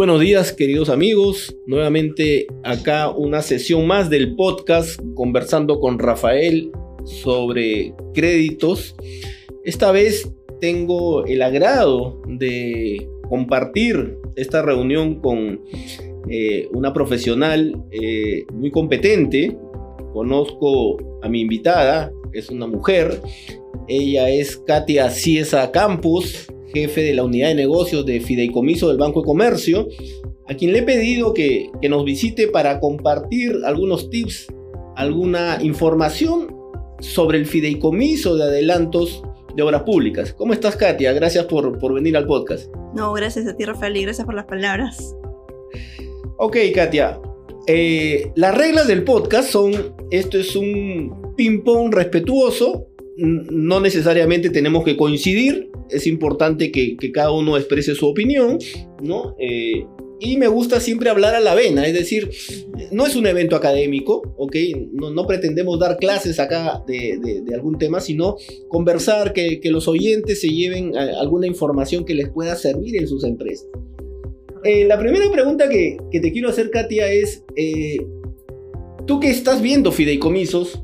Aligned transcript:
buenos 0.00 0.20
días 0.22 0.54
queridos 0.54 0.88
amigos, 0.88 1.54
nuevamente 1.66 2.46
acá 2.64 3.10
una 3.10 3.42
sesión 3.42 3.86
más 3.86 4.08
del 4.08 4.34
podcast 4.34 4.98
conversando 5.14 5.78
con 5.78 5.98
Rafael 5.98 6.72
sobre 7.04 7.92
créditos. 8.14 8.96
Esta 9.62 9.92
vez 9.92 10.32
tengo 10.58 11.26
el 11.26 11.42
agrado 11.42 12.18
de 12.26 13.06
compartir 13.28 14.16
esta 14.36 14.62
reunión 14.62 15.20
con 15.20 15.60
eh, 16.30 16.66
una 16.72 16.94
profesional 16.94 17.84
eh, 17.90 18.46
muy 18.54 18.70
competente. 18.70 19.54
Conozco 20.14 20.96
a 21.20 21.28
mi 21.28 21.42
invitada, 21.42 22.10
es 22.32 22.48
una 22.48 22.66
mujer. 22.66 23.20
Ella 23.86 24.30
es 24.30 24.56
Katia 24.66 25.10
Ciesa 25.10 25.70
Campos, 25.70 26.46
jefe 26.72 27.02
de 27.02 27.14
la 27.14 27.24
unidad 27.24 27.48
de 27.48 27.54
negocios 27.54 28.06
de 28.06 28.20
Fideicomiso 28.20 28.88
del 28.88 28.98
Banco 28.98 29.20
de 29.20 29.26
Comercio, 29.26 29.88
a 30.48 30.54
quien 30.54 30.72
le 30.72 30.80
he 30.80 30.82
pedido 30.82 31.32
que, 31.34 31.70
nos 31.88 32.04
visite 32.04 32.48
para 32.48 32.80
compartir 32.80 33.56
algunos 33.64 34.10
tips, 34.10 34.48
alguna 34.96 35.58
información 35.62 36.54
sobre 37.00 37.38
el 37.38 37.46
fideicomiso 37.46 38.36
de 38.36 38.44
adelantos 38.44 39.22
de 39.54 39.62
obras 39.62 39.82
públicas. 39.82 40.32
¿Cómo 40.32 40.52
estás, 40.52 40.76
Katia? 40.76 41.12
Gracias 41.12 41.46
por, 41.46 41.78
por 41.78 41.94
venir 41.94 42.16
al 42.16 42.26
podcast. 42.26 42.70
No, 42.94 43.12
gracias 43.12 43.46
a 43.46 43.56
ti, 43.56 43.64
Rafael, 43.64 43.96
y 43.96 44.02
gracias 44.02 44.26
por 44.26 44.34
las 44.34 44.46
palabras. 44.46 45.14
Ok, 46.38 46.56
Katia. 46.74 47.20
Eh, 47.66 48.32
las 48.34 48.56
reglas 48.56 48.88
del 48.88 49.04
podcast 49.04 49.50
son, 49.50 49.94
esto 50.10 50.38
es 50.38 50.56
un 50.56 51.34
ping-pong 51.36 51.94
respetuoso, 51.94 52.88
no 53.20 53.80
necesariamente 53.80 54.50
tenemos 54.50 54.84
que 54.84 54.96
coincidir, 54.96 55.70
es 55.90 56.06
importante 56.06 56.70
que, 56.70 56.96
cada 57.12 57.32
uno 57.32 57.56
exprese 57.56 57.94
su 57.94 58.06
opinión, 58.06 58.58
¿no? 59.02 59.36
Eh, 59.38 59.84
y 60.22 60.36
me 60.36 60.48
gusta 60.48 60.80
siempre 60.80 61.08
hablar 61.08 61.34
a 61.34 61.40
la 61.40 61.54
vena, 61.54 61.86
es 61.86 61.94
decir, 61.94 62.30
no 62.92 63.06
es 63.06 63.16
un 63.16 63.26
evento 63.26 63.56
académico, 63.56 64.22
¿ok? 64.36 64.54
No, 64.92 65.26
pretendemos 65.26 65.78
dar 65.78 65.96
clases 65.96 66.38
acá 66.38 66.84
de, 66.86 67.42
algún 67.54 67.78
tema, 67.78 68.00
sino 68.00 68.36
conversar, 68.68 69.32
que, 69.32 69.60
los 69.64 69.88
oyentes 69.88 70.40
se 70.40 70.48
lleven 70.48 70.94
eh, 70.94 70.98
alguna 71.18 71.46
información 71.46 72.04
que 72.04 72.14
les 72.14 72.28
pueda 72.28 72.54
servir 72.56 72.96
en 72.96 73.08
sus 73.08 73.24
empresas. 73.24 73.66
Eh, 74.62 74.84
la 74.84 74.98
primera 74.98 75.30
pregunta 75.30 75.68
que, 75.70 75.96
te 76.12 76.32
quiero 76.32 76.50
hacer, 76.50 76.70
Katia, 76.70 77.10
es, 77.10 77.42
tú 79.06 79.20
que 79.20 79.30
estás 79.30 79.62
viendo 79.62 79.90
fideicomisos, 79.90 80.82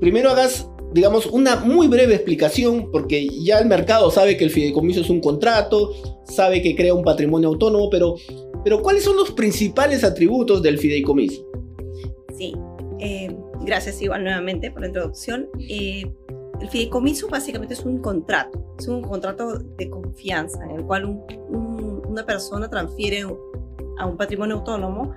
primero 0.00 0.30
hagas 0.30 0.69
digamos, 0.92 1.26
una 1.26 1.56
muy 1.56 1.88
breve 1.88 2.14
explicación, 2.14 2.90
porque 2.90 3.28
ya 3.28 3.58
el 3.58 3.66
mercado 3.66 4.10
sabe 4.10 4.36
que 4.36 4.44
el 4.44 4.50
fideicomiso 4.50 5.00
es 5.00 5.10
un 5.10 5.20
contrato, 5.20 5.92
sabe 6.24 6.62
que 6.62 6.74
crea 6.74 6.94
un 6.94 7.04
patrimonio 7.04 7.48
autónomo, 7.48 7.88
pero, 7.90 8.16
pero 8.64 8.82
¿cuáles 8.82 9.04
son 9.04 9.16
los 9.16 9.30
principales 9.30 10.04
atributos 10.04 10.62
del 10.62 10.78
fideicomiso? 10.78 11.46
Sí, 12.36 12.54
eh, 12.98 13.34
gracias 13.62 14.00
igual 14.02 14.24
nuevamente 14.24 14.70
por 14.70 14.80
la 14.80 14.88
introducción. 14.88 15.48
Eh, 15.68 16.04
el 16.60 16.68
fideicomiso 16.68 17.28
básicamente 17.28 17.74
es 17.74 17.84
un 17.84 17.98
contrato, 17.98 18.74
es 18.78 18.86
un 18.88 19.02
contrato 19.02 19.58
de 19.58 19.88
confianza 19.88 20.62
en 20.64 20.72
el 20.72 20.84
cual 20.84 21.06
una 21.48 22.26
persona 22.26 22.68
transfiere 22.68 23.24
a 24.00 24.06
un 24.06 24.16
patrimonio 24.16 24.56
autónomo 24.56 25.12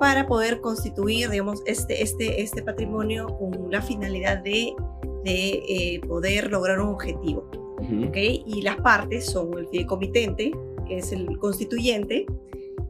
para 0.00 0.26
poder 0.26 0.60
constituir, 0.60 1.30
digamos, 1.30 1.62
este, 1.66 2.02
este, 2.02 2.42
este 2.42 2.62
patrimonio 2.62 3.26
con 3.38 3.70
la 3.70 3.82
finalidad 3.82 4.38
de 4.38 4.74
de 5.24 5.62
eh, 5.68 6.00
poder 6.06 6.50
lograr 6.50 6.80
un 6.80 6.88
objetivo. 6.88 7.50
Y 8.22 8.62
las 8.62 8.76
partes 8.76 9.26
son 9.26 9.58
el 9.58 9.66
fideicomitente, 9.68 10.52
que 10.86 10.98
es 10.98 11.12
el 11.12 11.38
constituyente, 11.38 12.26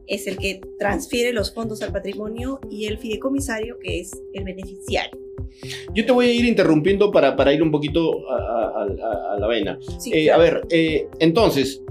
es 0.06 0.26
el 0.26 0.36
que 0.36 0.60
transfiere 0.78 1.32
los 1.32 1.52
fondos 1.52 1.82
al 1.82 1.92
patrimonio, 1.92 2.60
y 2.70 2.86
el 2.86 2.98
fideicomisario, 2.98 3.78
que 3.78 4.00
es 4.00 4.12
el 4.34 4.44
beneficiario. 4.44 5.18
Yo 5.94 6.04
te 6.04 6.12
voy 6.12 6.26
a 6.26 6.32
ir 6.32 6.44
interrumpiendo 6.44 7.10
para, 7.10 7.34
para 7.34 7.52
ir 7.52 7.62
un 7.62 7.70
poquito 7.70 8.28
a, 8.28 9.36
la 9.38 9.46
vena. 9.46 9.78
Eh, 10.12 10.30
a 10.30 10.36
ver, 10.36 10.62
eh, 10.70 11.08
entonces, 11.18 11.82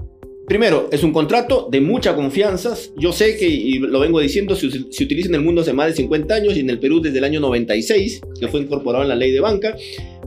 Primero, 0.46 0.88
es 0.92 1.02
un 1.02 1.12
contrato 1.12 1.68
de 1.70 1.80
mucha 1.80 2.14
confianza. 2.14 2.76
Yo 2.96 3.12
sé 3.12 3.36
que, 3.36 3.46
y 3.46 3.78
lo 3.78 4.00
vengo 4.00 4.20
diciendo, 4.20 4.54
se, 4.54 4.70
se, 4.70 5.04
utiliza 5.04 5.28
en 5.28 5.36
el 5.36 5.40
mundo 5.40 5.62
hace 5.62 5.72
más 5.72 5.88
de 5.88 5.94
50 5.94 6.34
años 6.34 6.56
y 6.56 6.60
en 6.60 6.70
el 6.70 6.78
Perú 6.78 7.00
desde 7.00 7.18
el 7.18 7.24
año 7.24 7.40
96, 7.40 8.20
que 8.38 8.48
fue 8.48 8.60
incorporado 8.60 9.04
en 9.04 9.08
la 9.08 9.16
ley 9.16 9.32
de 9.32 9.40
banca. 9.40 9.74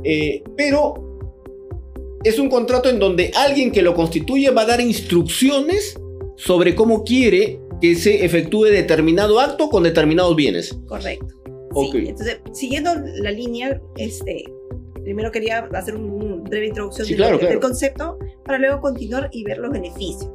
Eh, 0.04 0.42
pero 0.56 1.08
es 2.24 2.40
un 2.40 2.50
contrato 2.50 2.90
en 2.90 3.00
donde 3.00 3.32
alguien 3.36 3.72
que 3.72 3.82
lo 3.82 3.94
constituye 3.94 4.50
va 4.50 4.64
a 4.64 4.66
dar 4.66 4.82
instrucciones 4.82 6.00
sobre 6.36 6.76
cómo 6.76 7.04
quiere 7.04 7.60
que 7.82 7.96
se 7.96 8.26
efectúe 8.26 8.66
determinado 8.66 9.40
acto 9.40 9.70
con 9.70 9.84
determinados 9.84 10.36
bienes. 10.36 10.78
Correcto. 10.88 11.28
entonces, 11.94 12.40
siguiendo 12.54 12.92
la 13.22 13.32
línea, 13.32 13.80
este, 13.98 14.46
primero 15.04 15.32
quería 15.32 15.60
hacer 15.74 15.96
una 15.96 16.36
breve 16.44 16.68
introducción 16.68 17.08
del, 17.08 17.60
concepto 17.60 18.18
para 18.48 18.60
luego 18.60 18.82
continuar 18.82 19.30
y 19.32 19.44
ver 19.44 19.60
los 19.60 19.72
beneficios. 19.72 20.32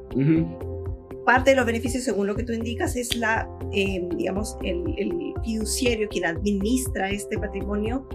Parte 1.25 1.51
de 1.51 1.57
los 1.57 1.67
beneficios, 1.67 2.03
según 2.03 2.27
lo 2.27 2.35
que 2.35 2.43
tú 2.43 2.53
indicas, 2.53 2.97
es 2.97 3.17
la, 3.17 3.49
eh, 3.73 4.03
digamos, 4.17 4.57
el, 4.63 5.33
fiduciario 5.45 6.09
quien 6.09 6.25
administra 6.25 7.11
este 7.11 7.37
patrimonio 7.37 8.09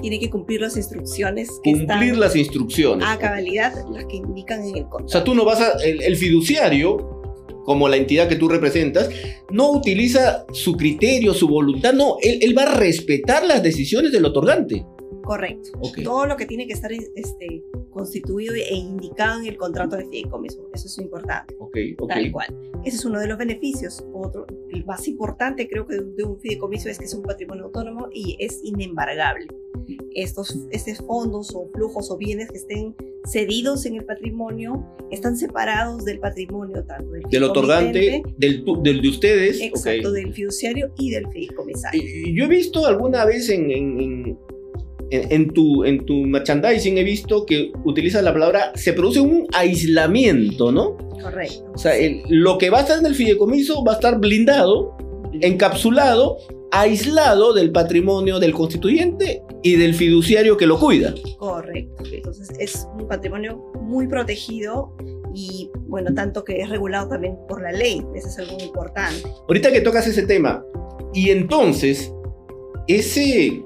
tiene 0.00 0.18
que 0.18 0.30
cumplir 0.30 0.62
las 0.62 0.76
instrucciones. 0.76 1.50
Que 1.62 1.72
cumplir 1.72 2.16
las 2.16 2.34
instrucciones. 2.36 3.06
A 3.06 3.18
cabalidad, 3.18 3.74
las 3.92 4.06
que 4.06 4.16
indican 4.16 4.60
en 4.62 4.76
el 4.76 4.82
contrato. 4.84 5.04
O 5.04 5.08
sea, 5.08 5.24
tú 5.24 5.34
no 5.34 5.44
vas 5.44 5.60
a, 5.60 5.72
el, 5.82 6.16
fiduciario, 6.16 7.20
como 7.64 7.88
la 7.88 7.96
entidad 7.96 8.28
que 8.28 8.36
tú 8.36 8.48
representas, 8.48 9.10
no 9.50 9.72
utiliza 9.72 10.46
su 10.52 10.76
criterio, 10.76 11.34
su 11.34 11.48
voluntad, 11.48 11.92
no, 11.92 12.16
él, 12.22 12.38
él 12.40 12.56
va 12.56 12.62
a 12.62 12.74
respetar 12.76 13.44
las 13.46 13.62
decisiones 13.62 14.12
del 14.12 14.24
otorgante. 14.24 14.86
Correcto. 15.30 15.70
Todo 16.02 16.26
lo 16.26 16.36
que 16.36 16.44
tiene 16.44 16.66
que 16.66 16.72
estar 16.72 16.90
este, 16.90 17.62
constituido 17.90 18.52
e 18.52 18.74
indicado 18.74 19.38
en 19.38 19.46
el 19.46 19.56
contrato 19.56 19.96
de 19.96 20.06
fideicomiso. 20.06 20.68
Eso 20.74 20.88
es 20.88 20.98
importante. 20.98 21.54
Okay, 21.56 21.94
Tal 21.94 22.32
cual. 22.32 22.48
Ese 22.84 22.96
es 22.96 23.04
uno 23.04 23.20
de 23.20 23.28
los 23.28 23.38
beneficios. 23.38 24.04
Otro, 24.12 24.44
el 24.72 24.84
más 24.86 25.06
importante 25.06 25.68
creo 25.68 25.86
que 25.86 26.00
de 26.00 26.24
un 26.24 26.40
fideicomiso 26.40 26.88
es 26.88 26.98
que 26.98 27.04
es 27.04 27.14
un 27.14 27.22
patrimonio 27.22 27.66
autónomo 27.66 28.08
y 28.12 28.38
es 28.40 28.58
inembargable. 28.64 29.46
Estos, 30.16 30.66
estos 30.72 30.98
fondos 31.06 31.54
o 31.54 31.68
flujos 31.72 32.10
o 32.10 32.16
bienes 32.16 32.50
que 32.50 32.58
estén 32.58 32.96
cedidos 33.24 33.86
en 33.86 33.94
el 33.94 34.04
patrimonio 34.04 34.84
están 35.12 35.36
separados 35.36 36.04
del 36.04 36.18
patrimonio 36.18 36.82
tanto 36.84 37.12
del, 37.12 37.22
del 37.30 37.44
otorgante, 37.44 38.24
del, 38.36 38.64
del, 38.82 39.00
de 39.00 39.08
ustedes. 39.08 39.60
Exacto, 39.60 40.10
del 40.10 40.32
fiduciario 40.32 40.92
y 40.98 41.10
del 41.10 41.28
fideicomisario. 41.28 42.02
Yo 42.34 42.46
he 42.46 42.48
visto 42.48 42.84
alguna 42.84 43.24
vez 43.24 43.48
en 43.48 43.70
en, 43.70 44.38
tu, 45.54 45.84
en 45.84 46.04
tu 46.06 46.14
merchandising 46.14 46.98
he 46.98 47.04
visto 47.04 47.44
que 47.46 47.72
utilizas 47.84 48.22
la 48.22 48.32
palabra, 48.32 48.72
se 48.74 48.92
produce 48.92 49.20
un 49.20 49.46
aislamiento, 49.52 50.72
¿no? 50.72 50.96
Correcto. 51.22 51.72
O 51.74 51.78
sea, 51.78 51.94
lo 52.28 52.58
que 52.58 52.70
va 52.70 52.78
a 52.78 52.80
estar 52.82 52.98
en 52.98 53.06
el 53.06 53.14
fideicomiso 53.14 53.84
va 53.84 53.92
a 53.92 53.94
estar 53.96 54.18
blindado, 54.18 54.96
encapsulado, 55.40 56.38
aislado 56.70 57.52
del 57.52 57.72
patrimonio 57.72 58.38
del 58.38 58.52
constituyente 58.52 59.42
y 59.62 59.76
del 59.76 59.94
fiduciario 59.94 60.56
que 60.56 60.66
lo 60.66 60.78
cuida. 60.78 61.14
Correcto. 61.38 62.04
Entonces 62.12 62.50
es 62.58 62.86
un 62.98 63.08
patrimonio 63.08 63.72
muy 63.82 64.06
protegido 64.06 64.94
y 65.34 65.70
bueno, 65.88 66.14
tanto 66.14 66.44
que 66.44 66.60
es 66.60 66.68
regulado 66.68 67.08
también 67.08 67.36
por 67.48 67.62
la 67.62 67.72
ley. 67.72 68.02
Eso 68.14 68.28
es 68.28 68.38
algo 68.38 68.56
importante. 68.62 69.22
Ahorita 69.48 69.72
que 69.72 69.80
tocas 69.80 70.06
ese 70.06 70.22
tema, 70.22 70.64
y 71.12 71.30
entonces 71.30 72.12
ese 72.86 73.62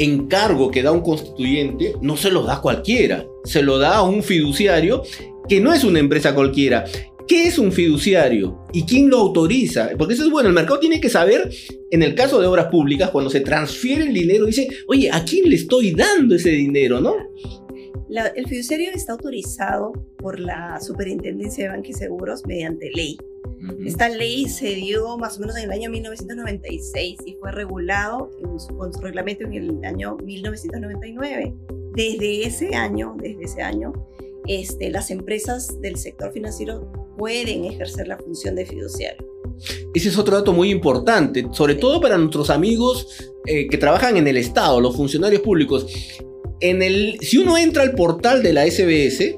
encargo 0.00 0.70
que 0.70 0.82
da 0.82 0.92
un 0.92 1.02
constituyente 1.02 1.94
no 2.00 2.16
se 2.16 2.30
lo 2.30 2.42
da 2.42 2.60
cualquiera, 2.60 3.26
se 3.44 3.62
lo 3.62 3.78
da 3.78 3.96
a 3.96 4.02
un 4.02 4.22
fiduciario 4.22 5.02
que 5.48 5.60
no 5.60 5.72
es 5.72 5.84
una 5.84 5.98
empresa 5.98 6.34
cualquiera. 6.34 6.84
¿Qué 7.28 7.44
es 7.44 7.58
un 7.58 7.70
fiduciario? 7.70 8.64
¿Y 8.72 8.84
quién 8.84 9.08
lo 9.08 9.18
autoriza? 9.18 9.90
Porque 9.96 10.14
eso 10.14 10.24
es 10.24 10.30
bueno, 10.30 10.48
el 10.48 10.54
mercado 10.54 10.80
tiene 10.80 11.00
que 11.00 11.08
saber, 11.08 11.48
en 11.90 12.02
el 12.02 12.14
caso 12.14 12.40
de 12.40 12.46
obras 12.46 12.66
públicas, 12.66 13.10
cuando 13.10 13.30
se 13.30 13.40
transfiere 13.40 14.04
el 14.04 14.14
dinero, 14.14 14.46
dice, 14.46 14.68
oye, 14.88 15.10
¿a 15.12 15.24
quién 15.24 15.48
le 15.48 15.56
estoy 15.56 15.92
dando 15.92 16.34
ese 16.34 16.50
dinero? 16.50 17.00
¿no? 17.00 17.14
el 18.34 18.48
fiduciario 18.48 18.90
está 18.92 19.12
autorizado 19.12 19.92
por 20.18 20.40
la 20.40 20.80
Superintendencia 20.80 21.64
de 21.64 21.70
Bancos 21.70 21.90
y 21.90 21.92
Seguros 21.92 22.42
mediante 22.46 22.90
ley. 22.92 23.16
Esta 23.84 24.08
ley 24.08 24.48
se 24.48 24.74
dio 24.74 25.16
más 25.18 25.36
o 25.36 25.40
menos 25.40 25.56
en 25.56 25.64
el 25.64 25.72
año 25.72 25.90
1996 25.90 27.18
y 27.24 27.34
fue 27.34 27.52
regulado 27.52 28.30
con 28.76 28.92
su 28.92 29.00
reglamento 29.00 29.44
en 29.44 29.54
el 29.54 29.84
año 29.84 30.16
1999. 30.24 31.54
Desde 31.94 32.46
ese 32.46 32.74
año, 32.74 33.16
desde 33.20 33.44
ese 33.44 33.62
año, 33.62 33.92
este, 34.46 34.90
las 34.90 35.10
empresas 35.10 35.80
del 35.80 35.96
sector 35.96 36.32
financiero 36.32 36.90
pueden 37.18 37.64
ejercer 37.64 38.08
la 38.08 38.18
función 38.18 38.54
de 38.54 38.66
fiduciario. 38.66 39.26
Ese 39.94 40.08
es 40.08 40.18
otro 40.18 40.36
dato 40.36 40.52
muy 40.52 40.70
importante, 40.70 41.46
sobre 41.52 41.74
todo 41.74 42.00
para 42.00 42.16
nuestros 42.16 42.50
amigos 42.50 43.32
eh, 43.46 43.66
que 43.68 43.76
trabajan 43.76 44.16
en 44.16 44.26
el 44.26 44.36
Estado, 44.36 44.80
los 44.80 44.96
funcionarios 44.96 45.42
públicos. 45.42 45.86
En 46.60 46.82
el, 46.82 47.18
si 47.20 47.38
uno 47.38 47.58
entra 47.58 47.82
al 47.82 47.92
portal 47.92 48.42
de 48.42 48.52
la 48.52 48.66
SBS, 48.66 49.36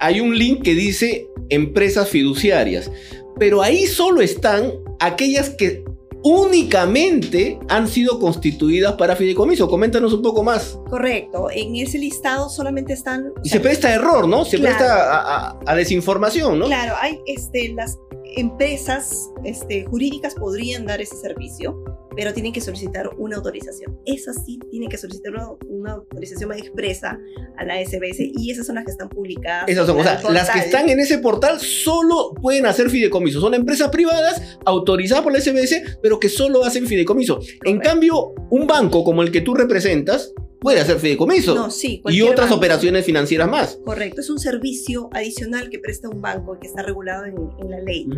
hay 0.00 0.20
un 0.20 0.36
link 0.36 0.62
que 0.62 0.74
dice 0.74 1.28
empresas 1.48 2.08
fiduciarias. 2.08 2.90
Pero 3.38 3.62
ahí 3.62 3.86
solo 3.86 4.20
están 4.20 4.72
aquellas 5.00 5.50
que 5.50 5.84
únicamente 6.24 7.58
han 7.68 7.88
sido 7.88 8.20
constituidas 8.20 8.92
para 8.94 9.16
fideicomiso. 9.16 9.68
Coméntanos 9.68 10.12
un 10.12 10.22
poco 10.22 10.42
más. 10.44 10.78
Correcto, 10.88 11.48
en 11.50 11.74
ese 11.76 11.98
listado 11.98 12.48
solamente 12.48 12.92
están... 12.92 13.32
Y 13.42 13.48
se 13.48 13.58
presta 13.60 13.88
a 13.88 13.94
error, 13.94 14.28
¿no? 14.28 14.44
Se 14.44 14.58
Claro. 14.58 14.76
presta 14.76 14.94
a, 15.12 15.48
a- 15.50 15.58
a 15.66 15.74
desinformación, 15.74 16.58
¿no? 16.58 16.66
Claro, 16.66 16.94
hay 17.00 17.18
este, 17.26 17.72
las 17.74 17.98
empresas 18.36 19.30
este, 19.44 19.84
jurídicas 19.84 20.34
podrían 20.34 20.86
dar 20.86 21.00
ese 21.00 21.16
servicio, 21.16 21.82
pero 22.14 22.32
tienen 22.32 22.52
que 22.52 22.60
solicitar 22.60 23.10
una 23.16 23.36
autorización. 23.36 23.98
Esas 24.04 24.44
sí 24.44 24.58
tienen 24.70 24.88
que 24.88 24.98
solicitar 24.98 25.32
una, 25.32 25.48
una 25.68 25.92
autorización 25.92 26.48
más 26.48 26.58
expresa 26.58 27.18
a 27.56 27.64
la 27.64 27.82
SBS 27.82 28.20
y 28.20 28.50
esas 28.50 28.66
son 28.66 28.76
las 28.76 28.84
que 28.84 28.90
están 28.90 29.08
publicadas. 29.08 29.68
Esas 29.68 29.86
son, 29.86 29.98
o 29.98 30.02
sea, 30.02 30.14
las 30.14 30.22
que 30.22 30.28
portal. 30.30 30.60
están 30.60 30.88
en 30.88 31.00
ese 31.00 31.18
portal 31.18 31.60
solo 31.60 32.34
pueden 32.40 32.66
hacer 32.66 32.90
fideicomiso. 32.90 33.40
Son 33.40 33.54
empresas 33.54 33.88
privadas 33.88 34.58
autorizadas 34.64 35.22
por 35.22 35.32
la 35.32 35.40
SBS, 35.40 35.98
pero 36.02 36.20
que 36.20 36.28
solo 36.28 36.64
hacen 36.64 36.86
fideicomiso. 36.86 37.40
En 37.64 37.78
cambio, 37.78 38.34
un 38.50 38.66
banco 38.66 39.04
como 39.04 39.22
el 39.22 39.30
que 39.30 39.40
tú 39.40 39.54
representas 39.54 40.32
puede 40.62 40.80
hacer 40.80 40.98
fideicomiso. 40.98 41.54
No, 41.54 41.70
sí, 41.70 42.00
y 42.08 42.22
otras 42.22 42.48
banco. 42.48 42.54
operaciones 42.56 43.04
financieras 43.04 43.50
más. 43.50 43.78
Correcto, 43.84 44.20
es 44.20 44.30
un 44.30 44.38
servicio 44.38 45.10
adicional 45.12 45.68
que 45.68 45.78
presta 45.78 46.08
un 46.08 46.22
banco 46.22 46.56
y 46.56 46.60
que 46.60 46.68
está 46.68 46.82
regulado 46.82 47.26
en, 47.26 47.34
en 47.60 47.70
la 47.70 47.80
ley, 47.80 48.08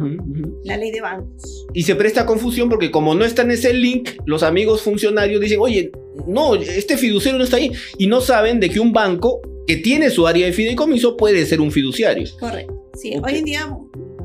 la 0.65 0.77
ley 0.77 0.93
de 0.93 1.01
bancos. 1.01 1.67
Y 1.73 1.83
se 1.83 1.97
presta 1.97 2.27
confusión 2.27 2.69
porque 2.69 2.91
como 2.91 3.15
no 3.15 3.25
está 3.25 3.43
en 3.43 3.51
ese 3.51 3.73
link, 3.73 4.11
los 4.27 4.43
amigos 4.43 4.83
funcionarios 4.83 5.41
dicen, 5.41 5.59
oye, 5.61 5.91
no, 6.29 6.55
este 6.55 6.97
fiduciario 6.97 7.39
no 7.39 7.45
está 7.45 7.57
ahí. 7.57 7.73
Y 7.99 8.07
no 8.07 8.21
saben 8.21 8.61
de 8.61 8.71
que 8.71 8.79
un 8.79 8.93
banco 8.93 9.41
que 9.67 9.77
tiene 9.79 10.11
su 10.11 10.27
área 10.27 10.47
de 10.47 10.53
fideicomiso 10.53 11.17
puede 11.17 11.45
ser 11.47 11.61
un 11.61 11.73
fiduciario. 11.73 12.29
Correcto. 12.39 12.91
Sí, 12.95 13.15
hoy 13.25 13.37
en 13.37 13.45
día 13.45 13.77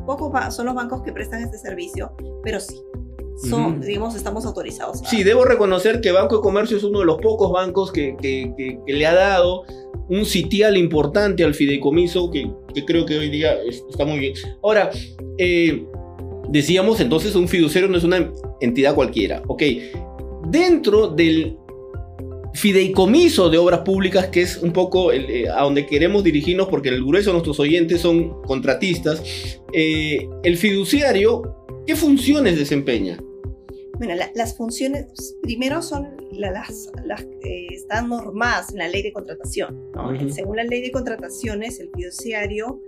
pocos 0.05 0.55
son 0.55 0.65
los 0.65 0.75
bancos 0.75 1.01
que 1.03 1.11
prestan 1.11 1.43
este 1.43 1.57
servicio, 1.57 2.11
pero 2.43 2.59
sí, 2.59 2.75
son, 3.47 3.79
digamos, 3.81 4.15
estamos 4.15 4.45
autorizados. 4.45 5.01
a- 5.01 5.05
Sí, 5.05 5.23
debo 5.23 5.45
reconocer 5.45 6.01
que 6.01 6.11
Banco 6.11 6.37
de 6.37 6.41
Comercio 6.41 6.77
es 6.77 6.83
uno 6.83 6.99
de 6.99 7.05
los 7.05 7.17
pocos 7.21 7.51
bancos 7.51 7.91
que, 7.91 8.15
que- 8.21 8.51
que- 8.57 8.79
que 8.85 8.93
le 8.93 9.05
ha 9.05 9.13
dado 9.13 9.63
un 10.09 10.25
sitial 10.25 10.75
importante 10.75 11.43
al 11.43 11.53
fideicomiso 11.53 12.31
que, 12.31 12.49
creo 12.85 13.05
que 13.05 13.17
hoy 13.17 13.29
día 13.29 13.53
es- 13.61 13.83
está 13.89 14.05
muy 14.05 14.19
bien. 14.19 14.33
Ahora, 14.63 14.89
eh, 15.37 15.85
decíamos 16.49 16.99
entonces 16.99 17.35
un 17.35 17.47
fiduciario 17.47 17.89
no 17.89 17.97
es 17.97 18.03
una 18.03 18.31
entidad 18.59 18.95
cualquiera. 18.95 19.41
Ok, 19.47 19.63
dentro 20.49 21.07
del 21.07 21.55
fideicomiso 22.55 23.49
de 23.49 23.57
obras 23.59 23.81
públicas, 23.81 24.27
que 24.29 24.41
es 24.41 24.57
un 24.57 24.73
poco 24.73 25.11
el, 25.11 25.29
eh, 25.29 25.49
a 25.49 25.61
donde 25.63 25.85
queremos 25.85 26.23
dirigirnos, 26.23 26.67
porque 26.67 26.89
el 26.89 27.05
grueso 27.05 27.29
de 27.29 27.33
nuestros 27.33 27.59
oyentes 27.59 28.01
son 28.01 28.41
contratistas, 28.41 29.21
eh, 29.71 30.27
el 30.43 30.57
fiduciario, 30.57 31.43
¿qué 31.85 31.95
funciones 31.95 32.57
desempeña? 32.57 33.19
Bueno, 33.99 34.15
la- 34.15 34.31
las 34.33 34.55
funciones, 34.57 35.35
primero 35.43 35.81
son 35.81 36.07
la- 36.31 36.51
las, 36.51 36.89
las 37.05 37.23
que 37.41 37.67
están 37.71 38.09
normadas 38.09 38.71
en 38.71 38.79
la 38.79 38.87
ley 38.87 39.03
de 39.03 39.11
contratación. 39.13 39.91
¿no? 39.93 40.13
Ujú. 40.13 40.29
Según 40.29 40.55
la 40.57 40.63
ley 40.63 40.81
de 40.81 40.91
contrataciones, 40.91 41.79
el 41.79 41.89
fiduciario 41.95 42.81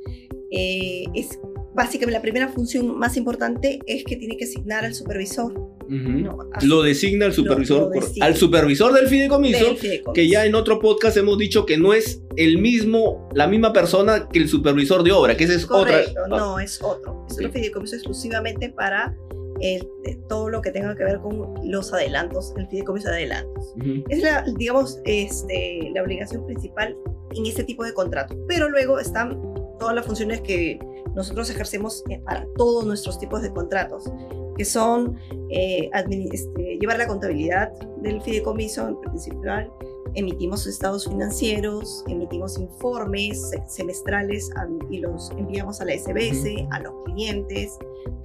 eh, 0.52 1.04
es 1.14 1.40
básicamente 1.74 2.12
la 2.12 2.22
primera 2.22 2.50
función 2.50 2.98
más 2.98 3.16
importante 3.16 3.80
es 3.88 4.04
que 4.04 4.16
tiene 4.18 4.36
que 4.38 4.44
asignar 4.46 4.84
al 4.86 4.94
supervisor. 4.94 5.54
Ujú. 5.54 5.98
¿no? 6.10 6.38
A 6.54 6.64
Lo 6.66 6.82
designa 6.84 7.26
el 7.26 7.34
supervisor, 7.34 7.84
lo 7.84 7.90
designa. 7.90 8.26
al 8.26 8.36
supervisor 8.38 8.94
del 8.94 9.08
fideicomiso, 9.08 9.66
del 9.66 9.78
fideicomiso. 9.78 10.14
que 10.14 10.30
ya 10.30 10.46
en 10.46 10.56
otro 10.56 10.80
podcast 10.80 11.18
hemos 11.18 11.38
dicho 11.38 11.66
que 11.66 11.78
no 11.78 11.94
es 11.94 12.22
el 12.38 12.58
mismo, 12.60 13.28
la 13.36 13.48
misma 13.48 13.74
persona 13.74 14.30
que 14.32 14.40
el 14.40 14.48
supervisor 14.48 15.04
de 15.04 15.12
obra, 15.12 15.36
que 15.36 15.44
esa 15.44 15.54
es 15.56 15.66
Correcto, 15.66 16.12
otra. 16.26 16.38
no, 16.38 16.60
es 16.60 16.82
otro. 16.82 17.26
Es 17.30 17.36
Ok. 17.38 17.42
un 17.46 17.52
fideicomiso 17.52 17.96
exclusivamente 17.96 18.70
para 18.70 19.14
el- 19.62 19.88
de 20.04 20.16
todo 20.28 20.50
lo 20.50 20.62
que 20.62 20.72
tenga 20.72 20.96
que 20.96 21.04
ver 21.04 21.20
con 21.20 21.54
los 21.64 21.94
adelantos, 21.94 22.54
el 22.58 22.68
fideicomiso 22.68 23.10
de 23.10 23.16
adelantos. 23.16 23.74
Es 24.10 24.22
la, 24.24 24.44
digamos, 24.58 25.00
este, 25.06 25.92
la 25.94 26.04
obligación 26.04 26.46
principal 26.46 26.96
en 27.36 27.46
este 27.46 27.64
tipo 27.64 27.84
de 27.84 27.94
contrato. 27.94 28.36
Pero 28.48 28.70
luego 28.70 29.00
están 29.00 29.42
todas 29.80 29.96
las 29.96 30.06
funciones 30.06 30.42
que 30.42 30.80
nosotros 31.16 31.50
ejercemos 31.50 32.04
eh, 32.10 32.20
para 32.26 32.46
todos 32.56 32.86
nuestros 32.86 33.20
tipos 33.20 33.42
de 33.42 33.52
contratos, 33.52 34.10
que 34.58 34.66
son 34.66 35.18
eh, 35.50 35.90
este, 36.32 36.78
llevar 36.80 36.98
la 36.98 37.08
contabilidad 37.08 37.72
del 38.02 38.22
fideicomiso 38.22 38.88
en 38.88 39.00
principal, 39.02 39.72
emitimos 40.16 40.68
estados 40.68 41.08
financieros, 41.08 42.04
emitimos 42.08 42.58
informes 42.60 43.50
se- 43.50 43.62
semestrales 43.68 44.50
y 44.90 45.00
los 45.00 45.32
enviamos 45.32 45.80
a 45.82 45.86
la 45.86 45.94
SBS, 45.94 46.68
a 46.72 46.80
los 46.80 46.94
clientes. 47.06 47.78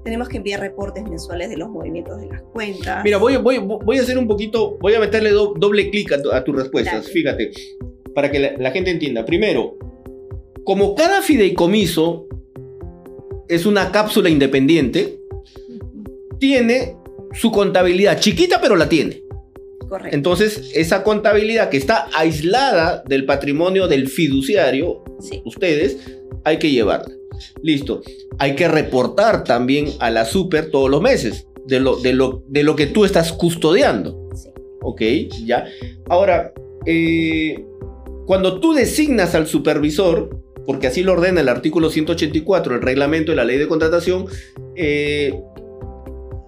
Tenemos 0.05 0.29
que 0.29 0.37
enviar 0.39 0.61
reportes 0.61 1.05
mensuales 1.09 1.49
de 1.51 1.57
los 1.57 1.69
movimientos 1.69 2.21
de 2.21 2.27
las 2.29 2.43
cuentas. 2.43 3.03
Mira, 3.05 3.19
voy, 3.19 3.37
voy, 3.37 3.59
voy 3.59 3.99
a 3.99 4.03
hacer 4.03 4.19
un 4.19 4.27
poquito, 4.29 4.79
voy 4.81 4.95
a 4.95 5.01
meterle 5.01 5.31
do- 5.31 5.55
doble 5.57 5.91
clic 5.91 6.13
a, 6.13 6.23
tu- 6.23 6.33
a 6.33 6.43
tus 6.45 6.55
respuestas, 6.57 7.03
Dale. 7.03 7.13
fíjate, 7.13 7.51
para 8.15 8.31
que 8.31 8.39
la, 8.39 8.53
la 8.59 8.71
gente 8.71 8.91
entienda. 8.91 9.25
Primero, 9.25 9.77
como 10.65 10.95
cada 10.95 11.23
fideicomiso 11.23 12.27
es 13.49 13.67
una 13.67 13.93
cápsula 13.93 14.29
independiente, 14.29 15.21
tiene 16.39 16.97
su 17.33 17.51
contabilidad 17.51 18.19
chiquita, 18.19 18.61
pero 18.61 18.77
la 18.77 18.89
tiene. 18.89 19.23
Correcto. 19.89 20.17
Entonces, 20.17 20.71
esa 20.75 21.03
contabilidad 21.03 21.69
que 21.69 21.77
está 21.77 22.09
aislada 22.15 23.03
del 23.07 23.25
patrimonio 23.25 23.89
del 23.89 24.09
fiduciario, 24.09 25.05
sí. 25.21 25.43
ustedes, 25.45 25.99
hay 26.45 26.59
que 26.59 26.71
llevarla. 26.71 27.15
Listo. 27.63 28.03
Hay 28.39 28.55
que 28.55 28.69
reportar 28.69 29.45
también 29.45 29.89
a 30.01 30.11
la 30.11 30.25
super 30.25 30.71
todos 30.71 30.91
los 30.91 31.03
meses 31.03 31.47
de 31.67 31.81
lo, 31.81 31.97
de 31.97 32.13
lo, 32.13 32.43
de 32.49 32.63
lo 32.63 32.77
que 32.77 32.87
tú 32.87 33.05
estás 33.05 33.33
custodiando. 33.33 34.29
sí. 34.35 34.51
Ok, 34.83 35.03
ya. 35.45 35.67
Ahora, 36.09 36.53
eh, 36.87 37.65
cuando 38.27 38.61
tú 38.61 38.73
designas 38.73 39.35
al 39.35 39.47
supervisor, 39.49 40.31
porque 40.65 40.87
así 40.87 41.03
lo 41.03 41.13
ordena 41.13 41.41
el 41.41 41.49
artículo 41.49 41.91
184 41.91 42.75
del 42.75 42.83
reglamento 42.83 43.33
de 43.33 43.37
la 43.37 43.45
ley 43.45 43.59
de 43.59 43.69
contratación, 43.69 44.27
eh, 44.75 45.41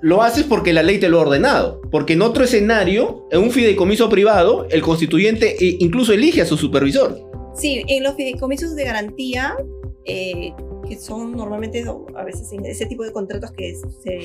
lo 0.01 0.23
haces 0.23 0.45
porque 0.45 0.73
la 0.73 0.83
ley 0.83 0.99
te 0.99 1.09
lo 1.09 1.19
ha 1.19 1.23
ordenado. 1.23 1.81
Porque 1.91 2.13
en 2.15 2.23
otro 2.23 2.45
escenario, 2.45 3.27
en 3.31 3.41
un 3.43 3.51
fideicomiso 3.51 4.09
privado, 4.09 4.67
el 4.71 4.83
constituyente 4.83 5.57
eh, 5.65 5.77
incluso 5.81 6.13
elige 6.13 6.43
a 6.43 6.47
su 6.47 6.57
supervisor. 6.57 7.19
Sí, 7.55 7.83
en 7.89 8.05
los 8.05 8.15
fideicomisos 8.15 8.77
de 8.77 8.85
garantía, 8.85 9.57
eh, 10.05 10.53
que 10.89 10.97
son 10.97 11.33
normalmente 11.37 11.85
a 12.15 12.25
veces 12.25 12.53
en 12.53 12.65
ese 12.65 12.87
tipo 12.87 13.03
de 13.05 13.13
contratos 13.13 13.51
que 13.53 13.75
se, 14.03 14.17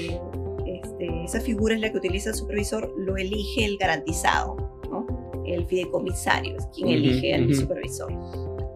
este, 0.68 1.24
esa 1.26 1.42
figura 1.42 1.74
es 1.76 1.82
la 1.82 1.92
que 1.92 1.98
utiliza 1.98 2.30
el 2.30 2.36
supervisor, 2.36 2.94
lo 2.98 3.18
elige 3.18 3.66
el 3.66 3.78
garantizado, 3.78 4.56
¿no? 4.92 5.08
El 5.48 5.66
fideicomisario 5.66 6.56
es 6.58 6.66
quien 6.76 6.90
elige 6.90 7.34
al 7.34 7.54
supervisor. 7.54 8.14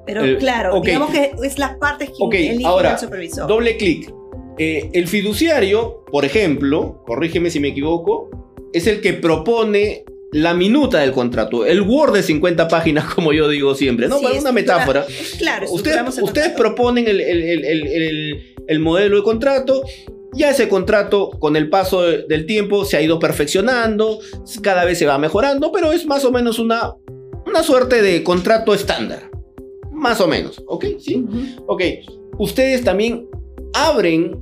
Pero 0.06 0.24
Eh, 0.26 0.38
claro, 0.38 0.78
ok. 0.78 0.86
digamos 0.86 1.12
que 1.12 1.32
es 1.44 1.60
las 1.60 1.78
partes 1.78 2.10
quien 2.10 2.28
Ok, 2.28 2.34
eligen 2.34 2.66
ahora, 2.66 2.94
al 2.94 3.00
supervisor. 3.00 3.48
Doble 3.48 3.78
clic. 3.78 4.12
Eh, 4.58 4.90
el 4.94 5.08
fiduciario, 5.08 6.04
por 6.12 6.26
ejemplo, 6.26 7.04
corrígeme 7.06 7.50
si 7.52 7.60
me 7.60 7.70
equivoco, 7.70 8.30
es 8.74 8.88
el 8.88 9.02
que 9.02 9.14
propone 9.14 10.04
la 10.34 10.54
minuta 10.54 11.00
del 11.00 11.12
contrato, 11.14 11.66
el 11.66 11.82
Word 11.82 12.14
de 12.14 12.24
50 12.24 12.68
páginas, 12.68 13.06
como 13.16 13.34
yo 13.34 13.48
digo 13.48 13.76
siempre, 13.76 14.08
¿no? 14.08 14.18
Sí, 14.20 14.26
Para 14.26 14.40
una 14.40 14.52
metáfora. 14.52 15.06
Claro, 15.38 15.68
Ustedes, 15.72 16.20
ustedes 16.22 16.50
proponen 16.54 17.08
el, 17.08 17.22
el- 17.22 17.44
el- 17.44 17.64
el- 17.66 17.88
el- 17.88 18.56
el 18.68 18.80
modelo 18.80 19.16
de 19.18 19.24
contrato, 19.24 19.84
ya 20.34 20.50
ese 20.52 20.68
contrato 20.68 21.30
con 21.40 21.56
el 21.56 21.70
paso 21.70 22.02
de- 22.02 22.24
del 22.28 22.46
tiempo 22.46 22.84
se 22.84 22.98
ha 22.98 23.02
ido 23.02 23.18
perfeccionando, 23.20 24.20
cada 24.62 24.84
vez 24.84 24.98
se 25.00 25.06
va 25.06 25.18
mejorando, 25.18 25.72
pero 25.72 25.94
es 25.94 26.06
más 26.06 26.26
o 26.26 26.32
menos 26.32 26.60
una, 26.60 26.94
una 27.46 27.64
suerte 27.64 28.02
de 28.02 28.24
contrato 28.24 28.74
estándar. 28.74 29.30
Más 29.94 30.20
o 30.20 30.28
menos, 30.28 30.62
¿ok? 30.68 30.86
Sí. 31.00 31.26
Ok, 31.66 31.82
ustedes 32.38 32.84
también 32.84 33.28
abren 33.74 34.38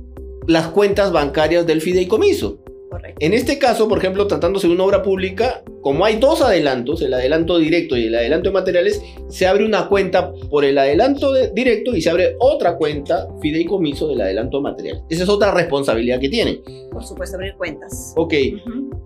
las 0.46 0.68
cuentas 0.68 1.12
bancarias 1.12 1.66
del 1.66 1.80
fideicomiso. 1.80 2.58
Correcto. 2.90 3.18
En 3.20 3.34
este 3.34 3.58
caso, 3.58 3.88
por 3.88 3.98
ejemplo, 3.98 4.26
tratándose 4.28 4.68
de 4.68 4.72
una 4.74 4.84
obra 4.84 5.02
pública, 5.02 5.62
como 5.82 6.04
hay 6.04 6.16
dos 6.16 6.40
adelantos, 6.40 7.02
el 7.02 7.12
adelanto 7.14 7.58
directo 7.58 7.96
y 7.96 8.06
el 8.06 8.14
adelanto 8.14 8.48
de 8.48 8.54
materiales, 8.54 9.02
se 9.28 9.46
abre 9.46 9.64
una 9.66 9.88
cuenta 9.88 10.32
por 10.48 10.64
el 10.64 10.78
adelanto 10.78 11.32
de- 11.32 11.50
directo 11.50 11.94
y 11.96 12.00
se 12.00 12.10
abre 12.10 12.36
otra 12.38 12.76
cuenta 12.76 13.26
fideicomiso 13.42 14.06
del 14.08 14.20
adelanto 14.20 14.58
de 14.58 14.62
materiales. 14.62 15.02
Esa 15.10 15.24
es 15.24 15.28
otra 15.28 15.52
responsabilidad 15.52 16.20
que 16.20 16.28
tienen. 16.28 16.60
Por 16.92 17.04
supuesto, 17.04 17.36
abrir 17.36 17.54
cuentas. 17.56 18.14
Ok, 18.16 18.34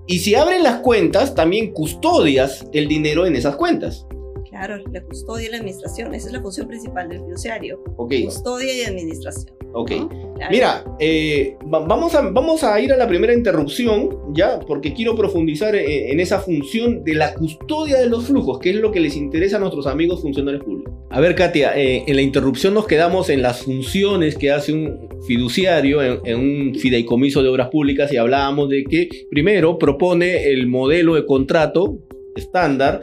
y 0.07 0.19
si 0.19 0.35
abren 0.35 0.63
las 0.63 0.81
cuentas, 0.81 1.35
también 1.35 1.73
custodias 1.73 2.67
el 2.73 2.87
dinero 2.87 3.25
en 3.27 3.35
esas 3.35 3.57
cuentas. 3.57 4.07
Claro, 4.51 4.77
la 4.93 5.03
custodia 5.05 5.47
y 5.47 5.51
la 5.53 5.57
administración, 5.57 6.15
esa 6.15 6.27
es 6.27 6.33
la 6.35 6.43
función 6.43 6.69
principal 6.69 7.09
del 7.09 7.21
fiduciario. 7.21 7.83
Ok, 7.97 8.13
Custodia 8.25 8.75
y 8.77 8.83
administración. 8.83 9.55
Ok. 9.73 9.91
¿no? 9.91 10.31
Mira, 10.51 10.85
eh, 10.99 11.57
vamos, 11.67 12.15
a, 12.15 12.23
vamos 12.23 12.65
a 12.65 12.81
ir 12.81 12.93
a 12.93 12.97
la 12.97 13.07
primera 13.07 13.35
interrupción, 13.35 14.09
¿ya? 14.35 14.59
Porque 14.61 14.95
quiero 14.95 15.15
profundizar 15.15 15.75
en, 15.77 16.19
esa 16.19 16.41
función 16.41 17.05
de 17.05 17.15
la 17.15 17.35
custodia 17.35 18.01
de 18.01 18.09
los 18.09 18.27
flujos, 18.27 18.59
que 18.59 18.71
es 18.71 18.77
lo 18.77 18.91
que 18.91 19.01
les 19.01 19.17
interesa 19.17 19.59
a 19.59 19.61
nuestros 19.61 19.87
amigos 19.87 20.23
funcionarios 20.23 20.65
públicos. 20.65 20.95
A 21.11 21.21
ver, 21.21 21.35
Katia, 21.35 21.79
eh, 21.79 22.05
en 22.07 22.17
la 22.17 22.23
interrupción 22.23 22.73
nos 22.73 22.87
quedamos 22.87 23.29
en 23.29 23.43
las 23.43 23.63
funciones 23.63 24.37
que 24.37 24.51
hace 24.51 24.73
un 24.73 25.09
fiduciario 25.27 26.03
en, 26.03 26.21
en 26.25 26.39
un 26.39 26.75
fideicomiso 26.75 27.43
de 27.43 27.49
obras 27.49 27.69
públicas 27.69 28.13
y 28.13 28.17
hablábamos 28.17 28.71
de 28.71 28.85
que 28.85 29.09
primero 29.31 29.79
propone 29.79 30.51
el 30.51 30.67
modelo 30.69 31.17
de 31.17 31.27
contrato 31.27 31.99
estándar 32.37 33.03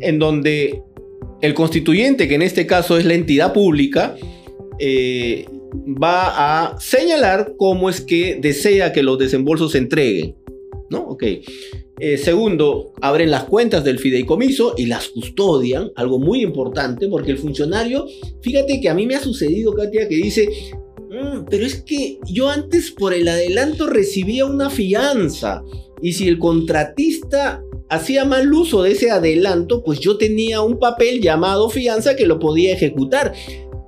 en 0.00 0.18
donde 0.18 0.82
el 1.40 1.54
constituyente, 1.54 2.28
que 2.28 2.34
en 2.34 2.42
este 2.42 2.66
caso 2.66 2.98
es 2.98 3.04
la 3.04 3.14
entidad 3.14 3.52
pública, 3.52 4.16
eh, 4.78 5.46
va 5.72 6.68
a 6.68 6.80
señalar 6.80 7.54
cómo 7.56 7.90
es 7.90 8.00
que 8.00 8.38
desea 8.40 8.92
que 8.92 9.02
los 9.02 9.18
desembolsos 9.18 9.72
se 9.72 9.78
entreguen. 9.78 10.36
¿No? 10.88 11.00
Ok. 11.00 11.24
Eh, 11.98 12.18
segundo, 12.18 12.92
abren 13.00 13.30
las 13.30 13.44
cuentas 13.44 13.82
del 13.82 13.98
fideicomiso 13.98 14.74
y 14.76 14.86
las 14.86 15.08
custodian, 15.08 15.90
algo 15.96 16.18
muy 16.18 16.42
importante, 16.42 17.08
porque 17.08 17.32
el 17.32 17.38
funcionario, 17.38 18.06
fíjate 18.42 18.80
que 18.80 18.88
a 18.90 18.94
mí 18.94 19.06
me 19.06 19.14
ha 19.14 19.20
sucedido, 19.20 19.72
Katia, 19.72 20.06
que 20.06 20.16
dice, 20.16 20.46
mm, 21.10 21.46
pero 21.50 21.64
es 21.64 21.82
que 21.82 22.18
yo 22.26 22.50
antes 22.50 22.90
por 22.90 23.14
el 23.14 23.26
adelanto 23.26 23.86
recibía 23.86 24.44
una 24.44 24.68
fianza, 24.68 25.62
y 26.02 26.12
si 26.12 26.28
el 26.28 26.38
contratista 26.38 27.62
hacía 27.88 28.24
mal 28.24 28.52
uso 28.52 28.82
de 28.82 28.92
ese 28.92 29.10
adelanto, 29.10 29.82
pues 29.82 30.00
yo 30.00 30.18
tenía 30.18 30.60
un 30.60 30.78
papel 30.78 31.20
llamado 31.20 31.70
fianza 31.70 32.16
que 32.16 32.26
lo 32.26 32.38
podía 32.38 32.72
ejecutar. 32.72 33.32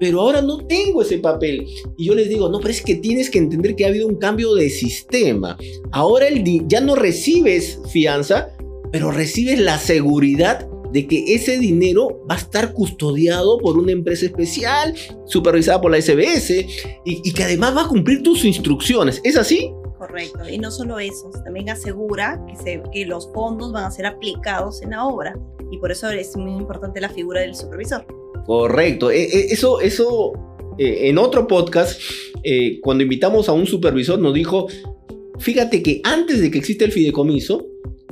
Pero 0.01 0.21
ahora 0.21 0.43
no 0.43 0.67
tengo 0.67 1.03
ese 1.03 1.19
papel. 1.19 1.67
Y 1.97 2.07
yo 2.07 2.15
les 2.15 2.29
digo, 2.29 2.49
no, 2.49 2.61
pero 2.61 2.71
es 2.71 2.83
que 2.83 2.95
tienes 2.95 3.31
que 3.31 3.39
entender 3.39 3.75
que 3.75 3.85
ha 3.85 3.89
habido 3.89 4.07
un 4.07 4.17
cambio 4.17 4.55
de 4.55 4.71
sistema. 4.71 5.57
Ahora 5.91 6.29
el 6.29 6.45
ya 6.69 6.81
no 6.81 6.95
recibes 6.95 7.81
fianza, 7.91 8.51
pero 8.93 9.11
recibes 9.11 9.59
la 9.59 9.79
seguridad 9.79 10.69
de 10.93 11.07
que 11.07 11.35
ese 11.35 11.59
dinero 11.59 12.25
va 12.31 12.37
a 12.37 12.39
estar 12.39 12.73
custodiado 12.73 13.59
por 13.59 13.77
una 13.77 13.93
empresa 13.93 14.27
especial, 14.27 14.95
supervisada 15.27 15.81
por 15.81 15.91
la 15.91 16.01
SBS, 16.01 16.67
y, 17.05 17.33
que 17.33 17.45
además 17.45 17.77
va 17.77 17.83
a 17.83 17.89
cumplir 17.89 18.23
tus 18.23 18.45
instrucciones. 18.45 19.21
¿Es 19.25 19.37
así? 19.37 19.71
Correcto. 19.99 20.49
Y 20.49 20.59
no 20.59 20.71
solo 20.71 20.99
eso, 20.99 21.31
también 21.45 21.69
asegura 21.69 22.43
que, 22.47 22.57
se, 22.57 22.83
que 22.93 23.05
los 23.05 23.31
fondos 23.33 23.73
van 23.73 23.85
a 23.85 23.91
ser 23.91 24.07
aplicados 24.07 24.83
en 24.83 24.91
la 24.91 25.05
obra. 25.05 25.37
Y 25.71 25.79
por 25.79 25.93
eso 25.93 26.09
es 26.09 26.37
muy 26.37 26.53
importante 26.53 27.01
la 27.01 27.11
figura 27.11 27.43
del 27.43 27.55
supervisor. 27.55 28.07
Correcto. 28.49 29.11
E, 29.11 29.25
e, 29.25 29.53
eso, 29.53 29.79
eso 29.79 30.33
eh, 30.79 31.11
en 31.11 31.19
otro 31.19 31.47
podcast, 31.47 32.01
eh, 32.43 32.81
cuando 32.81 33.03
invitamos 33.03 33.47
a 33.51 33.53
un 33.53 33.67
supervisor, 33.67 34.19
nos 34.19 34.33
dijo, 34.33 34.69
fíjate 35.39 35.83
que 35.83 36.01
antes 36.03 36.41
de 36.41 36.51
que 36.51 36.57
exista 36.57 36.87
el 36.87 36.93
fideicomiso, 36.93 37.67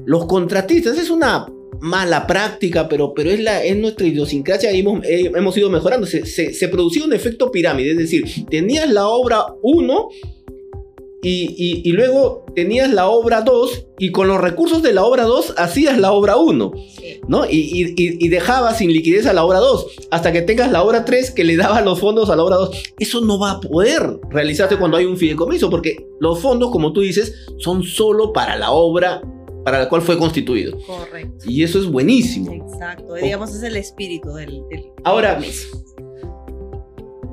los 0.04 0.26
contratistas, 0.26 0.98
es 0.98 1.08
una 1.08 1.46
mala 1.80 2.26
práctica, 2.26 2.86
pero, 2.86 3.14
pero 3.14 3.30
es, 3.30 3.40
la, 3.40 3.64
es 3.64 3.78
nuestra 3.78 4.06
idiosincrasia 4.06 4.72
y 4.72 4.80
hemos, 4.80 5.02
eh, 5.06 5.32
hemos 5.34 5.56
ido 5.56 5.70
mejorando. 5.70 6.06
Se, 6.06 6.26
se, 6.26 6.52
se, 6.52 6.68
producía 6.68 7.06
un 7.06 7.14
efecto 7.14 7.50
pirámide, 7.50 7.92
es 7.92 7.96
decir, 7.96 8.26
tenías 8.50 8.90
la 8.90 9.08
obra 9.08 9.46
1 9.62 10.08
y, 11.22 11.90
luego 11.92 12.44
tenías 12.54 12.92
la 12.92 13.08
obra 13.08 13.40
2 13.40 13.86
y 13.98 14.12
con 14.12 14.28
los 14.28 14.40
recursos 14.40 14.82
de 14.82 14.92
la 14.92 15.04
obra 15.04 15.24
2 15.24 15.54
hacías 15.56 15.98
la 15.98 16.12
obra 16.12 16.36
1, 16.36 16.72
¿no? 17.28 17.44
Y, 17.50 18.28
dejabas 18.28 18.78
sin 18.78 18.92
liquidez 18.92 19.26
a 19.26 19.32
la 19.32 19.44
obra 19.44 19.58
2 19.58 19.86
hasta 20.10 20.32
que 20.32 20.42
tengas 20.42 20.70
la 20.70 20.82
obra 20.82 21.04
3 21.04 21.30
que 21.30 21.44
le 21.44 21.56
daba 21.56 21.80
los 21.80 22.00
fondos 22.00 22.30
a 22.30 22.36
la 22.36 22.44
obra 22.44 22.56
2. 22.56 22.94
Eso 22.98 23.20
no 23.22 23.38
va 23.38 23.52
a 23.52 23.60
poder 23.60 24.18
realizarse 24.30 24.76
cuando 24.76 24.96
hay 24.96 25.04
un 25.04 25.16
fideicomiso 25.16 25.70
porque 25.70 26.06
los 26.20 26.38
fondos, 26.40 26.70
como 26.70 26.92
tú 26.92 27.00
dices, 27.00 27.34
son 27.58 27.82
solo 27.82 28.32
para 28.32 28.56
la 28.56 28.70
obra 28.70 29.22
para 29.64 29.80
la 29.80 29.88
cual 29.88 30.00
fue 30.00 30.16
constituido. 30.16 30.78
Correcto. 30.86 31.44
Y 31.50 31.64
eso 31.64 31.80
es 31.80 31.86
buenísimo. 31.86 32.52
Exacto, 32.52 33.14
digamos 33.14 33.52
es 33.52 33.64
el 33.64 33.76
espíritu 33.76 34.32
del, 34.32 34.62
del 34.70 34.84
Ahora, 35.02 35.40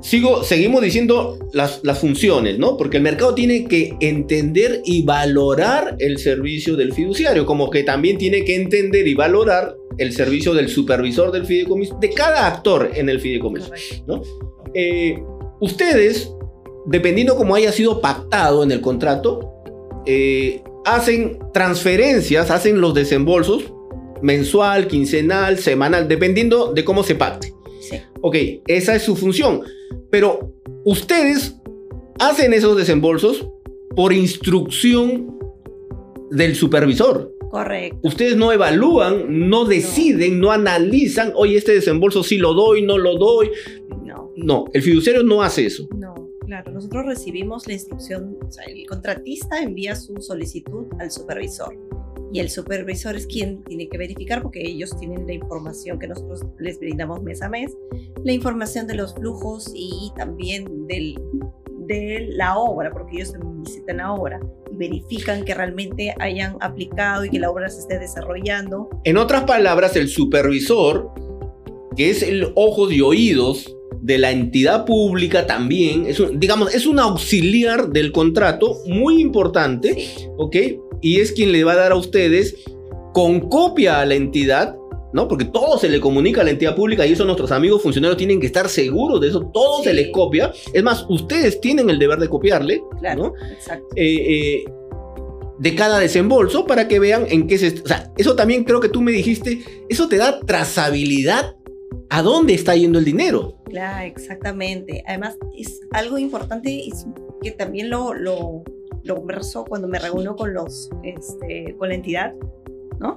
sigo, 0.04 0.44
seguimos 0.44 0.82
diciendo 0.82 1.38
las, 1.52 1.80
las, 1.82 1.98
funciones, 1.98 2.58
¿no? 2.58 2.76
Porque 2.76 2.98
el 2.98 3.02
mercado 3.02 3.34
tiene 3.34 3.64
que 3.64 3.96
entender 4.00 4.82
y 4.84 5.02
valorar 5.02 5.96
el 5.98 6.18
servicio 6.18 6.76
del 6.76 6.92
fiduciario, 6.92 7.46
como 7.46 7.70
que 7.70 7.82
también 7.82 8.18
tiene 8.18 8.44
que 8.44 8.54
entender 8.54 9.08
y 9.08 9.14
valorar 9.14 9.74
el 9.96 10.12
servicio 10.12 10.52
del 10.52 10.68
supervisor 10.68 11.32
del 11.32 11.46
fideicomiso, 11.46 11.96
de 12.00 12.10
cada 12.10 12.46
actor 12.46 12.90
en 12.94 13.08
el 13.08 13.18
fideicomiso, 13.18 13.70
¿no? 14.06 14.20
Eh, 14.74 15.18
ustedes, 15.60 16.30
dependiendo 16.84 17.34
cómo 17.36 17.54
haya 17.54 17.72
sido 17.72 18.02
pactado 18.02 18.62
en 18.62 18.72
el 18.72 18.82
contrato, 18.82 19.52
eh, 20.04 20.62
hacen 20.84 21.38
transferencias, 21.54 22.50
hacen 22.50 22.78
los 22.78 22.92
desembolsos 22.92 23.72
mensual, 24.20 24.86
quincenal, 24.86 25.58
semanal, 25.58 26.08
dependiendo 26.08 26.72
de 26.72 26.84
cómo 26.84 27.02
se 27.04 27.14
pacte. 27.14 27.53
Ok, 28.26 28.36
esa 28.68 28.94
es 28.94 29.02
su 29.02 29.16
función. 29.16 29.60
Pero 30.10 30.54
ustedes 30.86 31.60
hacen 32.18 32.54
esos 32.54 32.74
desembolsos 32.74 33.46
por 33.94 34.14
instrucción 34.14 35.38
del 36.30 36.54
supervisor. 36.54 37.30
Correcto. 37.50 37.98
Ustedes 38.02 38.34
no 38.34 38.50
evalúan, 38.50 39.48
no 39.50 39.66
deciden, 39.66 40.40
no, 40.40 40.52
analizan, 40.52 41.32
oye, 41.36 41.58
este 41.58 41.74
desembolso 41.74 42.22
sí 42.22 42.38
lo 42.38 42.54
doy, 42.54 42.80
no 42.80 42.96
lo 42.96 43.18
doy. 43.18 43.50
No. 44.02 44.32
No, 44.36 44.64
el 44.72 44.80
fiduciario 44.80 45.22
no 45.22 45.42
hace 45.42 45.66
eso. 45.66 45.86
No, 45.94 46.14
claro, 46.46 46.72
nosotros 46.72 47.04
recibimos 47.04 47.66
la 47.66 47.74
instrucción, 47.74 48.38
o 48.42 48.50
sea, 48.50 48.64
el 48.64 48.86
contratista 48.86 49.62
envía 49.62 49.94
su 49.94 50.16
solicitud 50.22 50.86
al 50.98 51.10
supervisor 51.10 51.76
y 52.34 52.40
el 52.40 52.50
supervisor 52.50 53.14
es 53.14 53.28
quien 53.28 53.62
tiene 53.62 53.88
que 53.88 53.96
verificar 53.96 54.42
porque 54.42 54.60
ellos 54.60 54.98
tienen 54.98 55.24
la 55.24 55.34
información 55.34 56.00
que 56.00 56.08
nosotros 56.08 56.40
les 56.58 56.80
brindamos 56.80 57.22
mes 57.22 57.40
a 57.42 57.48
mes, 57.48 57.70
la 58.24 58.32
información 58.32 58.88
de 58.88 58.96
los 58.96 59.14
flujos 59.14 59.70
y 59.72 60.10
también 60.16 60.88
del, 60.88 61.14
de 61.86 62.26
la 62.32 62.58
obra, 62.58 62.90
porque 62.90 63.18
ellos 63.18 63.34
visitan 63.62 63.98
la 63.98 64.12
obra 64.12 64.40
y 64.72 64.76
verifican 64.76 65.44
que 65.44 65.54
realmente 65.54 66.12
hayan 66.18 66.56
aplicado 66.60 67.24
y 67.24 67.30
que 67.30 67.38
la 67.38 67.48
obra 67.50 67.68
se 67.68 67.78
esté 67.78 68.00
desarrollando. 68.00 68.90
En 69.04 69.16
otras 69.16 69.44
palabras, 69.44 69.94
el 69.94 70.08
supervisor, 70.08 71.12
que 71.96 72.10
es 72.10 72.20
el 72.24 72.50
ojos 72.56 72.92
y 72.92 73.00
oídos 73.00 73.72
de 74.00 74.18
la 74.18 74.32
entidad 74.32 74.84
pública 74.86 75.46
también, 75.46 76.06
es 76.06 76.18
un, 76.18 76.40
digamos, 76.40 76.74
es 76.74 76.84
un 76.84 76.98
auxiliar 76.98 77.90
del 77.90 78.10
contrato 78.10 78.80
muy 78.86 79.20
importante, 79.20 80.08
¿ok? 80.36 80.56
Y 81.04 81.20
es 81.20 81.32
quien 81.32 81.52
le 81.52 81.62
va 81.64 81.72
a 81.72 81.76
dar 81.76 81.92
a 81.92 81.96
ustedes 81.96 82.56
con 83.12 83.50
copia 83.50 84.00
a 84.00 84.06
la 84.06 84.14
entidad, 84.14 84.74
¿no? 85.12 85.28
Porque 85.28 85.44
todo 85.44 85.76
se 85.76 85.90
le 85.90 86.00
comunica 86.00 86.40
a 86.40 86.44
la 86.44 86.50
entidad 86.50 86.74
pública 86.74 87.06
y 87.06 87.12
eso 87.12 87.26
nuestros 87.26 87.52
amigos 87.52 87.82
funcionarios 87.82 88.16
tienen 88.16 88.40
que 88.40 88.46
estar 88.46 88.70
seguros 88.70 89.20
de 89.20 89.28
eso, 89.28 89.42
todo 89.52 89.82
se 89.82 89.92
les 89.92 90.08
copia. 90.08 90.50
Es 90.72 90.82
más, 90.82 91.04
ustedes 91.10 91.60
tienen 91.60 91.90
el 91.90 91.98
deber 91.98 92.18
de 92.18 92.28
copiarle, 92.30 92.82
claro, 93.00 93.34
Exacto. 93.52 93.86
Eh, 93.96 94.14
eh, 94.14 94.64
de 95.58 95.74
cada 95.74 95.98
desembolso 95.98 96.66
para 96.66 96.88
que 96.88 96.98
vean 96.98 97.26
en 97.28 97.46
qué 97.48 97.58
se... 97.58 97.82
O 97.82 97.86
sea, 97.86 98.10
eso 98.16 98.34
también 98.34 98.64
creo 98.64 98.80
que 98.80 98.88
tú 98.88 99.02
me 99.02 99.12
dijiste, 99.12 99.60
eso 99.90 100.08
te 100.08 100.16
da 100.16 100.40
trazabilidad 100.40 101.54
a 102.08 102.22
dónde 102.22 102.54
está 102.54 102.74
yendo 102.74 102.98
el 102.98 103.04
dinero. 103.04 103.58
Claro, 103.66 104.06
exactamente. 104.06 105.04
Además, 105.06 105.36
es 105.54 105.82
algo 105.90 106.16
importante 106.16 106.88
que 107.42 107.50
también 107.50 107.90
lo, 107.90 108.14
lo 108.14 108.64
lo 109.04 109.16
converso 109.16 109.64
cuando 109.64 109.86
me 109.86 109.98
reúno 109.98 110.34
con 110.34 110.54
los, 110.54 110.90
este, 111.02 111.74
con 111.78 111.88
la 111.88 111.94
entidad, 111.94 112.34
¿no? 112.98 113.14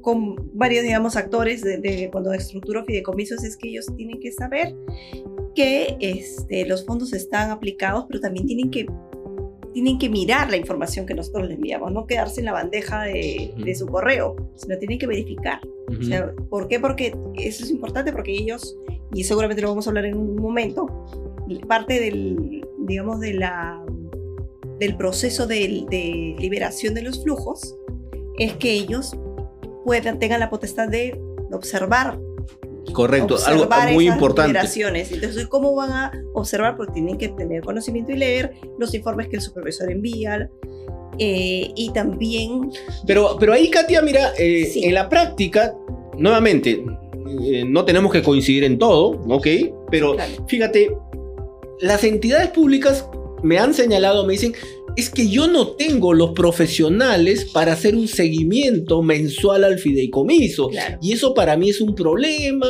Con 0.00 0.36
varios, 0.54 0.84
digamos, 0.84 1.16
actores 1.16 1.62
de, 1.62 2.08
cuando 2.12 2.32
estructuro 2.32 2.84
fideicomisos 2.84 3.42
es 3.44 3.56
que 3.56 3.68
ellos 3.68 3.86
tienen 3.96 4.20
que 4.20 4.32
saber 4.32 4.74
que 5.54 5.96
este, 6.00 6.66
los 6.66 6.84
fondos 6.84 7.12
están 7.12 7.50
aplicados, 7.50 8.04
pero 8.08 8.20
también 8.20 8.46
tienen 8.46 8.70
que 8.70 8.86
tienen 9.72 9.98
que 9.98 10.08
mirar 10.08 10.50
la 10.50 10.56
información 10.56 11.06
que 11.06 11.14
nosotros 11.14 11.46
les 11.46 11.56
enviamos, 11.56 11.92
no 11.92 12.04
quedarse 12.04 12.40
en 12.40 12.46
la 12.46 12.52
bandeja 12.52 13.02
de, 13.04 13.54
de 13.56 13.74
su 13.76 13.86
correo, 13.86 14.34
sino 14.56 14.76
tienen 14.78 14.98
que 14.98 15.06
verificar. 15.06 15.60
o 15.88 16.02
sea, 16.02 16.34
¿Por 16.48 16.66
qué? 16.66 16.80
Porque 16.80 17.14
eso 17.36 17.62
es 17.62 17.70
importante, 17.70 18.10
porque 18.10 18.32
ellos, 18.32 18.76
y 19.14 19.22
seguramente 19.22 19.62
lo 19.62 19.68
vamos 19.68 19.86
a 19.86 19.90
hablar 19.90 20.06
en 20.06 20.16
un 20.16 20.34
momento, 20.36 20.88
parte 21.68 22.00
del, 22.00 22.64
digamos, 22.80 23.20
de 23.20 23.34
la 23.34 23.80
del 24.80 24.96
proceso 24.96 25.46
de, 25.46 25.68
liberación 26.38 26.94
de 26.94 27.02
los 27.02 27.22
flujos 27.22 27.76
es 28.38 28.54
que 28.54 28.72
ellos 28.72 29.14
puedan, 29.84 30.18
tengan 30.18 30.40
la 30.40 30.48
potestad 30.50 30.88
de 30.88 31.20
observar. 31.52 32.18
Correcto, 32.94 33.36
algo 33.46 33.68
muy 33.92 34.08
importante. 34.08 34.48
Liberaciones. 34.48 35.12
Entonces, 35.12 35.46
¿cómo 35.46 35.74
van 35.74 35.92
a 35.92 36.12
observar? 36.32 36.76
Porque 36.76 36.94
tienen 36.94 37.18
que 37.18 37.28
tener 37.28 37.62
conocimiento 37.62 38.10
y 38.12 38.16
leer 38.16 38.54
los 38.78 38.94
informes 38.94 39.28
que 39.28 39.36
el 39.36 39.42
supervisor 39.42 39.92
envía. 39.92 40.50
Eh, 41.18 41.70
y 41.76 41.92
también... 41.92 42.70
Pero, 43.06 43.36
pero 43.38 43.52
ahí, 43.52 43.68
Katia, 43.68 44.00
mira, 44.00 44.32
eh, 44.38 44.72
en 44.74 44.94
la 44.94 45.10
práctica, 45.10 45.74
nuevamente, 46.16 46.82
eh, 47.42 47.64
no 47.66 47.84
tenemos 47.84 48.10
que 48.10 48.22
coincidir 48.22 48.64
en 48.64 48.78
todo, 48.78 49.20
¿ok? 49.28 49.46
Pero 49.90 50.16
fíjate, 50.48 50.96
las 51.80 52.02
entidades 52.04 52.48
públicas 52.48 53.06
me 53.42 53.58
han 53.58 53.74
señalado, 53.74 54.24
me 54.26 54.32
dicen, 54.32 54.54
es 54.96 55.10
que 55.10 55.28
yo 55.28 55.46
no 55.46 55.68
tengo 55.68 56.14
los 56.14 56.32
profesionales 56.32 57.44
para 57.44 57.72
hacer 57.72 57.94
un 57.94 58.08
seguimiento 58.08 59.02
mensual 59.02 59.64
al 59.64 59.78
fideicomiso. 59.78 60.68
Claro. 60.68 60.98
Y 61.00 61.12
eso 61.12 61.34
para 61.34 61.56
mí 61.56 61.70
es 61.70 61.80
un 61.80 61.94
problema. 61.94 62.66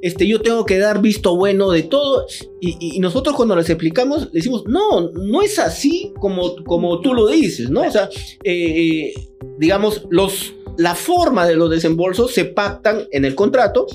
Este, 0.00 0.26
yo 0.26 0.40
tengo 0.40 0.64
que 0.64 0.78
dar 0.78 1.00
visto 1.00 1.36
bueno 1.36 1.70
de 1.70 1.82
todo. 1.82 2.26
Y, 2.60 2.76
y 2.80 2.98
nosotros 3.00 3.36
cuando 3.36 3.56
les 3.56 3.68
explicamos, 3.68 4.26
le 4.26 4.30
decimos, 4.32 4.64
no, 4.66 5.10
no 5.10 5.42
es 5.42 5.58
así 5.58 6.12
como, 6.20 6.56
como 6.64 7.00
tú 7.00 7.14
lo 7.14 7.28
dices, 7.28 7.70
¿no? 7.70 7.82
O 7.82 7.90
sea, 7.90 8.08
eh, 8.44 9.12
digamos, 9.58 10.06
los, 10.10 10.54
la 10.78 10.94
forma 10.94 11.46
de 11.46 11.56
los 11.56 11.70
desembolsos 11.70 12.32
se 12.32 12.44
pactan 12.44 13.06
en 13.10 13.24
el 13.24 13.34
contrato 13.34 13.86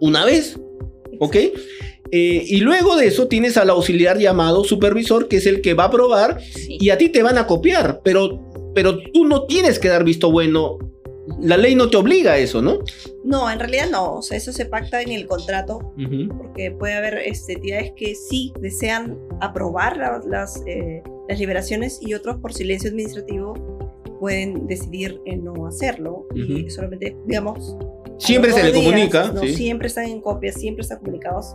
una 0.00 0.24
vez, 0.24 0.58
¿ok? 1.20 1.36
Eh, 2.14 2.44
y 2.46 2.58
luego 2.58 2.96
de 2.96 3.06
eso 3.06 3.26
tienes 3.26 3.56
al 3.56 3.70
auxiliar 3.70 4.18
llamado 4.18 4.64
supervisor, 4.64 5.28
que 5.28 5.38
es 5.38 5.46
el 5.46 5.62
que 5.62 5.72
va 5.74 5.84
a 5.84 5.86
aprobar 5.86 6.40
Sí. 6.42 6.76
y 6.78 6.90
a 6.90 6.98
ti 6.98 7.08
te 7.08 7.22
van 7.22 7.38
a 7.38 7.46
copiar, 7.46 8.02
pero, 8.04 8.38
pero 8.74 8.98
tú 9.12 9.24
no 9.24 9.46
tienes 9.46 9.78
que 9.78 9.88
dar 9.88 10.04
visto 10.04 10.30
bueno. 10.30 10.78
La 11.40 11.56
ley 11.56 11.74
no 11.76 11.88
te 11.88 11.96
obliga 11.96 12.32
a 12.32 12.38
eso, 12.38 12.60
¿no? 12.60 12.80
No, 13.24 13.50
en 13.50 13.58
realidad 13.60 13.88
no. 13.90 14.14
O 14.16 14.22
sea, 14.22 14.36
eso 14.36 14.52
se 14.52 14.66
pacta 14.66 15.00
en 15.00 15.10
el 15.12 15.26
contrato 15.26 15.94
porque 16.36 16.72
puede 16.72 16.94
haber 16.94 17.18
este, 17.24 17.54
entidades 17.54 17.92
que 17.96 18.14
sí 18.14 18.52
desean 18.60 19.16
aprobar 19.40 19.96
la- 19.96 20.20
las, 20.28 20.62
eh, 20.66 21.02
las 21.28 21.38
liberaciones 21.38 21.98
y 22.02 22.12
otros 22.14 22.36
por 22.42 22.52
silencio 22.52 22.90
administrativo 22.90 23.54
pueden 24.20 24.66
decidir 24.66 25.20
en 25.24 25.44
no 25.44 25.66
hacerlo 25.66 26.26
y 26.34 26.68
solamente, 26.70 27.16
digamos... 27.26 27.74
Siempre 28.26 28.52
se 28.52 28.62
le 28.62 28.72
días, 28.72 28.84
comunica. 28.84 29.32
No, 29.32 29.40
sí. 29.42 29.54
siempre 29.54 29.88
están 29.88 30.06
en 30.06 30.20
copia, 30.20 30.52
siempre 30.52 30.82
están 30.82 30.98
comunicados 30.98 31.46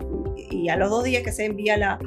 y 0.52 0.70
a 0.70 0.76
los 0.76 0.90
dos 0.90 1.04
días 1.04 1.24
que 1.24 1.32
se 1.32 1.46
envía 1.46 1.78
la, 1.78 2.00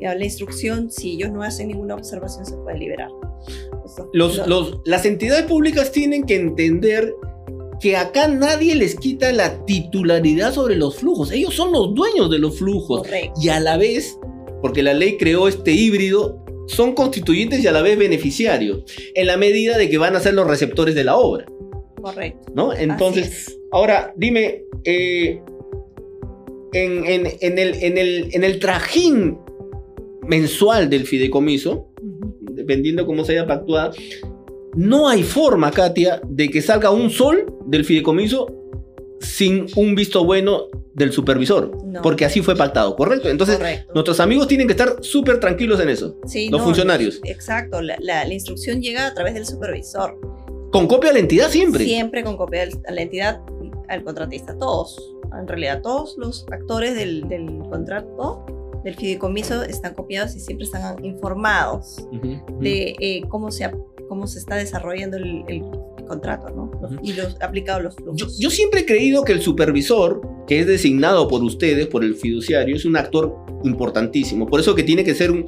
la 0.00 0.24
instrucción, 0.24 0.90
si 0.90 1.12
ellos 1.12 1.30
no 1.32 1.42
hacen 1.42 1.68
ninguna 1.68 1.94
observación, 1.94 2.44
se 2.46 2.56
puede 2.56 2.78
liberar. 2.78 3.08
Eso- 3.84 4.08
Los, 4.12 4.36
lo- 4.38 4.46
los- 4.46 4.80
las 4.84 5.04
entidades 5.04 5.44
públicas 5.46 5.90
tienen 5.92 6.24
que 6.24 6.36
entender 6.36 7.14
que 7.80 7.96
acá 7.96 8.28
nadie 8.28 8.74
les 8.76 8.94
quita 8.94 9.30
la 9.32 9.64
titularidad 9.66 10.52
sobre 10.52 10.76
los 10.76 10.96
flujos. 10.96 11.30
Ellos 11.32 11.54
son 11.54 11.72
los 11.72 11.94
dueños 11.94 12.30
de 12.30 12.38
los 12.38 12.58
flujos. 12.58 13.02
Correcto. 13.02 13.38
Y 13.42 13.48
a 13.48 13.60
la 13.60 13.76
vez, 13.76 14.18
porque 14.62 14.82
la 14.82 14.94
ley 14.94 15.16
creó 15.18 15.48
este 15.48 15.72
híbrido, 15.72 16.42
son 16.68 16.94
constituyentes 16.94 17.62
y 17.62 17.66
a 17.66 17.72
la 17.72 17.82
vez 17.82 17.98
beneficiarios, 17.98 18.84
en 19.14 19.26
la 19.26 19.36
medida 19.36 19.76
de 19.76 19.90
que 19.90 19.98
van 19.98 20.16
a 20.16 20.20
ser 20.20 20.32
los 20.34 20.46
receptores 20.46 20.94
de 20.94 21.04
la 21.04 21.16
obra. 21.16 21.44
Correcto. 22.00 22.52
¿no? 22.54 22.72
Entonces. 22.72 23.58
Ahora 23.74 24.12
dime, 24.16 24.64
eh, 24.84 25.40
en, 26.72 27.04
en- 27.06 27.26
en 27.40 27.58
el, 27.58 27.74
en, 27.82 27.98
el, 27.98 28.28
en 28.32 28.44
el 28.44 28.58
trajín 28.58 29.38
mensual 30.26 30.88
del 30.90 31.06
fideicomiso, 31.06 31.88
dependiendo 32.40 33.06
cómo 33.06 33.24
se 33.24 33.32
haya 33.32 33.46
pactuado, 33.46 33.92
no 34.76 35.08
hay 35.08 35.22
forma, 35.22 35.70
Katia, 35.70 36.20
de 36.26 36.48
que 36.50 36.60
salga 36.62 36.90
un 36.90 37.10
sol 37.10 37.52
del 37.66 37.84
fideicomiso 37.84 38.46
sin 39.20 39.66
un 39.76 39.94
visto 39.94 40.24
bueno 40.24 40.68
del 40.94 41.12
supervisor, 41.12 41.76
No. 41.84 42.02
porque 42.02 42.24
así 42.24 42.40
fue 42.42 42.54
pactado, 42.56 42.94
¿correcto? 42.96 43.28
Entonces, 43.28 43.56
Correcto. 43.56 43.92
nuestros 43.94 44.20
amigos 44.20 44.46
tienen 44.48 44.66
que 44.68 44.72
estar 44.72 44.96
súper 45.00 45.40
tranquilos 45.40 45.80
en 45.80 45.88
eso, 45.88 46.16
Sí, 46.26 46.48
los 46.48 46.60
no, 46.60 46.64
funcionarios. 46.66 47.20
Exacto, 47.24 47.82
la, 47.82 47.96
la- 48.00 48.24
la 48.24 48.34
instrucción 48.34 48.80
llega 48.80 49.06
a 49.06 49.14
través 49.14 49.34
del 49.34 49.46
supervisor. 49.46 50.16
con 50.72 50.88
copia 50.88 51.10
a 51.10 51.12
la 51.12 51.20
entidad 51.20 51.50
siempre. 51.50 51.84
Siempre 51.84 52.24
con 52.24 52.36
copia 52.36 52.62
a 52.88 52.92
la 52.92 53.02
entidad, 53.02 53.40
al 53.88 54.02
contratista, 54.04 54.56
todos. 54.58 55.14
En 55.38 55.48
realidad, 55.48 55.82
todos 55.82 56.16
los 56.18 56.46
actores 56.52 56.94
del, 56.94 57.28
del 57.28 57.46
contrato, 57.70 58.44
del 58.84 58.94
fideicomiso, 58.94 59.62
están 59.62 59.94
copiados 59.94 60.34
y 60.36 60.40
siempre 60.40 60.64
están 60.66 61.04
informados 61.04 62.06
de 62.60 62.94
eh, 63.00 63.22
cómo, 63.28 63.50
se, 63.50 63.70
cómo 64.08 64.26
se 64.26 64.38
está 64.38 64.56
desarrollando 64.56 65.16
el, 65.16 65.42
el 65.48 65.62
contrato, 66.06 66.50
¿no? 66.54 66.70
Los-. 66.82 66.92
Y 67.02 67.12
los 67.14 67.36
aplicados 67.40 67.82
los 67.82 67.96
flujos. 67.96 68.16
Yo, 68.20 68.26
yo 68.38 68.50
siempre 68.50 68.80
he 68.80 68.86
creído 68.86 69.24
que 69.24 69.32
el 69.32 69.40
supervisor, 69.40 70.20
que 70.46 70.60
es 70.60 70.66
designado 70.66 71.26
por 71.28 71.42
ustedes, 71.42 71.86
por 71.86 72.04
el 72.04 72.14
fiduciario, 72.14 72.76
es 72.76 72.84
un 72.84 72.96
actor 72.96 73.34
importantísimo. 73.64 74.46
Por 74.46 74.60
eso 74.60 74.74
que 74.74 74.82
tiene 74.82 75.02
que 75.04 75.14
ser 75.14 75.30
un- 75.30 75.46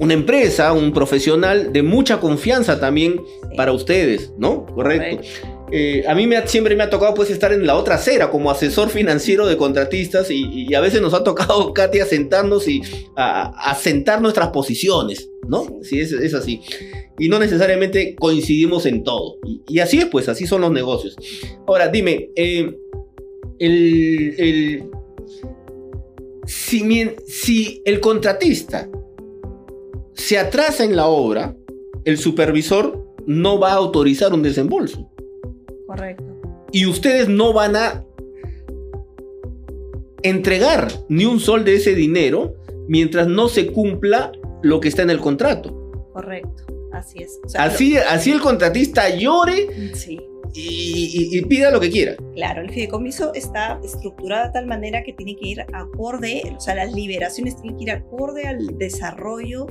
una 0.00 0.12
empresa, 0.12 0.72
un 0.72 0.92
profesional 0.92 1.72
de 1.72 1.82
mucha 1.82 2.20
confianza 2.20 2.78
también 2.80 3.14
Sí. 3.24 3.56
para 3.56 3.72
ustedes, 3.72 4.32
¿no? 4.36 4.66
Correcto. 4.66 5.16
Correcto. 5.22 5.53
Eh, 5.76 6.04
a 6.06 6.14
mí 6.14 6.28
me 6.28 6.46
siempre 6.46 6.76
me 6.76 6.84
ha 6.84 6.88
tocado 6.88 7.14
pues 7.14 7.30
estar 7.30 7.52
en 7.52 7.66
la 7.66 7.74
otra 7.74 7.96
acera 7.96 8.30
como 8.30 8.48
asesor 8.48 8.90
financiero 8.90 9.44
de 9.44 9.56
contratistas 9.56 10.30
y, 10.30 10.72
a 10.72 10.80
veces 10.80 11.02
nos 11.02 11.14
ha 11.14 11.24
tocado, 11.24 11.72
Katia, 11.74 12.06
sentarnos 12.06 12.68
y 12.68 12.80
a, 13.16 13.70
a 13.70 13.74
sentar 13.74 14.22
nuestras 14.22 14.50
posiciones, 14.50 15.28
¿no? 15.48 15.66
Sí, 15.82 15.98
es, 15.98 16.32
así. 16.32 16.60
Y 17.18 17.28
no 17.28 17.40
necesariamente 17.40 18.14
coincidimos 18.14 18.86
en 18.86 19.02
todo. 19.02 19.38
Y, 19.66 19.80
así 19.80 19.98
es, 19.98 20.04
pues, 20.04 20.28
así 20.28 20.46
son 20.46 20.60
los 20.60 20.70
negocios. 20.70 21.16
Ahora, 21.66 21.88
dime, 21.88 22.30
eh, 22.36 22.72
el, 23.58 24.84
si 26.46 27.82
el 27.84 27.98
contratista 27.98 28.88
se 30.12 30.38
atrasa 30.38 30.84
en 30.84 30.94
la 30.94 31.08
obra, 31.08 31.56
el 32.04 32.16
supervisor 32.16 33.04
no 33.26 33.58
va 33.58 33.72
a 33.72 33.76
autorizar 33.76 34.32
un 34.32 34.44
desembolso 34.44 35.10
Correcto. 35.94 36.24
y 36.72 36.86
ustedes 36.86 37.28
no 37.28 37.52
van 37.52 37.76
a 37.76 38.04
entregar 40.22 40.88
ni 41.08 41.24
un 41.24 41.38
sol 41.40 41.64
de 41.64 41.76
ese 41.76 41.94
dinero 41.94 42.54
mientras 42.88 43.26
no 43.28 43.48
se 43.48 43.68
cumpla 43.72 44.32
lo 44.62 44.80
que 44.80 44.88
está 44.88 45.02
en 45.02 45.10
el 45.10 45.20
contrato. 45.20 45.92
Correcto. 46.12 46.64
Así 46.92 47.22
es. 47.22 47.40
O 47.44 47.48
sea, 47.48 47.64
Así, 47.64 47.96
así 47.96 48.30
el 48.30 48.40
contratista 48.40 49.08
llore 49.14 49.94
sí. 49.94 50.18
y, 50.54 51.28
y- 51.32 51.38
y 51.38 51.42
pida 51.42 51.70
lo 51.70 51.80
que 51.80 51.90
quiera. 51.90 52.14
Claro, 52.34 52.62
el 52.62 52.70
fideicomiso 52.70 53.34
está 53.34 53.80
estructurado 53.84 54.46
de 54.46 54.52
tal 54.52 54.66
manera 54.66 55.02
que 55.02 55.12
tiene 55.12 55.36
que 55.36 55.48
ir 55.48 55.60
acorde, 55.72 56.42
o 56.56 56.60
sea, 56.60 56.74
las 56.76 56.92
liberaciones 56.92 57.60
tienen 57.60 57.76
que 57.78 57.84
ir 57.84 57.90
acorde 57.90 58.46
al 58.46 58.78
desarrollo 58.78 59.66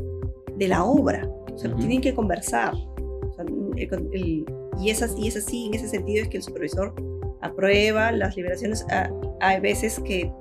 de 0.58 0.68
la 0.68 0.84
obra. 0.84 1.28
O 1.54 1.58
sea, 1.58 1.74
tienen 1.76 2.02
que 2.02 2.14
conversar. 2.14 2.74
O 2.76 3.34
sea, 3.36 3.46
el- 3.46 4.10
el- 4.14 4.46
y, 4.80 4.90
es 4.90 5.02
así, 5.02 5.28
es 5.28 5.38
así, 5.38 5.68
en 5.68 5.74
ese 5.76 5.88
sentido 5.88 6.24
es 6.24 6.30
que 6.30 6.38
el 6.38 6.44
supervisor 6.44 6.94
aprueba 7.42 8.12
las 8.12 8.36
liberaciones. 8.36 8.86
Hay 9.40 9.60
veces 9.60 10.00
que 10.00 10.32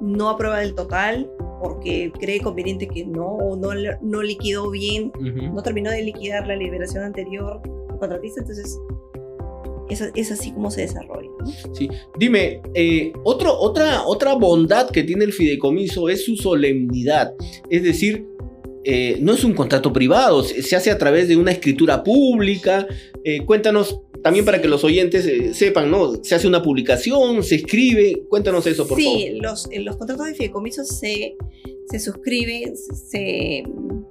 no 0.00 0.28
aprueba 0.28 0.58
del 0.58 0.74
total 0.74 1.30
porque 1.60 2.10
cree 2.18 2.40
conveniente 2.40 2.88
que 2.88 3.04
no, 3.04 3.26
o 3.26 3.56
no, 3.56 3.70
no 4.00 4.22
liquidó 4.22 4.70
bien 4.70 5.12
no 5.52 5.62
terminó 5.62 5.90
de 5.90 6.02
liquidar 6.02 6.46
la 6.46 6.56
liberación 6.56 7.04
anterior 7.04 7.60
el 7.90 7.98
contratista, 7.98 8.40
entonces 8.40 8.78
es, 9.90 10.00
es 10.14 10.30
así 10.30 10.52
como 10.52 10.70
se 10.70 10.82
desarrolla. 10.82 11.28
¿no? 11.38 11.74
Sí. 11.74 11.88
Dime, 12.18 12.62
eh, 12.74 13.12
otro, 13.24 13.52
otra, 13.58 14.06
otra 14.06 14.34
bondad 14.34 14.88
que 14.90 15.02
tiene 15.02 15.24
el 15.24 15.32
fideicomiso 15.32 16.08
es 16.08 16.24
su 16.24 16.36
solemnidad. 16.36 17.34
Es 17.68 17.82
decir, 17.82 18.26
eh, 18.84 19.18
no 19.20 19.32
es 19.34 19.44
un 19.44 19.54
contrato 19.54 19.92
privado, 19.92 20.42
se, 20.42 20.62
se 20.62 20.76
hace 20.76 20.90
a 20.90 20.98
través 20.98 21.28
de 21.28 21.36
una 21.36 21.52
escritura 21.52 22.02
pública. 22.02 22.86
Eh, 23.24 23.44
cuéntanos 23.44 24.00
también 24.22 24.44
para 24.44 24.60
que 24.60 24.68
los 24.68 24.84
oyentes 24.84 25.26
eh, 25.26 25.54
sepan, 25.54 25.90
¿no? 25.90 26.22
Se 26.22 26.34
hace 26.34 26.46
una 26.46 26.62
publicación, 26.62 27.42
se 27.42 27.56
escribe. 27.56 28.22
Cuéntanos 28.28 28.66
eso, 28.66 28.86
por 28.86 29.00
favor. 29.00 29.18
Sí, 29.18 29.30
los, 29.40 29.68
eh, 29.70 29.80
los 29.80 29.96
contratos 29.96 30.26
de 30.26 30.34
fideicomiso 30.34 30.84
se, 30.84 31.36
se 31.90 31.98
suscriben, 31.98 32.74
se 32.76 33.64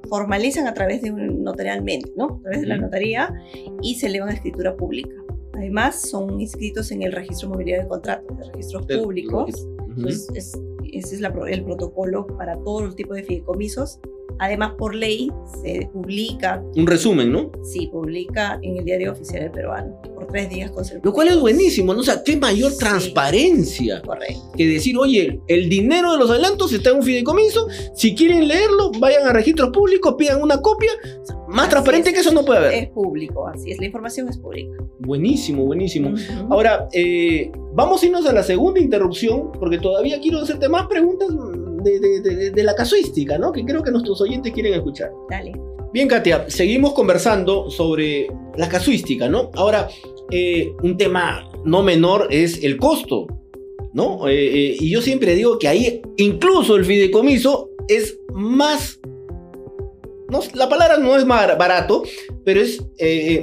formalizan 0.09 0.67
a 0.67 0.73
través 0.73 1.01
de 1.01 1.11
un 1.11 1.43
notarialmente, 1.43 2.11
¿no? 2.15 2.25
A 2.25 2.41
través 2.41 2.61
de 2.61 2.67
la 2.67 2.77
notaría 2.77 3.31
y 3.81 3.95
se 3.95 4.07
elevan 4.07 4.29
a 4.29 4.33
escritura 4.33 4.75
pública. 4.75 5.13
Además, 5.53 6.01
son 6.09 6.39
inscritos 6.39 6.91
en 6.91 7.03
el 7.03 7.11
registro 7.11 7.49
mobiliario 7.49 7.83
de 7.83 7.89
contratos, 7.89 8.37
de 8.37 8.45
registros 8.51 8.85
públicos. 8.85 9.51
Ujú. 9.67 9.91
Entonces, 9.97 10.27
es- 10.35 10.59
ese 10.91 11.15
es 11.15 11.21
la 11.21 11.31
el 11.47 11.63
protocolo 11.63 12.25
para 12.25 12.55
todos 12.63 12.81
los 12.81 12.95
tipos 12.95 13.15
de 13.15 13.23
fideicomisos. 13.23 13.99
Además, 14.39 14.73
por 14.77 14.95
ley, 14.95 15.29
se 15.61 15.89
publica 15.93 16.63
Un 16.75 16.87
resumen, 16.87 17.31
¿no? 17.31 17.51
Sí, 17.63 17.87
publica 17.91 18.59
en 18.61 18.77
el 18.77 18.85
diario 18.85 19.11
oficial 19.11 19.41
del 19.43 19.51
peruano 19.51 20.01
por 20.15 20.27
tres 20.27 20.49
días 20.49 20.71
consecutivos. 20.71 21.05
Lo 21.05 21.13
cual 21.13 21.27
es 21.29 21.39
buenísimo, 21.39 21.93
¿no? 21.93 21.99
O 21.99 22.03
sea, 22.03 22.23
qué 22.23 22.37
mayor 22.37 22.71
Sí. 22.71 22.77
transparencia 22.79 24.01
Correcto. 24.01 24.51
que 24.55 24.67
decir, 24.67 24.97
oye, 24.97 25.39
el 25.47 25.69
dinero 25.69 26.11
de 26.13 26.17
los 26.19 26.29
adelantos 26.29 26.71
está 26.73 26.91
en 26.91 26.97
un 26.97 27.03
fideicomiso, 27.03 27.67
si 27.93 28.15
quieren 28.15 28.47
leerlo, 28.47 28.91
vayan 28.99 29.27
a 29.27 29.33
registros 29.33 29.69
públicos, 29.71 30.15
pidan 30.17 30.41
una 30.41 30.61
copia. 30.61 30.91
Más 31.47 31.61
Así 31.63 31.69
transparente 31.71 32.09
es. 32.09 32.15
que 32.15 32.21
eso 32.21 32.31
no 32.31 32.45
puede 32.45 32.59
haber. 32.59 32.73
Es 32.75 32.89
público, 32.89 33.47
así 33.47 33.71
es, 33.71 33.79
la 33.79 33.85
información 33.87 34.29
es 34.29 34.37
pública. 34.37 34.69
Buenísimo, 34.99 35.65
buenísimo. 35.65 36.13
Ahora, 36.49 36.87
eh, 36.93 37.51
vamos 37.73 38.03
a 38.03 38.05
irnos 38.05 38.25
a 38.27 38.33
la 38.33 38.43
segunda 38.43 38.79
interrupción, 38.79 39.51
porque 39.59 39.79
todavía 39.79 40.19
quiero 40.21 40.39
hacerte 40.39 40.69
más 40.69 40.85
preguntas 40.87 41.27
de, 41.83 41.99
de- 41.99 42.21
de- 42.21 42.51
de 42.51 42.63
la 42.63 42.75
casuística, 42.75 43.37
¿no? 43.37 43.51
Que 43.51 43.63
creo 43.65 43.81
que 43.83 43.91
nuestros 43.91 44.19
oyentes 44.21 44.51
quieren 44.53 44.73
escuchar. 44.73 45.11
Dale. 45.29 45.53
Bien, 45.91 46.07
Katia, 46.07 46.45
seguimos 46.49 46.93
conversando 46.93 47.69
sobre 47.71 48.27
la 48.57 48.69
casuística, 48.69 49.27
¿no? 49.27 49.49
Ahora, 49.55 49.87
eh, 50.31 50.71
un 50.83 50.97
tema 50.97 51.49
no 51.65 51.81
menor 51.81 52.27
es 52.29 52.63
el 52.63 52.77
costo, 52.77 53.25
¿no? 53.93 54.27
Eh, 54.27 54.33
eh, 54.33 54.77
y 54.79 54.91
yo 54.91 55.01
siempre 55.01 55.33
digo 55.35 55.57
que 55.57 55.67
ahí 55.67 56.01
incluso 56.17 56.75
el 56.75 56.85
fideicomiso 56.85 57.71
es 57.87 58.19
más 58.33 58.99
no, 60.29 60.41
la 60.53 60.69
palabra 60.69 60.97
no 60.97 61.15
es 61.17 61.25
barato, 61.25 62.03
pero 62.45 62.61
es 62.61 62.83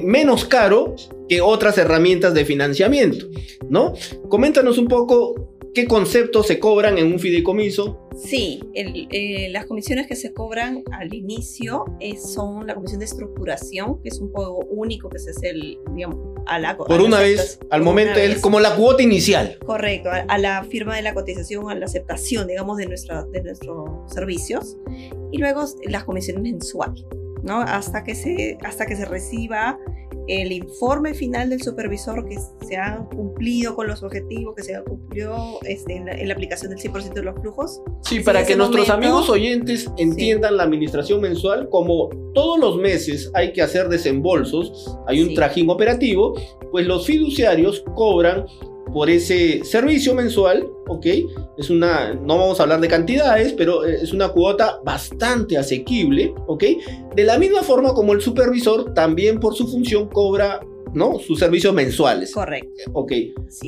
menos 0.05 0.45
caro 0.45 0.95
que 1.29 1.41
otras 1.41 1.77
herramientas 1.79 2.33
de 2.33 2.45
financiamiento, 2.45 3.27
¿no? 3.69 3.93
Coméntanos 4.29 4.79
un 4.79 4.87
poco 4.87 5.46
qué 5.77 5.87
conceptos 5.87 6.47
se 6.47 6.59
cobran 6.59 6.97
en 6.97 7.13
un 7.13 7.21
fideicomiso, 7.21 8.07
Sí, 8.17 8.61
eh, 8.73 9.49
las 9.51 9.67
comisiones 9.67 10.07
que 10.07 10.17
se 10.17 10.33
cobran 10.33 10.83
al 10.91 11.13
inicio 11.13 11.85
eh, 12.01 12.17
son 12.17 12.67
la 12.67 12.75
comisión 12.75 13.01
de 13.01 13.05
estructuración, 13.05 14.01
que 14.01 14.09
es 14.09 14.19
un 14.21 14.33
juego 14.33 14.61
único 14.71 15.11
que 15.11 15.19
se 15.19 15.31
hace, 15.31 15.51
el, 15.51 15.79
digamos, 15.95 16.35
a 16.47 16.59
la... 16.59 16.79
Por 16.79 17.03
una 17.03 17.21
vez, 17.21 17.59
al 17.71 17.83
momento, 17.83 18.19
es 18.19 18.39
como 18.39 18.59
la 18.59 18.75
cuota 18.75 19.03
inicial. 19.03 19.59
Correcto, 19.67 20.09
a, 20.11 20.39
la 20.39 20.65
firma 20.65 20.97
de 20.97 21.03
la 21.03 21.13
cotización, 21.13 21.69
a 21.71 21.75
la 21.75 21.85
aceptación, 21.85 22.47
digamos, 22.47 22.79
de, 22.79 22.87
nuestra, 22.87 23.25
de 23.25 23.43
nuestros 23.43 23.91
servicios. 24.11 24.79
Y 25.31 25.37
luego 25.37 25.67
las 25.85 26.05
comisiones 26.05 26.43
mensuales, 26.43 27.05
¿no? 27.47 27.61
Hasta 27.61 28.05
que 28.05 28.15
se, 28.15 28.59
hasta 28.63 28.87
que 28.87 28.97
se 28.97 29.05
reciba 29.05 29.79
el 30.29 30.51
informe 30.51 31.15
final 31.15 31.51
del 31.51 31.63
supervisor 31.63 32.29
que 32.29 32.37
se 32.67 32.77
ha 32.77 32.99
cumplido 33.15 33.77
con 33.77 33.87
los 33.87 34.03
objetivos, 34.03 34.57
que 34.57 34.63
se 34.65 34.75
ha 34.75 34.83
cumplido 34.83 35.61
este, 35.63 35.97
en, 35.97 36.07
la, 36.07 36.35
aplicación 36.35 36.71
del 36.71 36.81
100% 36.81 37.13
de 37.13 37.23
los 37.23 37.41
flujos. 37.41 37.81
Sí, 38.03 38.21
para 38.21 38.45
que 38.45 38.57
nuestros 38.57 38.91
amigos 38.91 39.31
oyentes 39.31 39.91
entiendan 39.97 40.57
la 40.57 40.65
administración 40.65 41.21
mensual, 41.21 41.69
como 41.71 42.09
todos 42.35 42.59
los 42.59 42.77
meses 42.77 43.31
hay 43.35 43.53
que 43.53 43.63
hacer 43.63 43.89
desembolsos, 43.89 44.99
hay 45.07 45.23
un 45.23 45.35
trajín 45.35 45.71
operativo, 45.71 46.35
pues 46.73 46.87
los 46.87 47.07
fiduciarios 47.07 47.85
cobran 47.95 48.47
por 48.97 49.11
ese 49.11 49.63
servicio 49.63 50.15
mensual, 50.15 50.67
¿ok? 50.89 51.07
Es 51.59 51.69
una, 51.69 52.15
no 52.15 52.39
vamos 52.39 52.59
a 52.59 52.63
hablar 52.63 52.81
de 52.81 52.89
cantidades, 52.89 53.53
pero 53.53 53.85
eh, 53.85 53.99
es 54.01 54.15
una 54.15 54.31
cuota 54.31 54.81
bastante 54.87 55.59
asequible, 55.59 56.33
¿ok? 56.47 56.65
De 57.15 57.25
la 57.25 57.39
misma 57.39 57.63
forma 57.63 57.93
como 57.93 58.15
el 58.15 58.23
supervisor 58.23 58.95
también 58.95 59.39
por 59.39 59.55
su 59.55 59.69
función 59.69 60.09
cobra, 60.09 60.61
¿no? 60.95 61.19
Sus 61.19 61.41
servicios 61.41 61.75
mensuales. 61.75 62.33
Correcto. 62.33 62.91
Ok. 62.95 63.13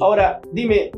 Ahora, 0.00 0.40
dime, 0.50 0.92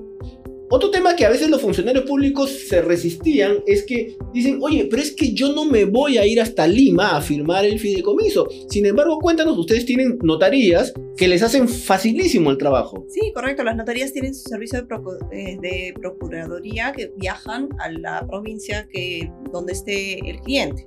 otro 0.73 0.91
tema 0.91 1.17
que 1.17 1.27
a 1.27 1.31
veces 1.31 1.51
los 1.51 1.61
funcionarios 1.61 2.05
públicos 2.05 2.49
se 2.69 2.81
resistían 2.81 3.59
es 3.67 3.85
que 3.85 4.17
dicen, 4.33 4.61
oye, 4.63 4.87
pero 4.89 5.03
es 5.03 5.11
que 5.11 5.35
yo 5.35 5.53
no 5.53 5.65
me 5.65 5.85
voy 5.85 6.17
a 6.17 6.25
ir 6.25 6.41
hasta 6.41 6.67
Lima 6.69 7.17
a 7.17 7.21
firmar 7.21 7.65
el 7.65 7.81
fideicomiso. 7.81 8.49
Sin 8.69 8.87
embargo, 8.87 9.19
cuéntanos, 9.19 9.59
ustedes 9.59 9.85
tienen 9.85 10.17
notarías 10.23 10.93
que 11.17 11.27
les 11.27 11.43
hacen 11.43 11.69
facilísimo 11.69 12.53
el 12.53 12.59
trabajo. 12.59 13.05
Sí, 13.09 13.33
correcto. 13.35 13.65
Las 13.65 13.75
notarías 13.75 14.13
tienen 14.13 14.33
su 14.33 14.49
servicio 14.49 14.83
de, 14.83 15.59
eh, 15.59 15.93
procuraduría 16.01 16.93
que 16.93 17.13
viajan 17.17 17.69
a 17.81 17.91
la 17.91 18.25
provincia 18.29 18.87
que, 18.93 19.29
donde 19.53 19.73
esté 19.73 20.21
el 20.31 20.39
cliente. 20.41 20.87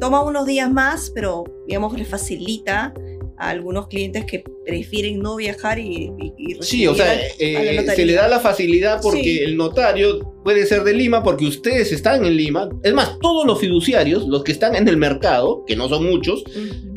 Toma 0.00 0.24
unos 0.24 0.46
días 0.46 0.72
más, 0.72 1.10
pero 1.14 1.44
digamos 1.66 1.96
les 1.98 2.08
facilita 2.08 2.94
a 3.40 3.48
algunos 3.48 3.88
clientes 3.88 4.24
que 4.26 4.44
prefieren 4.66 5.20
no 5.20 5.36
viajar 5.36 5.78
y, 5.78 6.12
Sí, 6.60 6.86
o 6.86 6.94
sea, 6.94 7.18
eh, 7.38 7.86
se 7.94 8.04
le 8.04 8.12
da 8.12 8.28
la 8.28 8.38
facilidad 8.38 9.00
porque 9.02 9.42
el 9.42 9.56
notario 9.56 10.20
puede 10.44 10.66
ser 10.66 10.84
de 10.84 10.92
Lima 10.92 11.22
porque 11.22 11.46
ustedes 11.46 11.90
están 11.92 12.24
en 12.24 12.36
Lima. 12.36 12.68
Es 12.82 12.92
más, 12.92 13.18
todos 13.20 13.46
los 13.46 13.58
fiduciarios, 13.58 14.26
los 14.28 14.44
que 14.44 14.52
están 14.52 14.74
en 14.74 14.88
el 14.88 14.96
mercado, 14.98 15.64
que 15.66 15.74
no 15.74 15.88
son 15.88 16.04
muchos, 16.04 16.44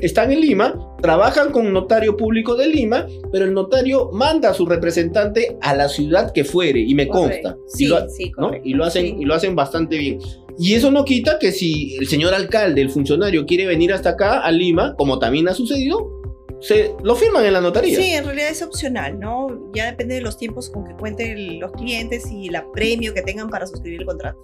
están 0.02 0.32
en 0.32 0.42
Lima, 0.42 0.76
trabajan 1.02 1.52
con 1.52 1.66
un 1.66 1.74
notario 1.74 2.18
público 2.18 2.56
de 2.56 2.68
Lima, 2.68 3.08
pero 3.32 3.46
el 3.46 3.54
notario 3.54 4.12
manda 4.12 4.50
a 4.50 4.54
su 4.54 4.66
representante 4.66 5.58
a 5.62 5.74
la 5.74 5.88
ciudad 5.88 6.34
que 6.34 6.44
fuere 6.44 6.82
y 6.82 6.94
me 6.94 7.08
consta. 7.08 7.56
Sí, 7.68 7.86
y, 7.86 7.88
lo, 7.88 8.10
sí, 8.10 8.32
y 8.64 8.74
lo 8.74 8.84
hacen 8.84 9.22
y 9.22 9.26
lo 9.26 9.34
hacen 9.34 9.56
bastante 9.56 9.98
bien. 9.98 10.20
Y 10.60 10.74
eso 10.74 10.92
no 10.92 11.04
quita 11.04 11.40
que 11.40 11.52
si 11.52 11.96
el 11.96 12.08
señor 12.08 12.34
alcalde, 12.34 12.82
el 12.82 12.90
funcionario, 12.90 13.46
quiere 13.46 13.66
venir 13.66 13.94
hasta 13.94 14.12
acá, 14.12 14.42
a 14.42 14.52
Lima, 14.52 14.96
como 14.98 15.18
también 15.18 15.48
ha 15.48 15.54
sucedido, 15.54 16.23
se 16.64 16.96
lo 17.04 17.16
firman 17.16 17.46
en 17.46 17.54
la 17.54 17.62
notaría. 17.62 17.98
Sí, 17.98 18.12
en 18.12 18.24
realidad 18.24 18.50
es 18.50 18.62
opcional, 18.62 19.20
¿no? 19.20 19.70
Ya 19.76 19.88
depende 19.88 20.16
de 20.16 20.22
los 20.22 20.38
tiempos 20.38 20.70
con 20.70 20.86
que 20.86 20.94
cuenten 20.96 21.60
los 21.60 21.74
clientes 21.74 22.24
y 22.32 22.48
el 22.48 22.56
premio 22.74 23.14
que 23.14 23.22
tengan 23.22 23.50
para 23.50 23.68
suscribir 23.68 24.00
el 24.00 24.06
contrato. 24.06 24.40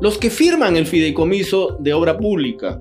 Los 0.00 0.18
que 0.18 0.30
firman 0.30 0.76
el 0.76 0.86
fideicomiso 0.86 1.76
de 1.80 1.92
obra 1.92 2.16
pública, 2.16 2.80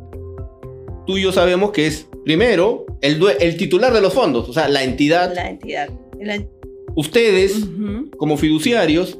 tú 1.07 1.17
y 1.17 1.23
yo 1.23 1.31
sabemos 1.31 1.71
que 1.71 1.87
es, 1.87 2.07
primero, 2.23 2.85
el, 3.01 3.19
el 3.39 3.57
titular 3.57 3.91
de 3.91 4.01
los 4.01 4.13
fondos, 4.13 4.47
o 4.47 4.53
sea, 4.53 4.69
la 4.69 4.83
entidad. 4.83 5.33
La 5.33 5.49
entidad. 5.49 5.89
Ustedes, 6.95 7.55
como 8.17 8.37
fiduciarios, 8.37 9.17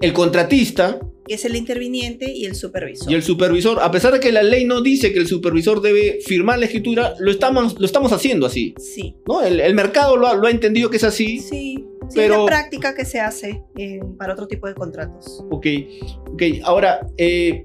el 0.00 0.12
contratista, 0.12 0.98
que 1.30 1.34
es 1.34 1.44
el 1.44 1.54
interviniente 1.54 2.32
y 2.34 2.44
el 2.44 2.56
supervisor. 2.56 3.08
Y 3.08 3.14
el 3.14 3.22
supervisor, 3.22 3.78
a 3.80 3.92
pesar 3.92 4.12
de 4.12 4.18
que 4.18 4.32
la 4.32 4.42
ley 4.42 4.64
no 4.64 4.82
dice 4.82 5.12
que 5.12 5.20
el 5.20 5.28
supervisor 5.28 5.80
debe 5.80 6.18
firmar 6.26 6.58
la 6.58 6.64
escritura, 6.64 7.14
lo 7.20 7.30
estamos, 7.30 7.78
lo 7.78 7.86
estamos 7.86 8.10
haciendo 8.10 8.46
así. 8.46 8.74
Sí. 8.78 9.14
¿no? 9.28 9.40
El, 9.40 9.72
mercado 9.76 10.16
lo 10.16 10.26
ha, 10.26 10.50
entendido 10.50 10.90
que 10.90 10.96
es 10.96 11.04
así. 11.04 11.38
Sí. 11.38 11.86
pero... 12.16 12.34
es 12.34 12.40
la 12.40 12.46
práctica 12.46 12.96
que 12.96 13.04
se 13.04 13.20
hace 13.20 13.62
eh, 13.78 14.00
para 14.18 14.32
otro 14.32 14.48
tipo 14.48 14.66
de 14.66 14.74
contratos. 14.74 15.44
Ok, 15.52 15.66
ok. 16.32 16.42
Ahora, 16.64 17.06
eh, 17.16 17.64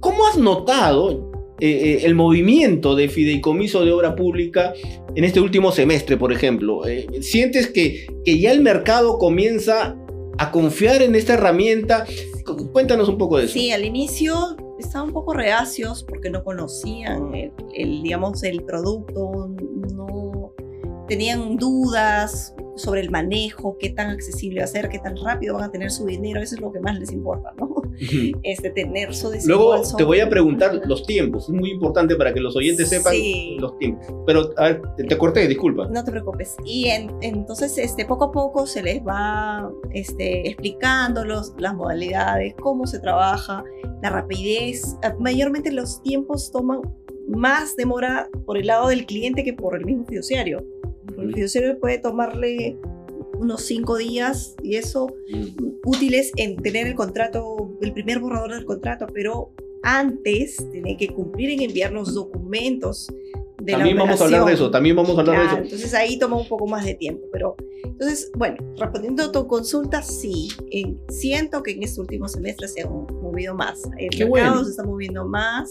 ¿cómo 0.00 0.26
has 0.26 0.38
notado 0.38 1.30
eh, 1.60 2.00
el 2.04 2.14
movimiento 2.14 2.96
de 2.96 3.10
fideicomiso 3.10 3.84
de 3.84 3.92
obra 3.92 4.16
pública 4.16 4.72
en 5.14 5.24
este 5.24 5.38
último 5.38 5.70
semestre, 5.70 6.16
por 6.16 6.32
ejemplo? 6.32 6.80
¿Sientes 7.20 7.66
que, 7.66 8.06
que 8.24 8.38
ya 8.38 8.52
el 8.52 8.62
mercado 8.62 9.18
comienza 9.18 9.98
a 10.38 10.50
confiar 10.50 11.02
en 11.02 11.14
esta 11.14 11.34
herramienta? 11.34 12.06
Cuéntanos 12.72 13.08
un 13.08 13.18
poco 13.18 13.38
de 13.38 13.44
eso. 13.44 13.54
Sí, 13.54 13.72
al 13.72 13.84
inicio 13.84 14.56
estaban 14.78 15.08
un 15.08 15.14
poco 15.14 15.32
reacios 15.34 16.04
porque 16.04 16.30
no 16.30 16.42
conocían 16.44 17.34
el, 17.34 18.02
digamos, 18.02 18.42
el 18.42 18.62
producto, 18.64 19.50
no 19.94 20.52
tenían 21.08 21.56
dudas 21.56 22.54
sobre 22.76 23.00
el 23.00 23.10
manejo, 23.10 23.76
qué 23.78 23.90
tan 23.90 24.10
accesible 24.10 24.60
va 24.60 24.64
a 24.64 24.68
ser, 24.68 24.88
qué 24.88 24.98
tan 24.98 25.16
rápido 25.16 25.54
van 25.54 25.64
a 25.64 25.70
tener 25.70 25.90
su 25.90 26.06
dinero, 26.06 26.40
eso 26.40 26.54
es 26.54 26.60
lo 26.60 26.72
que 26.72 26.80
más 26.80 26.98
les 26.98 27.12
importa, 27.12 27.52
¿no? 27.58 27.82
Este, 28.42 28.70
tener 28.70 29.14
su 29.14 29.30
Luego 29.46 29.80
te 29.96 30.04
voy 30.04 30.20
a 30.20 30.28
preguntar 30.28 30.80
los 30.86 31.06
tiempos, 31.06 31.44
es 31.44 31.54
muy 31.54 31.70
importante 31.70 32.16
para 32.16 32.32
que 32.32 32.40
los 32.40 32.56
oyentes 32.56 32.88
sepan 32.88 33.14
los 33.58 33.78
tiempos. 33.78 34.06
Pero 34.26 34.50
a 34.56 34.64
ver, 34.64 34.82
te, 34.96 35.18
corté, 35.18 35.46
disculpa. 35.46 35.88
No 35.88 36.02
te 36.02 36.10
preocupes. 36.10 36.56
Y 36.64 36.88
entonces 36.88 37.78
este, 37.78 38.04
poco 38.04 38.24
a 38.24 38.32
poco 38.32 38.66
se 38.66 38.82
les 38.82 39.02
va 39.02 39.70
este, 39.92 40.48
explicando 40.48 41.24
los, 41.24 41.54
las 41.58 41.74
modalidades, 41.74 42.54
cómo 42.60 42.86
se 42.86 42.98
trabaja, 42.98 43.62
la 44.02 44.10
rapidez. 44.10 44.96
Mayormente 45.18 45.70
los 45.70 46.02
tiempos 46.02 46.50
toman 46.50 46.80
más 47.28 47.76
demora 47.76 48.28
por 48.46 48.58
el 48.58 48.66
lado 48.66 48.88
del 48.88 49.06
cliente 49.06 49.44
que 49.44 49.52
por 49.52 49.76
el 49.76 49.84
mismo 49.84 50.04
fiduciario. 50.06 50.64
El 51.18 51.34
fiduciario 51.34 51.78
puede 51.78 51.98
tomarle 51.98 52.78
unos 53.38 53.62
cinco 53.62 53.96
días 53.96 54.54
y 54.62 54.76
eso 54.76 55.08
mm. 55.28 55.80
útiles 55.84 56.32
en 56.36 56.56
tener 56.56 56.86
el 56.86 56.94
contrato, 56.94 57.76
el 57.80 57.92
primer 57.92 58.20
borrador 58.20 58.54
del 58.54 58.64
contrato, 58.64 59.06
pero 59.12 59.52
antes 59.82 60.64
tiene 60.70 60.96
que 60.96 61.08
cumplir 61.08 61.50
en 61.50 61.62
enviar 61.62 61.92
los 61.92 62.14
documentos 62.14 63.08
también 63.66 63.96
vamos 63.96 64.20
a 64.20 64.24
hablar 64.24 64.44
de 64.44 64.52
eso, 64.52 64.70
también 64.70 64.96
vamos 64.96 65.16
a 65.16 65.20
hablar 65.20 65.38
de 65.38 65.46
eso. 65.46 65.56
Entonces 65.56 65.94
ahí 65.94 66.18
toma 66.18 66.36
un 66.36 66.48
poco 66.48 66.66
más 66.66 66.84
de 66.84 66.94
tiempo, 66.94 67.26
pero 67.32 67.56
entonces, 67.84 68.30
bueno, 68.36 68.56
respondiendo 68.76 69.24
a 69.24 69.32
tu 69.32 69.46
consulta, 69.46 70.02
sí, 70.02 70.48
siento 71.08 71.62
que 71.62 71.72
en 71.72 71.82
este 71.82 72.00
último 72.00 72.28
semestre 72.28 72.68
se 72.68 72.82
han 72.82 72.90
movido 72.90 73.54
más. 73.54 73.82
El 73.98 74.28
mercado 74.28 74.64
se 74.64 74.70
está 74.70 74.84
moviendo 74.84 75.26
más, 75.26 75.70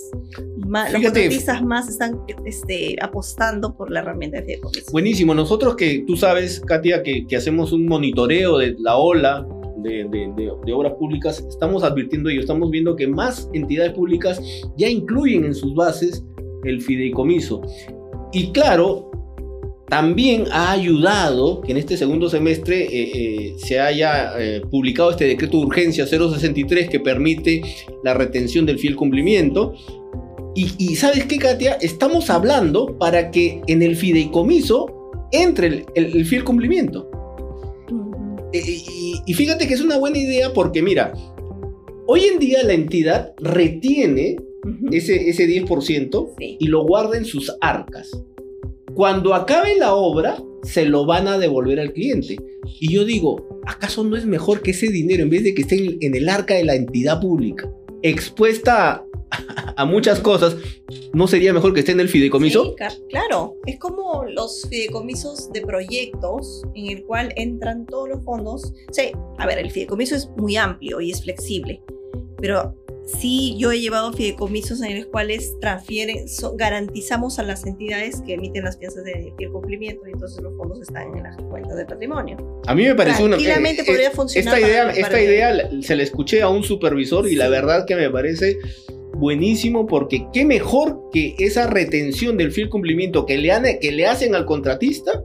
más 0.68 0.94
los 0.94 1.02
contratistas 1.02 1.62
más 1.64 1.90
están 1.90 2.22
este, 2.46 2.96
apostando 3.02 3.76
por 3.76 3.92
la 3.92 4.00
herramienta 4.00 4.42
de 4.42 4.60
Buenísimo, 4.92 5.34
nosotros 5.34 5.76
que 5.76 6.04
tú 6.08 6.16
sabes, 6.16 6.62
Katia, 6.62 7.04
que, 7.04 7.26
que 7.28 7.36
hacemos 7.36 7.72
un 7.72 7.86
monitoreo 7.86 8.58
de 8.58 8.76
la 8.80 8.98
ola 8.98 9.46
de, 9.78 10.08
de, 10.10 10.52
de, 10.66 10.74
obras 10.74 10.94
públicas, 10.94 11.44
estamos 11.50 11.84
advirtiendo 11.84 12.30
y 12.30 12.38
estamos 12.38 12.70
viendo 12.70 12.96
que 12.96 13.08
más 13.08 13.50
entidades 13.54 13.94
públicas 13.94 14.42
ya 14.78 14.88
incluyen 14.88 15.46
en 15.46 15.56
sus 15.56 15.74
bases 15.74 16.24
el 16.64 16.82
fideicomiso. 16.82 17.62
Y 18.34 18.52
claro, 18.52 19.12
también 19.92 20.46
ha 20.54 20.72
ayudado 20.72 21.60
que 21.60 21.74
en 21.74 21.78
este 21.78 21.98
segundo 21.98 22.30
semestre 22.30 22.84
eh, 22.84 23.12
eh, 23.14 23.54
se 23.58 23.78
haya 23.82 24.32
eh, 24.40 24.62
publicado 24.72 25.12
este 25.12 25.26
decreto 25.26 25.58
de 25.58 25.66
urgencia 25.66 26.08
063 26.08 26.88
que 26.88 27.02
permite 27.02 27.62
la 28.02 28.14
retención 28.14 28.66
del 28.66 28.80
fiel 28.80 28.96
cumplimiento. 28.96 29.74
Y, 30.56 30.96
sabes 30.96 31.26
qué, 31.26 31.38
Katia, 31.38 31.74
estamos 31.82 32.30
hablando 32.30 32.98
para 32.98 33.32
que 33.32 33.62
en 33.68 33.82
el 33.82 33.98
fideicomiso 33.98 35.12
entre 35.34 35.86
el, 35.94 36.26
fiel 36.26 36.46
cumplimiento. 36.46 37.10
Y, 38.54 39.16
y 39.26 39.34
fíjate 39.34 39.68
que 39.68 39.74
es 39.74 39.82
una 39.82 39.98
buena 39.98 40.18
idea 40.18 40.54
porque 40.54 40.82
mira, 40.82 41.14
hoy 42.08 42.22
en 42.32 42.40
día 42.40 42.64
la 42.64 42.74
entidad 42.74 43.34
retiene 43.40 44.38
ese, 44.92 45.30
ese 45.30 45.48
10% 45.48 46.34
y 46.38 46.68
lo 46.68 46.86
guarda 46.86 47.18
en 47.18 47.26
sus 47.26 47.52
arcas. 47.62 48.12
Cuando 48.94 49.34
acabe 49.34 49.78
la 49.78 49.94
obra, 49.96 50.38
se 50.64 50.86
lo 50.86 51.06
van 51.06 51.28
a 51.28 51.38
devolver 51.38 51.80
al 51.80 51.94
cliente. 51.94 52.38
Y 52.80 52.94
yo 52.94 53.06
digo, 53.06 53.62
¿acaso 53.66 54.04
no 54.04 54.16
es 54.16 54.26
mejor 54.26 54.62
que 54.62 54.72
ese 54.72 54.88
dinero, 54.88 55.24
en 55.24 55.30
vez 55.30 55.44
de 55.44 55.54
que 55.54 55.62
esté 55.64 55.98
en, 56.00 56.16
el 56.16 56.30
arca 56.30 56.56
de 56.56 56.64
la 56.64 56.76
entidad 56.76 57.20
pública, 57.20 57.72
expuesta 58.02 59.06
a 59.76 59.86
muchas 59.86 60.20
cosas, 60.20 60.58
¿no 61.14 61.28
sería 61.28 61.54
mejor 61.54 61.74
que 61.74 61.80
esté 61.80 61.94
en 61.94 62.00
el 62.00 62.10
fideicomiso? 62.10 62.76
Sí, 62.78 63.00
claro, 63.10 63.56
es 63.66 63.80
como 63.80 64.26
los 64.26 64.68
fideicomisos 64.70 65.52
de 65.52 65.62
proyectos 65.62 66.64
en 66.76 66.98
el 66.98 67.04
cual 67.04 67.34
entran 67.36 67.86
todos 67.86 68.10
los 68.10 68.24
fondos. 68.24 68.74
Sí, 68.92 69.12
a 69.38 69.46
ver, 69.46 69.58
el 69.58 69.72
fideicomiso 69.72 70.16
es 70.16 70.30
muy 70.38 70.58
amplio 70.58 71.02
y 71.02 71.12
es 71.12 71.24
flexible, 71.24 71.82
pero 72.38 72.76
sí 73.06 73.56
yo 73.58 73.72
he 73.72 73.80
llevado 73.80 74.14
fideicomisos 74.14 74.82
en 74.82 74.98
los 74.98 75.08
cuales 75.08 75.54
transfieren, 75.60 76.28
so- 76.30 76.56
garantizamos 76.56 77.40
a 77.40 77.44
las 77.44 77.66
entidades 77.66 78.22
que 78.26 78.34
emiten 78.36 78.64
las 78.64 78.78
piezas 78.78 79.04
de 79.04 79.34
fiel 79.38 79.52
cumplimiento 79.52 80.08
y 80.08 80.12
entonces 80.12 80.42
los 80.44 80.56
fondos 80.56 80.82
están 80.82 81.16
en 81.18 81.24
las 81.24 81.36
cuentas 81.38 81.76
de 81.78 81.86
patrimonio. 81.86 82.38
A 82.68 82.76
mí 82.76 82.84
me 82.84 82.96
pareció 82.96 83.26
una... 83.26 83.38
Tranquilamente 83.38 83.84
podría 83.84 84.12
funcionar 84.12 84.56
Esta 84.56 84.68
idea, 84.68 84.82
para- 84.86 84.94
esta 84.98 85.08
para- 85.10 85.24
idea 85.24 85.70
se 85.82 85.96
la 85.96 86.04
escuché 86.04 86.42
a 86.42 86.50
un 86.50 86.64
supervisor 86.64 87.28
y 87.28 87.36
la 87.36 87.50
verdad 87.50 87.86
que 87.86 87.96
me 87.96 88.10
parece 88.10 88.58
buenísimo 89.14 89.88
porque 89.88 90.28
qué 90.34 90.46
mejor 90.46 91.10
que 91.12 91.36
esa 91.40 91.68
retención 91.68 92.38
del 92.38 92.52
fiel 92.52 92.70
cumplimiento 92.70 93.26
que 93.26 93.38
le, 93.38 93.52
han- 93.52 93.80
que 93.80 93.92
le 93.92 94.08
hacen 94.08 94.36
al 94.36 94.46
contratista 94.46 95.24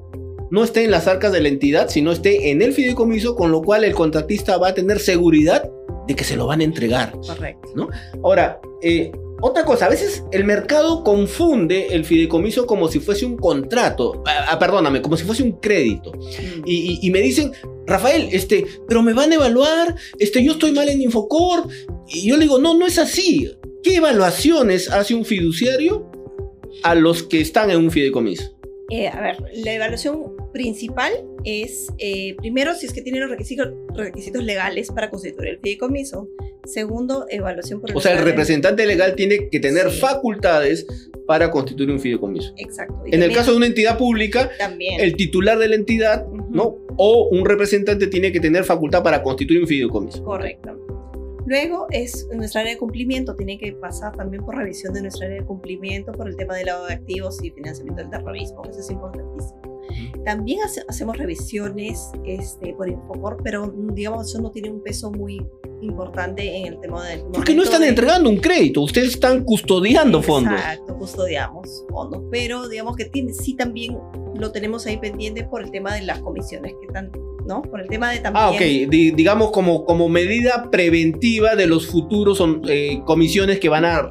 no 0.51 0.63
esté 0.63 0.85
en 0.85 0.91
las 0.93 1.09
arcas 1.09 1.33
de 1.33 1.41
la 1.41 1.49
entidad, 1.49 1.89
sino 1.89 2.13
esté 2.13 2.51
en 2.51 2.63
el 2.63 2.73
fideicomiso, 2.73 3.35
con 3.35 3.51
lo 3.51 3.63
cual 3.63 3.83
el 3.85 3.95
contratista 3.95 4.57
va 4.59 4.69
a 4.69 4.75
tener 4.75 5.01
seguridad 5.01 5.69
de 6.07 6.15
que 6.15 6.25
se 6.25 6.37
lo 6.37 6.47
van 6.47 6.61
a 6.61 6.65
entregar. 6.65 7.13
Correcto. 7.27 7.89
Ahora, 8.23 8.61
eh, 8.83 9.11
otra 9.43 9.65
cosa, 9.65 9.87
a 9.87 9.89
veces 9.91 10.23
el 10.33 10.45
mercado 10.45 11.05
confunde 11.05 11.89
el 11.91 12.05
fideicomiso 12.05 12.67
como 12.67 12.89
si 12.89 13.01
fuese 13.01 13.27
un 13.27 13.37
contrato, 13.37 14.23
ah, 14.27 14.47
ah, 14.51 14.59
perdóname, 14.59 15.03
como 15.03 15.17
si 15.17 15.25
fuese 15.25 15.43
un 15.43 15.53
crédito. 15.61 16.13
Mm. 16.13 16.63
Y, 16.65 16.75
y- 16.75 16.99
y 17.07 17.11
me 17.11 17.21
dicen, 17.21 17.53
Rafael, 17.87 18.29
este, 18.33 18.65
pero 18.89 19.03
me 19.03 19.13
van 19.13 19.33
a 19.33 19.35
evaluar, 19.35 19.95
este, 20.19 20.43
yo 20.43 20.53
estoy 20.53 20.73
mal 20.73 20.89
en 20.89 21.03
Infocor. 21.03 21.69
Y 22.09 22.29
yo 22.29 22.37
le 22.37 22.45
digo, 22.45 22.59
no, 22.59 22.75
no 22.75 22.87
es 22.87 22.99
así. 22.99 23.51
¿Qué 23.83 23.97
evaluaciones 23.97 24.91
hace 24.91 25.15
un 25.15 25.25
fiduciario 25.25 26.11
a 26.83 26.95
los 26.95 27.23
que 27.23 27.41
están 27.41 27.71
en 27.71 27.79
un 27.79 27.91
fideicomiso? 27.91 28.57
Eh, 28.91 29.09
a 29.09 29.21
ver, 29.21 29.37
la 29.55 29.73
evaluación 29.73 30.23
principal 30.57 31.13
es, 31.45 31.89
eh, 31.99 32.35
primero, 32.37 32.75
si 32.75 32.87
es 32.87 32.93
que 32.95 33.03
tiene 33.03 33.21
los 33.21 33.29
requisitos, 33.29 33.69
requisitos 33.95 34.43
legales 34.43 34.91
para 34.91 35.11
constituir 35.11 35.49
el 35.51 35.59
fideicomiso. 35.59 36.29
Segundo, 36.65 37.27
evaluación 37.29 37.81
por 37.81 37.95
O 37.95 38.01
sea, 38.01 38.13
el 38.13 38.19
de- 38.19 38.25
representante 38.25 38.87
legal 38.87 39.15
tiene 39.15 39.49
que 39.51 39.61
tener 39.61 39.91
Sí. 39.91 40.01
facultades 40.01 40.87
para 41.27 41.51
constituir 41.51 41.91
un 41.91 42.01
fideicomiso. 42.01 42.55
Exacto. 42.57 43.03
y 43.05 43.15
En 43.15 43.23
el 43.23 43.33
caso 43.35 43.51
de 43.51 43.59
una 43.59 43.67
entidad 43.67 43.99
pública, 43.99 44.51
También. 44.59 44.99
el 45.01 45.15
titular 45.17 45.59
de 45.59 45.69
la 45.69 45.75
entidad. 45.77 46.27
¿no? 46.49 46.79
O 46.97 47.29
un 47.31 47.45
representante 47.45 48.07
tiene 48.07 48.33
que 48.33 48.41
tener 48.41 48.65
facultad 48.65 49.03
para 49.03 49.23
constituir 49.23 49.61
un 49.61 49.67
fideicomiso. 49.67 50.25
Correcto. 50.25 50.73
Luego 51.45 51.87
es 51.91 52.27
nuestra 52.35 52.63
área 52.63 52.73
de 52.73 52.79
cumplimiento, 52.79 53.35
tiene 53.37 53.59
que 53.59 53.73
pasar 53.73 54.17
también 54.17 54.43
por 54.45 54.57
revisión 54.57 54.95
de 54.95 55.03
nuestra 55.03 55.27
área 55.27 55.41
de 55.41 55.47
cumplimiento 55.47 56.13
por 56.13 56.29
el 56.29 56.37
tema 56.37 56.57
del 56.57 56.67
lavado 56.67 56.87
de 56.87 56.95
activos 56.95 57.43
y 57.45 57.51
financiamiento 57.51 58.01
del 58.01 58.11
terrorismo, 58.11 58.63
eso 58.71 58.81
es 58.81 58.91
importantísimo. 58.91 59.61
También 60.25 60.61
hace- 60.63 60.83
hacemos 60.89 61.17
revisiones 61.17 62.11
este, 62.25 62.73
por 62.75 62.89
Infocor, 62.89 63.39
pero 63.43 63.67
mm, 63.67 63.95
digamos 63.95 64.29
eso 64.29 64.41
no 64.41 64.51
tiene 64.51 64.71
un 64.71 64.83
peso 64.83 65.11
muy 65.11 65.45
importante 65.83 66.57
en 66.57 66.67
el 66.67 66.81
tema 66.81 67.07
del... 67.07 67.23
Porque 67.33 67.55
no 67.55 67.63
están 67.63 67.83
de- 67.83 67.89
entregando 67.89 68.29
un 68.31 68.39
crédito, 68.39 68.81
ustedes 68.83 69.11
están 69.11 69.45
custodiando 69.45 70.23
fondos. 70.23 70.55
Exacto, 70.55 70.97
custodiamos 70.99 71.85
fondos, 71.91 72.23
pero 72.31 72.69
digamos 72.69 72.97
que 72.97 73.05
tiene, 73.07 73.33
sí 73.33 73.55
también 73.55 73.97
lo 74.39 74.53
tenemos 74.53 74.87
ahí 74.87 74.97
pendiente 74.99 75.45
por 75.45 75.63
el 75.63 75.71
tema 75.71 75.95
de 75.95 76.03
las 76.03 76.19
comisiones 76.21 76.73
que 76.81 76.87
están, 76.87 77.11
¿no? 77.47 77.63
Por 77.63 77.81
el 77.81 77.89
tema 77.89 78.11
de 78.11 78.19
también... 78.21 78.45
Ah, 78.45 78.51
ok. 78.51 78.61
Di- 78.91 79.11
digamos 79.13 79.51
como, 79.51 79.85
como 79.85 80.09
medida 80.09 80.69
preventiva 80.71 81.55
de 81.57 81.67
los 81.67 81.87
futuros 81.87 82.39
son, 82.39 82.63
eh, 82.69 83.01
comisiones 83.05 83.61
que 83.61 83.69
van 83.69 83.85
a 83.85 84.11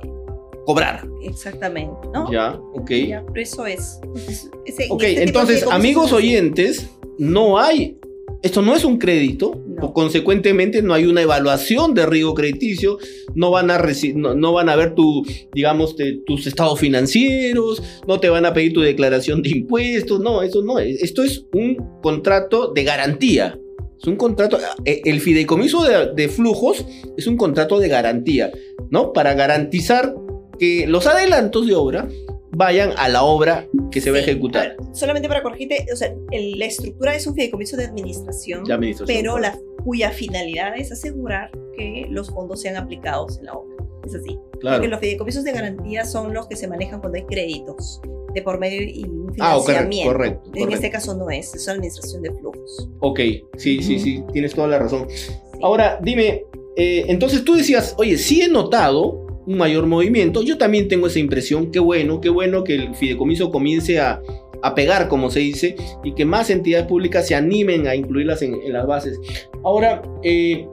cobrar. 0.65 1.07
Exactamente, 1.23 1.95
¿no? 2.13 2.31
Ya, 2.31 2.59
ok. 2.73 2.91
Ya, 3.07 3.23
pero 3.27 3.41
eso 3.41 3.65
es. 3.65 3.99
Ok, 4.89 5.03
este 5.03 5.23
entonces, 5.23 5.63
amigos 5.69 6.11
oyentes, 6.11 6.89
no 7.19 7.59
hay. 7.59 7.97
Esto 8.41 8.61
no 8.61 8.75
es 8.75 8.83
un 8.85 8.97
crédito, 8.99 9.59
No. 9.67 9.91
consecuentemente 9.93 10.81
no 10.83 10.93
hay 10.93 11.05
una 11.05 11.21
evaluación 11.21 11.93
de 11.95 12.05
riesgo 12.05 12.33
crediticio, 12.35 12.97
no 13.33 13.49
van 13.51 13.71
a 13.71 13.83
no, 14.15 14.35
no 14.35 14.53
van 14.53 14.69
a 14.69 14.75
ver 14.75 14.93
tu, 14.93 15.23
digamos, 15.53 15.95
te- 15.95 16.19
tus 16.25 16.45
estados 16.45 16.79
financieros, 16.79 17.81
no 18.07 18.19
te 18.19 18.29
van 18.29 18.45
a 18.45 18.53
pedir 18.53 18.73
tu 18.73 18.81
declaración 18.81 19.41
de 19.41 19.49
impuestos, 19.49 20.19
no, 20.19 20.43
eso 20.43 20.61
no, 20.61 20.77
es- 20.79 21.01
esto 21.01 21.23
es 21.23 21.45
un 21.53 21.75
contrato 22.03 22.71
de 22.73 22.83
garantía. 22.83 23.57
Es 23.99 24.07
un 24.07 24.15
contrato, 24.17 24.59
eh, 24.83 25.01
el 25.05 25.21
fideicomiso 25.21 25.83
de, 25.83 26.11
de 26.13 26.27
flujos 26.29 26.85
es 27.17 27.25
un 27.27 27.37
contrato 27.37 27.79
de 27.79 27.87
garantía, 27.87 28.51
¿no? 28.91 29.13
Para 29.13 29.33
garantizar 29.33 30.13
que 30.57 30.85
los 30.87 31.05
adelantos 31.07 31.65
de 31.67 31.75
obra 31.75 32.07
vayan 32.51 32.91
a 32.97 33.09
la 33.09 33.23
obra 33.23 33.67
que 33.91 33.99
se 34.01 34.11
va 34.11 34.17
a 34.17 34.21
ejecutar. 34.21 34.77
ver, 34.77 34.77
solamente 34.95 35.27
para 35.27 35.43
corregirte, 35.43 35.85
o 35.91 35.95
sea, 35.95 36.13
el- 36.31 36.57
la 36.57 36.65
estructura 36.65 37.13
es 37.15 37.27
un 37.27 37.35
fideicomiso 37.35 37.75
de 37.77 37.85
administración, 37.85 38.63
de 38.63 38.73
administración. 38.73 39.17
pero 39.17 39.37
la, 39.39 39.57
cuya 39.83 40.09
finalidad 40.11 40.73
es 40.77 40.91
asegurar 40.91 41.51
que 41.77 42.07
los 42.09 42.29
fondos 42.31 42.61
sean 42.61 42.75
aplicados 42.77 43.37
en 43.39 43.45
la 43.45 43.53
obra. 43.53 43.75
Es 44.05 44.15
así. 44.15 44.37
claro. 44.61 44.77
Porque 44.77 44.87
los 44.87 44.99
fideicomisos 44.99 45.43
de 45.43 45.51
garantía 45.51 46.05
son 46.05 46.33
los 46.33 46.47
que 46.47 46.55
se 46.55 46.67
manejan 46.67 46.99
cuando 47.01 47.17
hay 47.17 47.25
créditos 47.25 47.99
de 48.33 48.41
por 48.41 48.57
medio 48.59 48.81
y 48.83 49.03
un 49.03 49.33
Ah, 49.39 49.57
financiamiento. 49.59 50.11
correcto, 50.13 50.41
En 50.45 50.51
correcto. 50.51 50.75
este 50.75 50.89
caso 50.91 51.15
no 51.15 51.29
es, 51.29 51.53
es 51.55 51.67
administración 51.67 52.21
de 52.21 52.31
flujos. 52.33 52.89
Ok, 52.99 53.19
sí, 53.57 53.81
sí, 53.81 53.99
sí, 53.99 54.23
tienes 54.31 54.53
toda 54.53 54.67
la 54.67 54.79
razón. 54.79 55.07
Sí. 55.09 55.31
Ahora, 55.61 55.99
dime, 56.01 56.43
eh, 56.77 57.05
entonces 57.07 57.43
tú 57.43 57.55
decías, 57.55 57.95
oye, 57.97 58.17
sí 58.17 58.41
he 58.41 58.47
notado 58.49 59.24
un 59.45 59.57
mayor 59.57 59.85
movimiento, 59.85 60.41
yo 60.41 60.57
también 60.57 60.87
tengo 60.87 61.07
esa 61.07 61.19
impresión, 61.19 61.71
qué 61.71 61.79
bueno, 61.79 62.21
qué 62.21 62.29
bueno 62.29 62.63
que 62.63 62.75
el 62.75 62.95
fideicomiso 62.95 63.51
comience 63.51 63.99
a, 63.99 64.21
a 64.65 64.73
pegar, 64.73 65.07
como 65.07 65.29
se 65.29 65.41
dice, 65.41 65.75
y 66.03 66.13
que 66.13 66.25
más 66.25 66.49
entidades 66.49 66.87
públicas 66.87 67.27
se 67.27 67.35
animen 67.35 67.87
a 67.87 67.95
incluirlas 67.95 68.41
en, 68.41 68.55
las 68.73 68.87
bases. 68.87 69.19
Ahora, 69.63 70.01
eh, 70.23 70.67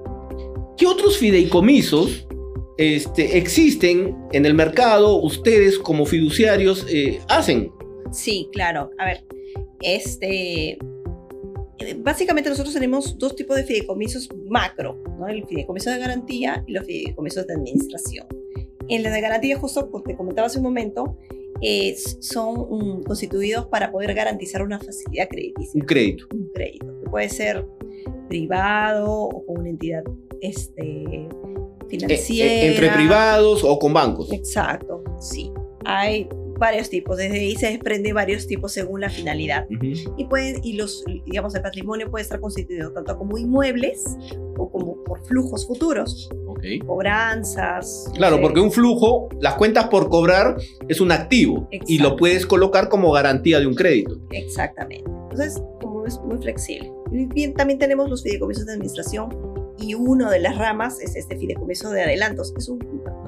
¿qué 0.78 0.86
otros 0.86 1.18
fideicomisos 1.18 2.26
este, 2.78 3.36
existen 3.36 4.16
en 4.32 4.46
el 4.46 4.54
mercado, 4.54 5.16
ustedes 5.16 5.78
como 5.78 6.06
fiduciarios 6.06 6.86
eh, 6.88 7.20
hacen? 7.28 7.70
Sí, 8.10 8.48
claro. 8.52 8.90
A 8.98 9.04
ver, 9.04 9.24
este. 9.80 10.78
Básicamente 11.98 12.48
nosotros 12.48 12.72
tenemos 12.72 13.18
dos 13.18 13.34
tipos 13.34 13.56
de 13.56 13.64
fideicomisos 13.64 14.28
macro, 14.48 15.02
¿no? 15.18 15.26
El 15.28 15.44
fideicomiso 15.46 15.90
de 15.90 15.98
garantía 15.98 16.62
y 16.66 16.72
los 16.72 16.86
fideicomisos 16.86 17.46
de 17.46 17.54
administración. 17.54 18.26
En 18.88 19.02
la 19.02 19.10
de 19.10 19.20
garantía, 19.20 19.58
justo 19.58 19.90
como 19.90 20.02
te 20.04 20.16
comentaba 20.16 20.46
hace 20.46 20.58
un 20.58 20.64
momento, 20.64 21.16
eh, 21.60 21.94
son 22.20 22.54
mm, 22.70 23.02
constituidos 23.04 23.66
para 23.66 23.92
poder 23.92 24.14
garantizar 24.14 24.62
una 24.62 24.78
facilidad 24.80 25.28
crediticia, 25.28 25.80
Un 25.80 25.86
crédito. 25.86 26.26
un 26.34 26.50
crédito, 26.52 27.00
que 27.00 27.10
puede 27.10 27.28
ser 27.28 27.66
privado 28.28 29.12
o 29.22 29.46
con 29.46 29.58
una 29.60 29.68
entidad 29.70 30.02
este, 30.40 30.82
Eh, 30.82 31.28
financiera. 31.88 32.50
eh, 32.52 32.66
entre 32.72 32.90
privados 32.90 33.62
o 33.64 33.78
con 33.78 33.92
bancos. 33.92 34.32
Exacto, 34.32 35.04
sí. 35.20 35.52
Hay 35.84 36.28
varios 36.62 36.88
tipos, 36.88 37.16
desde 37.16 37.40
ahí 37.40 37.56
se 37.56 37.66
desprende 37.66 38.12
varios 38.12 38.46
tipos 38.46 38.70
según 38.72 39.00
la 39.00 39.10
finalidad. 39.10 39.66
Y 40.16 40.24
pueden, 40.26 40.60
y 40.62 40.74
los, 40.74 41.04
digamos, 41.26 41.52
el 41.56 41.62
patrimonio 41.62 42.08
puede 42.08 42.22
estar 42.22 42.38
constituido 42.38 42.92
tanto 42.92 43.18
como 43.18 43.36
inmuebles 43.36 44.04
o 44.56 44.70
como 44.70 45.02
por 45.02 45.24
flujos 45.26 45.66
futuros, 45.66 46.30
Ok. 46.46 46.62
cobranzas. 46.86 48.04
no 48.08 48.12
Claro, 48.14 48.36
sé. 48.36 48.42
porque 48.42 48.60
un 48.60 48.70
flujo, 48.70 49.28
las 49.40 49.54
cuentas 49.54 49.88
por 49.88 50.08
cobrar 50.08 50.56
es 50.88 51.00
un 51.00 51.10
activo 51.10 51.68
y 51.72 51.98
lo 51.98 52.16
puedes 52.16 52.46
colocar 52.46 52.88
como 52.88 53.10
garantía 53.10 53.58
de 53.58 53.66
un 53.66 53.74
crédito. 53.74 54.20
Exactamente. 54.30 55.04
Entonces, 55.30 55.60
como 55.80 56.06
es 56.06 56.18
muy 56.20 56.38
flexible. 56.38 56.92
Y 57.10 57.26
bien, 57.26 57.54
también 57.54 57.78
tenemos 57.80 58.08
los 58.08 58.22
fideicomisos 58.22 58.66
de 58.66 58.72
administración 58.74 59.28
y 59.78 59.94
uno 59.94 60.30
de 60.30 60.38
las 60.38 60.56
ramas 60.58 61.00
es 61.00 61.16
este 61.16 61.36
fideicomiso 61.36 61.90
de 61.90 62.02
adelantos. 62.02 62.54
Es 62.56 62.68
un, 62.68 62.78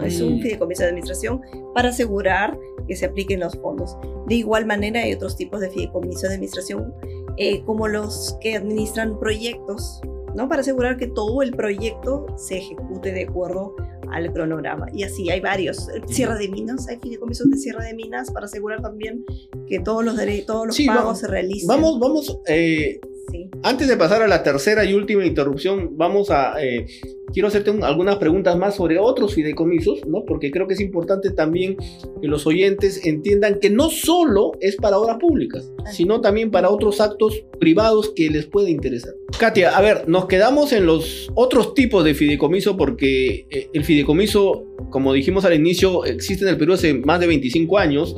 es 0.04 0.20
un 0.20 0.36
Mm. 0.38 0.42
fideicomiso 0.42 0.82
de 0.82 0.88
administración 0.90 1.40
para 1.74 1.88
asegurar 1.88 2.56
que 2.86 2.96
se 2.96 3.06
apliquen 3.06 3.40
los 3.40 3.54
fondos. 3.54 3.96
De 4.28 4.34
igual 4.36 4.66
manera 4.66 5.00
hay 5.02 5.12
otros 5.14 5.36
tipos 5.36 5.60
de 5.60 5.70
fideicomiso 5.70 6.26
de 6.28 6.34
administración 6.34 6.94
eh, 7.36 7.62
como 7.64 7.88
los 7.88 8.36
que 8.40 8.56
administran 8.56 9.18
proyectos, 9.18 10.00
¿no? 10.34 10.48
Para 10.48 10.60
asegurar 10.62 10.96
que 10.96 11.06
todo 11.08 11.42
el 11.42 11.52
proyecto 11.52 12.26
se 12.36 12.58
ejecute 12.58 13.12
de 13.12 13.24
acuerdo 13.24 13.74
al 14.10 14.32
cronograma. 14.32 14.86
Y 14.92 15.02
así 15.02 15.28
hay 15.30 15.40
varios. 15.40 15.88
El 15.88 16.06
Cierre 16.08 16.38
de 16.38 16.48
minas, 16.48 16.86
hay 16.88 16.98
fideicomisos 17.00 17.50
de 17.50 17.56
cierre 17.56 17.84
de 17.86 17.94
minas 17.94 18.30
para 18.30 18.46
asegurar 18.46 18.80
también 18.82 19.24
que 19.66 19.80
todos 19.80 20.04
los, 20.04 20.14
todos 20.46 20.66
los 20.68 20.76
Sí, 20.76 20.86
pagos 20.86 21.02
vamos- 21.04 21.18
se 21.20 21.26
realicen. 21.28 21.66
Vamos, 21.68 21.98
vamos, 21.98 22.40
eh, 22.46 23.00
Sí. 23.32 23.50
antes 23.62 23.88
de 23.88 23.96
pasar 23.96 24.22
a 24.22 24.28
la 24.28 24.42
tercera 24.42 24.84
y 24.84 24.92
última 24.92 25.24
interrupción, 25.24 25.96
vamos 25.96 26.30
a... 26.30 26.62
eh, 26.62 26.86
quiero 27.34 27.48
hacerte 27.48 27.72
algunas 27.82 28.16
preguntas 28.16 28.56
más 28.56 28.76
sobre 28.76 28.98
otros 28.98 29.34
fideicomisos, 29.34 30.06
¿no? 30.06 30.24
Porque 30.24 30.50
creo 30.50 30.66
que 30.68 30.74
es 30.74 30.80
importante 30.80 31.30
también 31.30 31.76
que 32.22 32.28
los 32.28 32.46
oyentes 32.46 33.04
entiendan 33.04 33.58
que 33.60 33.68
no 33.68 33.90
solo 33.90 34.52
es 34.60 34.76
para 34.76 34.98
obras 34.98 35.18
públicas, 35.18 35.70
sino 35.92 36.20
también 36.20 36.50
para 36.50 36.70
otros 36.70 37.00
actos 37.00 37.44
privados 37.58 38.12
que 38.14 38.30
les 38.30 38.46
puede 38.46 38.70
interesar. 38.70 39.12
Katia, 39.38 39.76
a 39.76 39.80
ver, 39.82 40.08
nos 40.08 40.26
quedamos 40.26 40.72
en 40.72 40.86
los 40.86 41.30
otros 41.34 41.74
tipos 41.74 42.04
de 42.04 42.14
fideicomiso 42.14 42.76
porque 42.76 43.46
eh, 43.50 43.68
el 43.72 43.84
fideicomiso, 43.84 44.64
como 44.90 45.12
dijimos 45.12 45.44
al 45.44 45.54
inicio, 45.54 46.04
existe 46.04 46.44
en 46.44 46.50
el 46.50 46.56
Perú 46.56 46.74
hace 46.74 46.94
más 46.94 47.18
de 47.18 47.26
25 47.26 47.78
años 47.78 48.14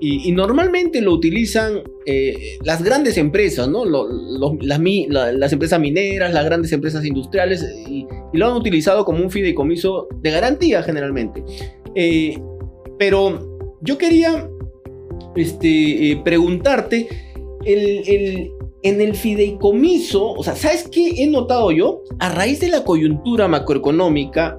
y, 0.00 0.32
normalmente 0.32 1.00
lo 1.00 1.12
utilizan 1.12 1.82
eh, 2.04 2.58
las 2.62 2.82
grandes 2.82 3.16
empresas, 3.16 3.68
¿no? 3.68 3.84
las, 3.84 5.52
empresas 5.52 5.80
mineras, 5.80 6.34
las 6.34 6.44
grandes 6.44 6.72
empresas 6.72 7.04
industriales 7.04 7.64
y, 7.88 8.06
lo 8.32 8.46
han 8.46 8.55
utilizado 8.56 9.04
como 9.04 9.22
un 9.22 9.30
fideicomiso 9.30 10.08
de 10.20 10.30
garantía 10.30 10.82
generalmente. 10.82 11.44
Eh, 11.94 12.38
pero 12.98 13.58
yo 13.80 13.98
quería 13.98 14.48
este, 15.34 16.20
preguntarte, 16.24 17.08
el, 17.64 18.50
en 18.82 19.00
el 19.00 19.14
fideicomiso, 19.14 20.32
o 20.32 20.42
sea, 20.44 20.54
¿sabes 20.54 20.88
qué 20.88 21.22
he 21.22 21.26
notado 21.26 21.72
yo? 21.72 22.02
A 22.18 22.28
raíz 22.28 22.60
de 22.60 22.68
la 22.68 22.84
coyuntura 22.84 23.48
macroeconómica 23.48 24.58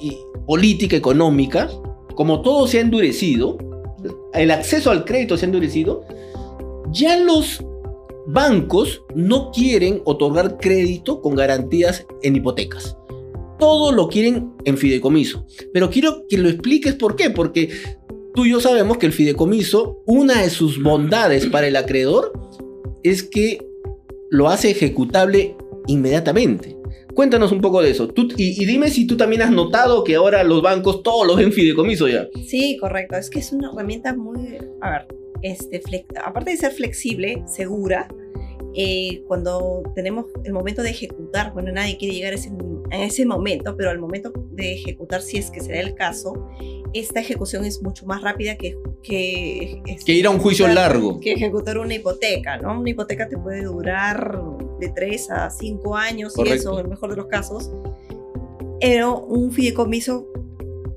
y 0.00 0.16
política 0.46 0.96
económica, 0.96 1.68
como 2.14 2.42
todo 2.42 2.66
se 2.66 2.78
ha 2.78 2.82
endurecido, 2.82 3.58
el 4.32 4.50
acceso 4.50 4.90
al 4.90 5.04
crédito 5.04 5.36
se 5.36 5.44
ha 5.44 5.48
endurecido, 5.48 6.02
ya 6.92 7.16
los 7.18 7.64
bancos 8.26 9.02
no 9.14 9.50
quieren 9.50 10.02
otorgar 10.04 10.58
crédito 10.58 11.20
con 11.20 11.34
garantías 11.34 12.06
en 12.22 12.36
hipotecas. 12.36 12.96
Todo 13.58 13.92
lo 13.92 14.08
quieren 14.08 14.52
en 14.64 14.78
fideicomiso. 14.78 15.46
Pero 15.72 15.90
quiero 15.90 16.26
que 16.28 16.38
lo 16.38 16.48
expliques 16.48 16.94
por 16.94 17.16
qué. 17.16 17.30
Porque 17.30 17.70
tú 18.34 18.46
y 18.46 18.50
yo 18.50 18.60
sabemos 18.60 18.98
que 18.98 19.06
el 19.06 19.12
fideicomiso, 19.12 20.02
una 20.06 20.42
de 20.42 20.50
sus 20.50 20.82
bondades 20.82 21.46
para 21.46 21.66
el 21.66 21.76
acreedor 21.76 22.32
es 23.02 23.22
que 23.22 23.66
lo 24.30 24.48
hace 24.48 24.70
ejecutable 24.70 25.56
inmediatamente. 25.86 26.76
Cuéntanos 27.14 27.52
un 27.52 27.60
poco 27.60 27.82
de 27.82 27.90
eso. 27.90 28.08
y, 28.36 28.64
dime 28.64 28.88
si 28.88 29.06
tú 29.06 29.16
también 29.16 29.42
has 29.42 29.50
notado 29.50 30.04
que 30.04 30.14
ahora 30.14 30.44
los 30.44 30.62
bancos 30.62 31.02
todos 31.02 31.26
los 31.26 31.36
ven 31.36 31.52
fideicomiso 31.52 32.08
ya. 32.08 32.28
Sí, 32.46 32.76
correcto. 32.80 33.16
Es 33.16 33.28
que 33.28 33.40
es 33.40 33.52
una 33.52 33.70
herramienta 33.70 34.14
muy, 34.14 34.56
a 34.80 34.90
ver, 34.90 35.06
este, 35.42 35.82
aparte 36.24 36.50
de 36.50 36.56
ser 36.56 36.72
flexible, 36.72 37.42
segura, 37.46 38.08
eh, 38.74 39.24
cuando 39.26 39.82
tenemos 39.96 40.26
el 40.44 40.52
momento 40.52 40.82
de 40.82 40.90
ejecutar, 40.90 41.52
bueno, 41.52 41.72
nadie 41.72 41.96
quiere 41.96 42.14
llegar 42.14 42.32
a 42.32 42.36
ese, 42.36 42.48
en 42.48 43.00
ese 43.00 43.26
momento, 43.26 43.76
pero 43.76 43.90
al 43.90 43.98
momento 43.98 44.32
de 44.52 44.74
ejecutar, 44.74 45.22
si 45.22 45.38
es 45.38 45.50
que 45.50 45.60
se 45.60 45.72
da 45.72 45.80
el 45.80 45.94
caso, 45.94 46.48
esta 46.92 47.20
ejecución 47.20 47.64
es 47.64 47.82
mucho 47.82 48.06
más 48.06 48.22
rápida 48.22 48.56
que... 48.56 48.78
Que, 49.02 49.82
que 50.04 50.12
ir 50.12 50.26
a 50.26 50.30
un 50.30 50.38
juicio 50.38 50.68
largo. 50.68 51.18
Que 51.20 51.32
ejecutar 51.32 51.78
una 51.78 51.94
hipoteca, 51.94 52.58
¿no? 52.58 52.78
Una 52.78 52.90
hipoteca 52.90 53.28
te 53.28 53.36
puede 53.38 53.64
durar 53.64 54.40
de 54.78 54.88
3 54.88 55.30
a 55.30 55.50
5 55.50 55.96
años 55.96 56.34
y 56.36 56.48
eso, 56.48 56.78
en 56.78 56.84
el 56.84 56.90
mejor 56.90 57.10
de 57.10 57.16
los 57.16 57.26
casos. 57.26 57.70
Pero 58.80 59.20
un 59.20 59.52
fideicomiso, 59.52 60.26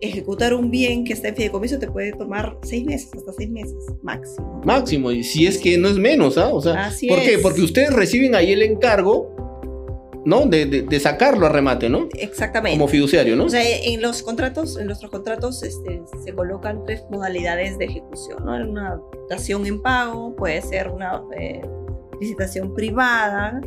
ejecutar 0.04 0.54
un 0.54 0.70
bien 0.70 1.04
que 1.04 1.14
está 1.14 1.30
en 1.30 1.36
fideicomiso 1.36 1.80
te 1.80 1.90
puede 1.90 2.12
tomar 2.14 2.58
6 2.64 2.86
meses, 2.86 3.10
hasta 3.16 3.34
6 3.34 3.50
meses 3.50 3.76
máximo. 4.02 4.62
Máximo, 4.66 5.12
y 5.12 5.24
si 5.24 5.48
es 5.48 5.58
que 5.58 5.78
no 5.78 5.88
es 5.88 5.98
menos, 5.98 6.38
¿ah? 6.38 6.50
O 6.54 6.62
sea, 6.62 6.92
¿por 7.08 7.20
qué? 7.22 7.40
Porque 7.42 7.62
ustedes 7.62 7.94
reciben 7.94 8.36
ahí 8.36 8.52
el 8.52 8.62
encargo 8.62 9.34
¿no? 10.26 10.46
De, 10.46 11.00
sacarlo 11.00 11.46
a 11.46 11.50
remate, 11.50 11.90
¿no? 11.90 12.08
Exactamente. 12.18 12.78
Como 12.78 12.88
fiduciario, 12.88 13.36
¿no? 13.36 13.46
O 13.46 13.50
sea, 13.50 13.64
en 13.64 14.02
los 14.02 14.24
contratos, 14.24 14.78
en 14.78 14.86
nuestros 14.86 15.12
contratos 15.12 15.64
este, 15.64 16.02
se 16.24 16.34
colocan 16.34 16.84
tres 16.86 17.04
modalidades 17.10 17.78
de 17.78 17.86
ejecución, 17.86 18.46
¿no? 18.46 18.56
Una 18.56 19.00
dación 19.30 19.66
en 19.66 19.82
pago, 19.82 20.36
puede 20.36 20.62
ser 20.62 20.90
una 20.90 21.22
eh, 21.38 21.62
licitación 22.20 22.74
privada 22.74 23.60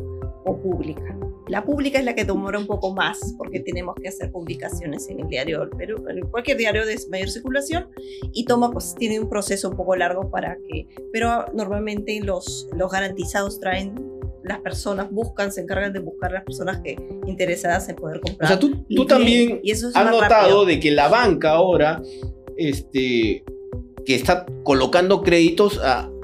o 0.45 0.57
pública. 0.57 1.15
La 1.47 1.63
pública 1.63 1.99
es 1.99 2.05
la 2.05 2.13
que 2.13 2.25
demora 2.25 2.59
un 2.59 2.67
poco 2.67 2.93
más 2.93 3.35
porque 3.37 3.59
tenemos 3.59 3.95
que 3.95 4.09
hacer 4.09 4.31
publicaciones 4.31 5.07
en 5.09 5.21
el 5.21 5.27
diario 5.27 5.69
pero 5.77 5.97
en 6.09 6.21
cualquier 6.29 6.57
diario 6.57 6.85
de 6.85 6.97
mayor 7.09 7.29
circulación 7.29 7.89
y 8.33 8.45
toma, 8.45 8.71
pues 8.71 8.95
tiene 8.97 9.19
un 9.19 9.29
proceso 9.29 9.69
un 9.69 9.77
poco 9.77 9.95
largo 9.95 10.29
para 10.29 10.57
que, 10.67 10.87
pero 11.11 11.45
normalmente 11.53 12.19
los, 12.21 12.67
los 12.75 12.91
garantizados 12.91 13.59
traen 13.59 13.95
las 14.43 14.59
personas 14.59 15.11
buscan, 15.11 15.51
se 15.51 15.61
encargan 15.61 15.93
de 15.93 15.99
buscar 15.99 16.31
las 16.31 16.43
personas 16.43 16.79
que 16.81 16.95
interesadas 17.25 17.89
en 17.89 17.95
poder 17.95 18.21
comprar. 18.21 18.45
O 18.45 18.47
sea, 18.47 18.59
tú, 18.59 18.85
tú 18.89 19.05
también 19.05 19.61
has 19.93 20.11
notado 20.11 20.65
de 20.65 20.79
que 20.79 20.91
la 20.91 21.09
banca 21.09 21.51
ahora, 21.51 22.01
este, 22.55 23.43
que 24.05 24.15
está 24.15 24.45
colocando 24.63 25.21
créditos 25.21 25.81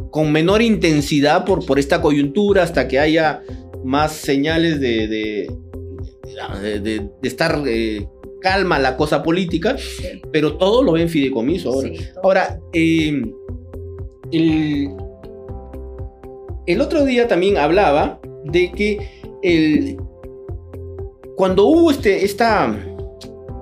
con 0.09 0.31
menor 0.31 0.61
intensidad 0.61 1.43
por, 1.43 1.65
por 1.65 1.79
esta 1.79 2.01
coyuntura 2.01 2.63
hasta 2.63 2.87
que 2.87 2.99
haya 2.99 3.41
más 3.83 4.13
señales 4.13 4.79
de, 4.79 5.07
de, 5.07 6.79
de, 6.79 7.09
estar 7.23 7.61
eh, 7.65 8.07
calma 8.41 8.79
la 8.79 8.97
cosa 8.97 9.23
política, 9.23 9.75
pero 10.31 10.57
todo 10.57 10.83
lo 10.83 10.93
ven 10.93 11.09
fideicomiso 11.09 11.71
ahora. 11.71 11.89
ahora, 12.23 12.59
eh, 12.73 13.21
el, 14.31 14.89
el 16.65 16.81
otro 16.81 17.05
día 17.05 17.27
también 17.27 17.57
hablaba 17.57 18.19
de 18.45 18.71
que 18.71 19.09
el, 19.41 19.97
cuando 21.35 21.65
hubo 21.65 21.91
este, 21.91 22.23
esta 22.23 22.75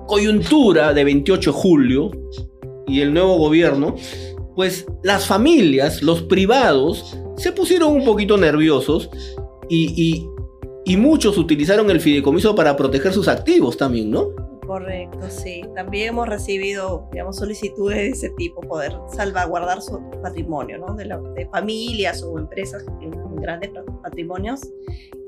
coyuntura 0.06 0.92
de 0.92 1.04
28 1.04 1.50
de 1.50 1.56
julio 1.56 2.10
y 2.86 3.00
el 3.00 3.14
nuevo 3.14 3.38
gobierno, 3.38 3.96
pues 4.54 4.86
las 5.02 5.26
familias, 5.26 6.02
los 6.02 6.22
privados, 6.22 7.16
se 7.36 7.52
pusieron 7.52 7.94
un 7.94 8.04
poquito 8.04 8.36
nerviosos 8.36 9.08
y, 9.74 10.28
y 10.84 10.96
muchos 10.96 11.38
utilizaron 11.38 11.90
el 11.90 12.00
fideicomiso 12.00 12.54
para 12.54 12.76
proteger 12.76 13.12
sus 13.12 13.28
activos 13.28 13.76
también, 13.76 14.10
¿no? 14.10 14.34
Correcto, 14.66 15.28
sí. 15.28 15.62
También 15.74 16.10
hemos 16.10 16.28
recibido, 16.28 17.08
digamos, 17.12 17.36
solicitudes 17.36 17.98
de 17.98 18.08
ese 18.08 18.30
tipo, 18.30 18.60
poder 18.60 18.92
salvaguardar 19.14 19.82
su 19.82 20.00
patrimonio, 20.22 20.78
¿no? 20.78 20.94
De, 20.94 21.04
de 21.04 21.46
familias 21.48 22.22
o 22.22 22.38
empresas 22.38 22.82
que 22.84 22.90
tienen 23.00 23.36
grandes 23.36 23.70
patrimonios 24.02 24.60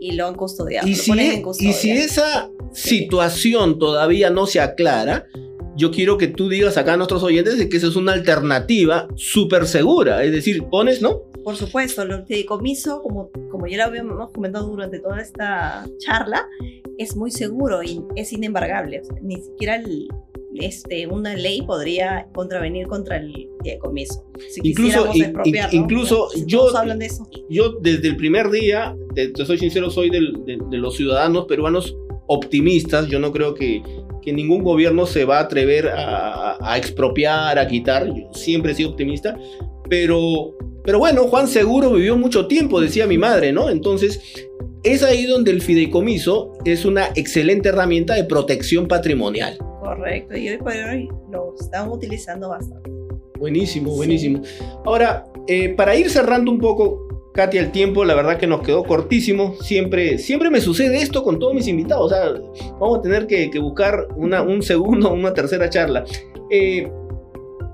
y 0.00 0.12
lo 0.12 0.28
han 0.28 0.34
custodiado. 0.34 0.86
Y, 0.86 0.94
si, 0.94 1.12
e, 1.12 1.42
y 1.58 1.72
si 1.72 1.90
esa 1.90 2.50
situación 2.72 3.78
todavía 3.78 4.30
no 4.30 4.46
se 4.46 4.60
aclara, 4.60 5.26
yo 5.76 5.90
quiero 5.90 6.16
que 6.16 6.28
tú 6.28 6.48
digas 6.48 6.76
acá 6.76 6.94
a 6.94 6.96
nuestros 6.96 7.22
oyentes 7.22 7.58
de 7.58 7.68
que 7.68 7.76
esa 7.76 7.88
es 7.88 7.96
una 7.96 8.12
alternativa 8.12 9.08
súper 9.16 9.66
segura. 9.66 10.22
Es 10.22 10.32
decir, 10.32 10.64
pones, 10.70 11.02
¿no? 11.02 11.22
Por 11.44 11.56
supuesto, 11.56 12.02
el 12.02 12.24
fideicomiso, 12.24 13.02
como, 13.02 13.30
como 13.50 13.66
ya 13.66 13.76
lo 13.76 13.84
habíamos 13.84 14.32
comentado 14.32 14.66
durante 14.66 14.98
toda 14.98 15.20
esta 15.20 15.86
charla, 15.98 16.48
es 16.98 17.14
muy 17.16 17.30
seguro 17.30 17.82
y 17.82 18.02
es 18.16 18.32
inembargable. 18.32 19.02
ni 19.20 19.36
siquiera 19.36 19.82
este, 20.54 21.06
una 21.06 21.34
ley 21.34 21.62
podría 21.62 22.28
contravenir 22.32 22.86
contra 22.86 23.18
el 23.18 23.48
fideicomiso. 23.62 24.24
Si 24.48 24.60
incluso 24.62 25.10
incluso 25.72 26.28
yo, 26.46 26.70
de 26.70 27.06
eso. 27.06 27.28
yo 27.50 27.72
desde 27.80 28.08
el 28.08 28.16
primer 28.16 28.50
día, 28.50 28.96
te, 29.14 29.32
soy 29.44 29.58
sincero, 29.58 29.90
soy 29.90 30.10
de, 30.10 30.20
los 30.70 30.96
ciudadanos 30.96 31.46
peruanos 31.46 31.96
optimistas. 32.26 33.08
Yo 33.08 33.18
no 33.18 33.32
creo 33.32 33.54
que, 33.54 33.82
que 34.22 34.32
ningún 34.32 34.62
gobierno 34.62 35.06
se 35.06 35.24
va 35.24 35.38
a 35.38 35.42
atrever 35.42 35.88
a, 35.88 36.56
a, 36.60 36.78
expropiar, 36.78 37.58
a 37.58 37.66
quitar. 37.66 38.06
Yo 38.06 38.32
siempre 38.32 38.72
he 38.72 38.74
sido 38.74 38.90
optimista. 38.90 39.36
Pero, 39.88 40.56
pero 40.82 40.98
bueno, 40.98 41.24
Juan 41.24 41.48
Seguro 41.48 41.90
vivió 41.92 42.16
mucho 42.16 42.46
tiempo, 42.46 42.80
decía 42.80 43.06
mi 43.06 43.18
madre, 43.18 43.52
¿no? 43.52 43.70
Entonces, 43.70 44.20
es 44.82 45.02
ahí 45.02 45.26
donde 45.26 45.50
el 45.50 45.62
fideicomiso 45.62 46.52
es 46.64 46.84
una 46.84 47.08
excelente 47.14 47.70
herramienta 47.70 48.14
de 48.14 48.24
protección 48.24 48.86
patrimonial. 48.86 49.56
Correcto, 49.80 50.36
y 50.36 50.48
hoy 50.48 50.58
por 50.58 50.72
hoy 50.72 51.08
lo 51.30 51.54
están 51.58 51.90
utilizando 51.90 52.50
bastante. 52.50 52.90
Buenísimo, 53.38 53.94
buenísimo. 53.94 54.42
Ahora, 54.84 55.24
eh, 55.48 55.70
para 55.70 55.96
ir 55.96 56.08
cerrando 56.08 56.50
un 56.50 56.58
poco, 56.58 57.30
Katia, 57.34 57.60
el 57.60 57.72
tiempo, 57.72 58.04
la 58.04 58.14
verdad 58.14 58.38
que 58.38 58.46
nos 58.46 58.62
quedó 58.62 58.84
cortísimo. 58.84 59.56
Siempre, 59.60 60.18
siempre 60.18 60.50
me 60.50 60.60
sucede 60.60 60.98
esto 60.98 61.24
con 61.24 61.38
todos 61.38 61.52
mis 61.52 61.66
invitados. 61.66 62.12
O 62.12 62.14
sea, 62.14 62.32
vamos 62.80 62.98
a 62.98 63.02
tener 63.02 63.26
que, 63.26 63.50
buscar 63.58 64.06
una, 64.16 64.42
un 64.42 64.62
segundo, 64.62 65.12
una 65.12 65.34
tercera 65.34 65.68
charla. 65.68 66.04
Eh, 66.48 66.90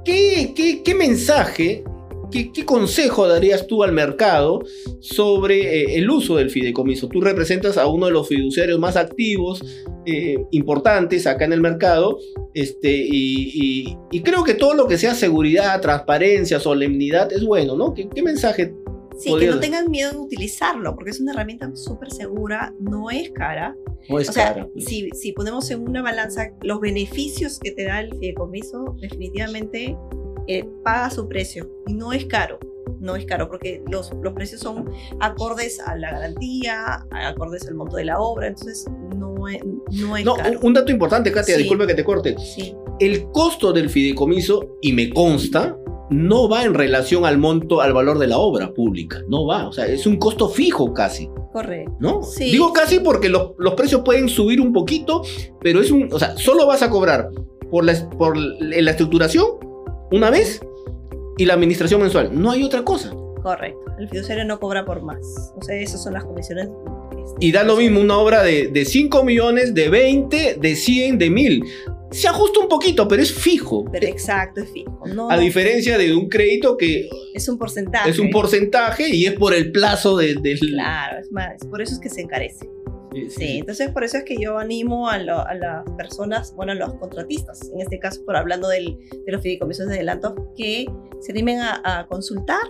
¿qué, 0.05 0.53
qué, 0.57 0.83
qué 0.83 0.95
mensaje 0.95 1.85
¿Qué, 2.31 2.64
consejo 2.64 3.26
darías 3.26 3.66
tú 3.66 3.83
al 3.83 3.93
mercado 3.93 4.61
sobre 5.01 5.83
eh, 5.83 5.99
el 5.99 6.09
uso 6.09 6.37
del 6.37 6.51
fideicomiso? 6.51 7.09
Tú 7.09 7.20
representas 7.20 7.76
a 7.76 7.87
uno 7.87 8.07
de 8.07 8.12
los 8.12 8.28
fiduciarios 8.28 8.78
más 8.78 8.97
activos, 8.97 9.62
eh, 10.07 10.45
importantes 10.51 11.26
acá 11.26 11.45
en 11.45 11.53
el 11.53 11.61
mercado, 11.61 12.18
este, 12.55 12.91
y, 12.91 13.97
creo 14.22 14.45
que 14.45 14.55
todo 14.55 14.74
lo 14.74 14.87
que 14.87 14.99
sea 14.99 15.14
seguridad, 15.14 15.81
transparencia, 15.81 16.61
solemnidad 16.61 17.33
es 17.33 17.45
bueno, 17.45 17.76
¿no? 17.76 17.95
¿Qué, 17.95 18.22
mensaje 18.22 18.74
Sí, 19.18 19.35
que 19.39 19.49
no 19.49 19.61
tengan 19.61 19.91
miedo 19.91 20.12
en 20.12 20.18
utilizarlo, 20.18 20.95
porque 20.95 21.11
es 21.11 21.20
una 21.20 21.33
herramienta 21.33 21.70
súper 21.74 22.11
segura, 22.11 22.74
no 22.81 23.11
es 23.11 23.31
cara. 23.33 23.76
No 24.09 24.18
es 24.18 24.31
o 24.31 24.33
sea, 24.33 24.55
cara. 24.55 24.68
pues. 24.72 24.87
si, 24.87 25.11
si 25.11 25.33
ponemos 25.33 25.70
en 25.70 25.83
una 25.83 26.01
balanza 26.01 26.53
los 26.62 26.81
beneficios 26.81 27.59
que 27.59 27.72
te 27.72 27.85
da 27.85 28.01
el 28.01 28.14
fideicomiso, 28.14 28.97
definitivamente 28.99 29.95
eh, 30.47 30.68
paga 30.84 31.11
su 31.11 31.28
precio 31.28 31.68
y 31.86 31.95
no 31.95 32.12
es 32.12 32.24
caro. 32.26 32.59
No 32.99 33.16
es 33.16 33.24
caro 33.24 33.49
porque 33.49 33.82
los, 33.91 34.12
los 34.22 34.32
precios 34.34 34.61
son 34.61 34.91
acordes 35.20 35.80
a 35.80 35.97
la 35.97 36.11
garantía, 36.11 37.07
acordes 37.11 37.66
al 37.66 37.74
monto 37.74 37.97
de 37.97 38.05
la 38.05 38.18
obra, 38.20 38.49
entonces 38.49 38.84
no 39.16 39.49
es, 39.49 39.61
no 39.93 40.16
es 40.16 40.24
No, 40.24 40.34
caro. 40.34 40.59
un 40.62 40.74
dato 40.74 40.91
importante, 40.93 41.32
Katia, 41.32 41.55
Sí. 41.55 41.62
disculpa 41.62 41.86
que 41.86 41.95
te 41.95 42.05
corte. 42.05 42.36
Sí, 42.38 42.74
El 42.99 43.30
costo 43.30 43.72
del 43.72 43.88
fideicomiso, 43.88 44.76
y 44.82 44.93
me 44.93 45.09
consta, 45.11 45.78
no 46.11 46.49
va 46.49 46.64
en 46.64 46.74
relación 46.74 47.24
al 47.24 47.38
monto, 47.38 47.80
al 47.80 47.93
valor 47.95 48.18
de 48.18 48.26
la 48.26 48.36
obra 48.38 48.74
pública. 48.74 49.22
No 49.28 49.47
va. 49.47 49.68
O 49.68 49.72
sea, 49.72 49.86
es 49.86 50.07
un 50.07 50.16
costo 50.16 50.49
fijo 50.51 50.93
casi. 50.93 51.30
correcto. 51.53 51.93
¿no? 52.01 52.22
Sí. 52.22 52.51
Digo 52.51 52.72
casi 52.72 53.01
porque 53.01 53.28
los, 53.30 53.53
los 53.59 53.74
precios 53.74 54.03
pueden 54.05 54.28
subir 54.28 54.61
un 54.61 54.72
poquito, 54.74 55.22
pero 55.61 55.80
es 55.80 55.91
un, 55.91 56.09
o 56.12 56.18
sea, 56.18 56.36
solo 56.36 56.66
vas 56.66 56.82
a 56.82 56.91
cobrar 56.91 57.30
por 57.70 57.84
la, 57.84 57.95
por 58.11 58.36
la 58.36 58.91
estructuración 58.91 59.47
una 60.11 60.31
vez 60.31 60.61
y 61.39 61.45
la 61.47 61.55
administración 61.55 62.01
mensual. 62.01 62.31
No 62.33 62.51
hay 62.51 62.63
otra 62.65 62.83
cosa. 62.85 63.11
Correcto. 63.43 63.79
El 63.99 64.09
fiduciario 64.09 64.45
no 64.45 64.59
cobra 64.61 64.85
por 64.85 65.03
más. 65.03 65.21
O 65.57 65.63
sea, 65.63 65.75
esas 65.77 66.03
son 66.03 66.13
las 66.15 66.25
comisiones. 66.25 66.67
este, 67.13 67.47
Y 67.47 67.53
da 67.53 67.63
lo 67.65 67.77
mismo 67.77 68.01
una 68.01 68.19
obra 68.19 68.43
de, 68.43 68.69
de 68.69 68.85
5 68.85 69.25
millones, 69.25 69.73
de 69.75 69.89
20, 69.89 70.57
de 70.61 70.77
100, 70.77 71.19
de 71.19 71.31
1000. 71.31 71.65
Se 72.11 72.27
ajusta 72.29 72.61
un 72.61 72.69
poquito, 72.69 73.07
pero 73.07 73.23
es 73.23 73.33
fijo. 73.33 73.85
Pero 73.93 74.07
exacto, 74.09 74.61
es 74.61 74.71
fijo. 74.73 75.01
No, 75.15 75.31
A 75.31 75.39
diferencia 75.39 75.97
de 75.97 76.15
un 76.15 76.29
crédito 76.29 76.77
que 76.77 77.09
es 77.35 77.49
un 77.49 77.57
porcentaje. 77.57 78.11
es 78.11 78.19
un 78.19 78.31
porcentaje 78.31 79.09
y 79.15 79.27
es 79.27 79.35
por 79.35 79.55
el 79.55 79.71
plazo 79.71 80.17
de- 80.17 80.35
del... 80.35 80.59
Claro, 80.59 81.19
es 81.21 81.31
más, 81.31 81.53
por 81.71 81.81
eso 81.81 81.95
es 81.95 82.01
que 82.01 82.09
se 82.11 82.23
encarece. 82.23 82.69
Sí, 83.29 83.59
entonces 83.59 83.91
por 83.91 84.05
eso 84.05 84.19
es 84.19 84.25
que 84.25 84.37
yo 84.41 84.59
animo 84.59 85.09
a, 85.09 85.19
lo- 85.19 85.47
a 85.47 85.55
las 85.55 85.85
personas, 85.97 86.55
bueno, 86.55 86.73
a 86.73 86.75
los 86.77 86.95
contratistas, 86.95 87.69
en 87.73 87.81
este 87.81 87.99
caso, 87.99 88.25
por 88.25 88.37
hablando 88.37 88.69
del- 88.69 88.97
de 89.27 89.33
los 89.33 89.43
fideicomisos 89.43 89.89
de 89.89 89.95
adelanto, 89.95 90.53
que 90.57 90.87
se 91.21 91.33
animen 91.33 91.59
a, 91.61 91.81
a 91.85 92.07
consultar 92.07 92.61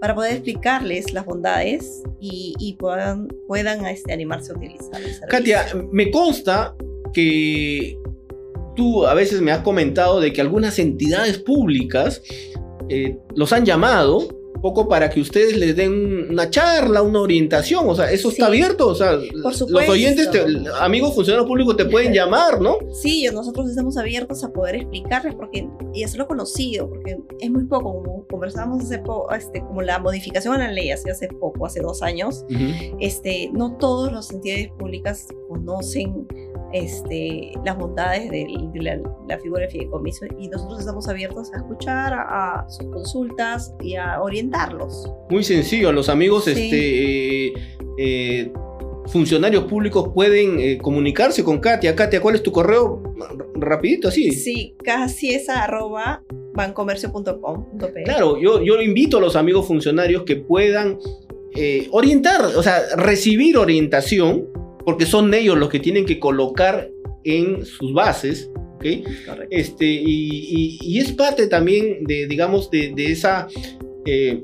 para 0.00 0.14
poder 0.14 0.32
explicarles 0.32 1.12
las 1.12 1.24
bondades 1.24 2.02
y, 2.20 2.54
y 2.58 2.74
puedan, 2.74 3.28
puedan 3.46 3.84
este, 3.86 4.12
animarse 4.12 4.52
a 4.52 4.56
utilizar 4.56 5.00
el. 5.02 5.10
Katia, 5.28 5.66
me 5.92 6.10
consta 6.10 6.74
que 7.12 7.98
tú 8.76 9.06
a 9.06 9.14
veces 9.14 9.40
me 9.40 9.50
has 9.52 9.60
comentado 9.62 10.20
de 10.20 10.32
que 10.32 10.40
algunas 10.40 10.78
entidades 10.78 11.38
públicas 11.38 12.22
eh, 12.88 13.16
los 13.34 13.52
han 13.52 13.64
llamado 13.64 14.28
poco 14.60 14.88
para 14.88 15.08
que 15.10 15.20
ustedes 15.20 15.56
les 15.56 15.74
den 15.76 16.30
una 16.30 16.50
charla, 16.50 17.02
una 17.02 17.20
orientación, 17.20 17.84
o 17.88 17.94
sea, 17.94 18.10
eso 18.10 18.28
está 18.30 18.46
Sí. 18.46 18.48
abierto, 18.48 18.88
o 18.88 18.94
sea, 18.94 19.18
Por 19.42 19.70
los 19.70 19.88
oyentes, 19.88 20.30
te- 20.30 20.44
amigos 20.80 21.14
funcionarios 21.14 21.46
públicos 21.48 21.76
te 21.76 21.84
pueden 21.84 22.12
llamar, 22.12 22.60
¿no? 22.60 22.76
Sí, 22.92 23.26
nosotros 23.32 23.68
estamos 23.70 23.96
abiertos 23.96 24.42
a 24.44 24.52
poder 24.52 24.76
explicarles 24.76 25.34
porque 25.34 25.68
y 25.94 26.02
hacerlo 26.04 26.26
conocido, 26.26 26.88
porque 26.88 27.18
es 27.40 27.50
muy 27.50 27.64
poco, 27.64 27.92
como 27.94 28.26
conversábamos 28.28 28.84
hace 28.84 28.98
poco, 28.98 29.32
este, 29.34 29.60
como 29.60 29.82
la 29.82 29.98
modificación 29.98 30.54
a 30.54 30.58
la 30.58 30.72
ley 30.72 30.90
hace, 30.90 31.10
hace 31.10 31.28
poco, 31.28 31.66
hace 31.66 31.80
dos 31.80 32.02
años, 32.02 32.44
este, 33.00 33.50
no 33.52 33.76
todas 33.76 34.12
las 34.12 34.30
entidades 34.30 34.68
públicas 34.78 35.26
conocen 35.48 36.26
este, 36.72 37.52
las 37.64 37.76
bondades 37.78 38.30
de, 38.30 38.46
la, 38.74 39.00
la 39.28 39.38
figura 39.38 39.62
de 39.62 39.68
fideicomiso 39.70 40.26
y 40.38 40.48
nosotros 40.48 40.80
estamos 40.80 41.08
abiertos 41.08 41.52
a 41.54 41.58
escuchar 41.58 42.12
a, 42.12 42.60
a 42.60 42.70
sus 42.70 42.86
consultas 42.90 43.74
y 43.80 43.96
a 43.96 44.20
orientarlos. 44.20 45.10
Muy 45.30 45.44
sencillo, 45.44 45.92
los 45.92 46.08
amigos 46.08 46.44
Sí. 46.44 46.50
este, 46.50 47.46
eh, 47.46 47.52
eh, 47.98 48.52
funcionarios 49.06 49.64
públicos 49.64 50.10
pueden 50.14 50.60
eh, 50.60 50.78
comunicarse 50.78 51.42
con 51.42 51.58
Katia. 51.58 51.96
Katia, 51.96 52.20
¿cuál 52.20 52.34
es 52.34 52.42
tu 52.42 52.52
correo? 52.52 53.02
Rapidito, 53.54 54.08
así. 54.08 54.30
Sí, 54.32 54.76
casi 54.84 55.34
es 55.34 55.48
arroba 55.48 56.22
bancomercio.com.pe. 56.54 58.02
Claro, 58.04 58.38
yo, 58.38 58.62
yo 58.62 58.80
invito 58.80 59.18
a 59.18 59.20
los 59.20 59.36
amigos 59.36 59.66
funcionarios 59.66 60.24
que 60.24 60.36
puedan 60.36 60.98
orientar, 61.90 62.40
o 62.56 62.62
sea, 62.62 62.78
recibir 62.96 63.56
orientación, 63.56 64.46
porque 64.88 65.04
son 65.04 65.34
ellos 65.34 65.58
los 65.58 65.68
que 65.68 65.80
tienen 65.80 66.06
que 66.06 66.18
colocar 66.18 66.90
en 67.22 67.62
sus 67.66 67.92
bases. 67.92 68.50
Este, 69.50 69.84
y, 69.84 69.98
y- 70.06 70.78
y 70.80 70.98
es 70.98 71.12
parte 71.12 71.46
también 71.46 72.04
de, 72.06 72.26
digamos, 72.26 72.70
de, 72.70 72.94
de 72.96 73.12
esa 73.12 73.48
eh, 74.06 74.42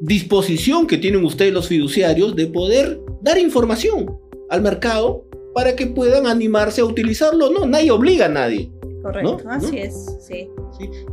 disposición 0.00 0.86
que 0.86 0.96
tienen 0.96 1.24
ustedes 1.24 1.52
los 1.52 1.66
fiduciarios 1.66 2.36
de 2.36 2.46
poder 2.46 3.00
dar 3.20 3.36
información 3.36 4.16
al 4.48 4.62
mercado 4.62 5.26
para 5.56 5.74
que 5.74 5.88
puedan 5.88 6.28
animarse 6.28 6.82
a 6.82 6.84
utilizarlo. 6.84 7.50
No, 7.50 7.66
nadie 7.66 7.90
obliga 7.90 8.26
a 8.26 8.28
nadie. 8.28 8.70
Correcto, 9.02 9.40
¿no? 9.42 9.50
así 9.50 9.72
¿no? 9.72 9.82
es, 9.82 10.06
sí. 10.20 10.48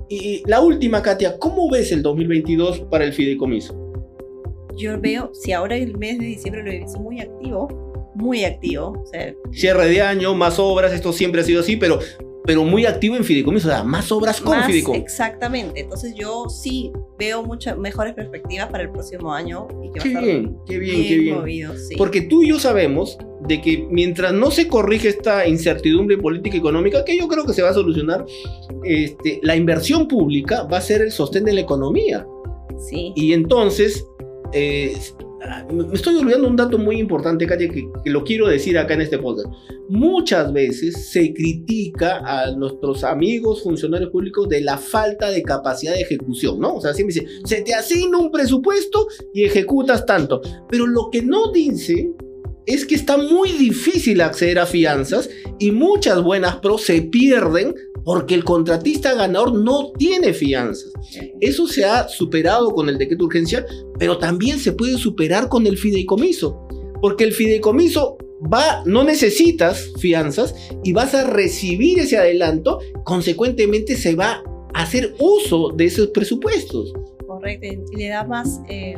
Y 0.08 0.44
la 0.46 0.62
última, 0.62 1.02
Katia, 1.02 1.40
¿cómo 1.40 1.68
ves 1.72 1.92
el 1.92 2.04
2022 2.04 2.82
para 2.92 3.06
el 3.06 3.14
fideicomiso? 3.14 3.74
Yo 4.78 5.02
veo, 5.02 5.32
si 5.34 5.52
ahora 5.54 5.76
el 5.76 5.98
mes 5.98 6.20
de 6.20 6.28
diciembre 6.28 6.62
lo 6.64 6.72
hice 6.72 7.00
muy 7.00 7.20
activo, 7.22 7.87
muy 8.18 8.44
activo, 8.44 9.02
o 9.02 9.06
sea, 9.06 9.34
Cierre 9.52 9.88
de 9.88 10.02
año, 10.02 10.34
más 10.36 10.60
obras, 10.60 10.92
esto 10.92 11.14
siempre 11.14 11.42
ha 11.42 11.44
sido 11.44 11.62
así, 11.62 11.76
pero, 11.78 12.00
pero 12.46 12.64
muy 12.64 12.86
activo 12.86 13.16
en 13.16 13.24
fideicomiso, 13.24 13.68
o 13.68 13.72
sea, 13.72 13.84
más 13.84 14.12
obras 14.12 14.42
con 14.42 14.58
más 14.58 14.66
fideicomiso. 14.66 15.04
exactamente. 15.04 15.82
Entonces 15.82 16.16
yo 16.16 16.50
sí 16.50 16.92
veo 17.20 17.44
muchas 17.44 17.78
mejores 17.78 18.14
perspectivas 18.14 18.70
para 18.70 18.84
el 18.84 18.90
próximo 18.92 19.34
año 19.34 19.68
y 19.84 19.92
que 19.92 20.00
Qué 20.00 20.14
va 20.14 20.20
a 20.20 20.24
estar 20.24 20.24
bien, 20.24 20.58
qué 20.66 20.80
bien, 20.80 21.08
qué 21.08 21.18
bien. 21.18 21.36
movido, 21.36 21.78
sí. 21.78 21.96
Porque 21.98 22.22
tú 22.22 22.44
y 22.44 22.50
yo 22.50 22.60
sabemos 22.60 23.18
de 23.48 23.62
que 23.62 23.86
mientras 23.90 24.34
no 24.34 24.50
se 24.52 24.68
corrige 24.68 25.10
esta 25.10 25.48
incertidumbre 25.48 26.18
política 26.18 26.56
y 26.56 26.60
económica, 26.60 27.06
que 27.06 27.18
yo 27.18 27.28
creo 27.28 27.46
que 27.46 27.54
se 27.54 27.62
va 27.62 27.70
a 27.70 27.74
solucionar, 27.74 28.26
este, 28.84 29.40
la 29.44 29.56
inversión 29.56 30.08
pública 30.08 30.64
va 30.64 30.78
a 30.78 30.82
ser 30.82 31.02
el 31.02 31.12
sostén 31.12 31.44
de 31.46 31.54
la 31.54 31.62
economía. 31.62 32.26
sí. 32.90 33.14
Y 33.16 33.34
entonces, 33.34 34.06
eh, 34.54 34.96
me 35.72 35.94
estoy 35.94 36.16
olvidando 36.18 36.48
un 36.48 36.56
dato 36.56 36.78
muy 36.78 37.00
importante, 37.00 37.46
Katia, 37.46 37.70
que, 37.70 37.88
que 38.04 38.10
lo 38.10 38.24
quiero 38.24 38.48
decir 38.48 38.78
acá 38.78 38.94
en 38.94 39.02
este 39.02 39.18
podcast. 39.18 39.48
Muchas 39.90 40.52
veces 40.52 41.10
se 41.10 41.34
critica 41.34 42.20
a 42.26 42.52
nuestros 42.52 43.04
amigos 43.04 43.64
funcionarios 43.64 44.10
públicos 44.10 44.50
de 44.50 44.62
la 44.62 44.78
falta 44.78 45.30
de 45.32 45.44
capacidad 45.44 45.94
de 45.94 46.02
ejecución, 46.02 46.60
¿no? 46.60 46.76
O 46.76 46.82
sea, 46.82 46.94
siempre 46.94 47.16
dice, 47.16 47.28
se 47.46 47.62
te 47.62 47.74
asigna 47.74 48.18
un 48.18 48.32
presupuesto 48.32 49.08
y 49.34 49.44
ejecutas 49.44 50.06
tanto. 50.06 50.42
Pero 50.70 50.88
lo 50.88 51.10
que 51.12 51.22
no 51.22 51.52
dice 51.52 52.12
es 52.66 52.86
que 52.86 52.96
está 52.96 53.18
muy 53.18 53.54
difícil 53.54 54.22
acceder 54.22 54.60
a 54.60 54.66
fianzas 54.66 55.30
y 55.58 55.72
muchas 55.72 56.22
buenas 56.22 56.58
pros 56.58 56.84
se 56.84 57.02
pierden 57.02 57.74
porque 58.08 58.36
el 58.36 58.46
contratista 58.46 59.16
ganador 59.16 59.54
no 59.54 59.92
tiene 59.98 60.32
fianzas. 60.32 60.94
Eso 61.42 61.68
se 61.68 61.84
ha 61.84 62.08
superado 62.08 62.72
con 62.72 62.88
el 62.88 62.98
decreto 62.98 63.24
de 63.24 63.26
urgencia, 63.26 63.66
pero 64.00 64.18
también 64.18 64.60
se 64.60 64.72
puede 64.72 64.98
superar 64.98 65.50
con 65.50 65.68
el 65.68 65.78
fideicomiso, 65.78 66.66
porque 67.02 67.26
el 67.26 67.34
fideicomiso 67.34 68.18
va, 68.42 68.82
no 68.86 69.04
necesitas 69.04 69.92
fianzas 70.00 70.56
y 70.86 70.94
vas 70.94 71.14
a 71.14 71.26
recibir 71.26 72.00
ese 72.00 72.16
adelanto, 72.16 72.80
consecuentemente 73.04 73.98
se 73.98 74.16
va 74.16 74.42
a 74.74 74.84
hacer 74.84 75.14
uso 75.20 75.74
de 75.76 75.84
esos 75.84 76.08
presupuestos. 76.08 76.94
Correcto, 77.28 77.68
y 77.92 77.98
le 77.98 78.08
da 78.08 78.24
más 78.24 78.62
eh, 78.70 78.96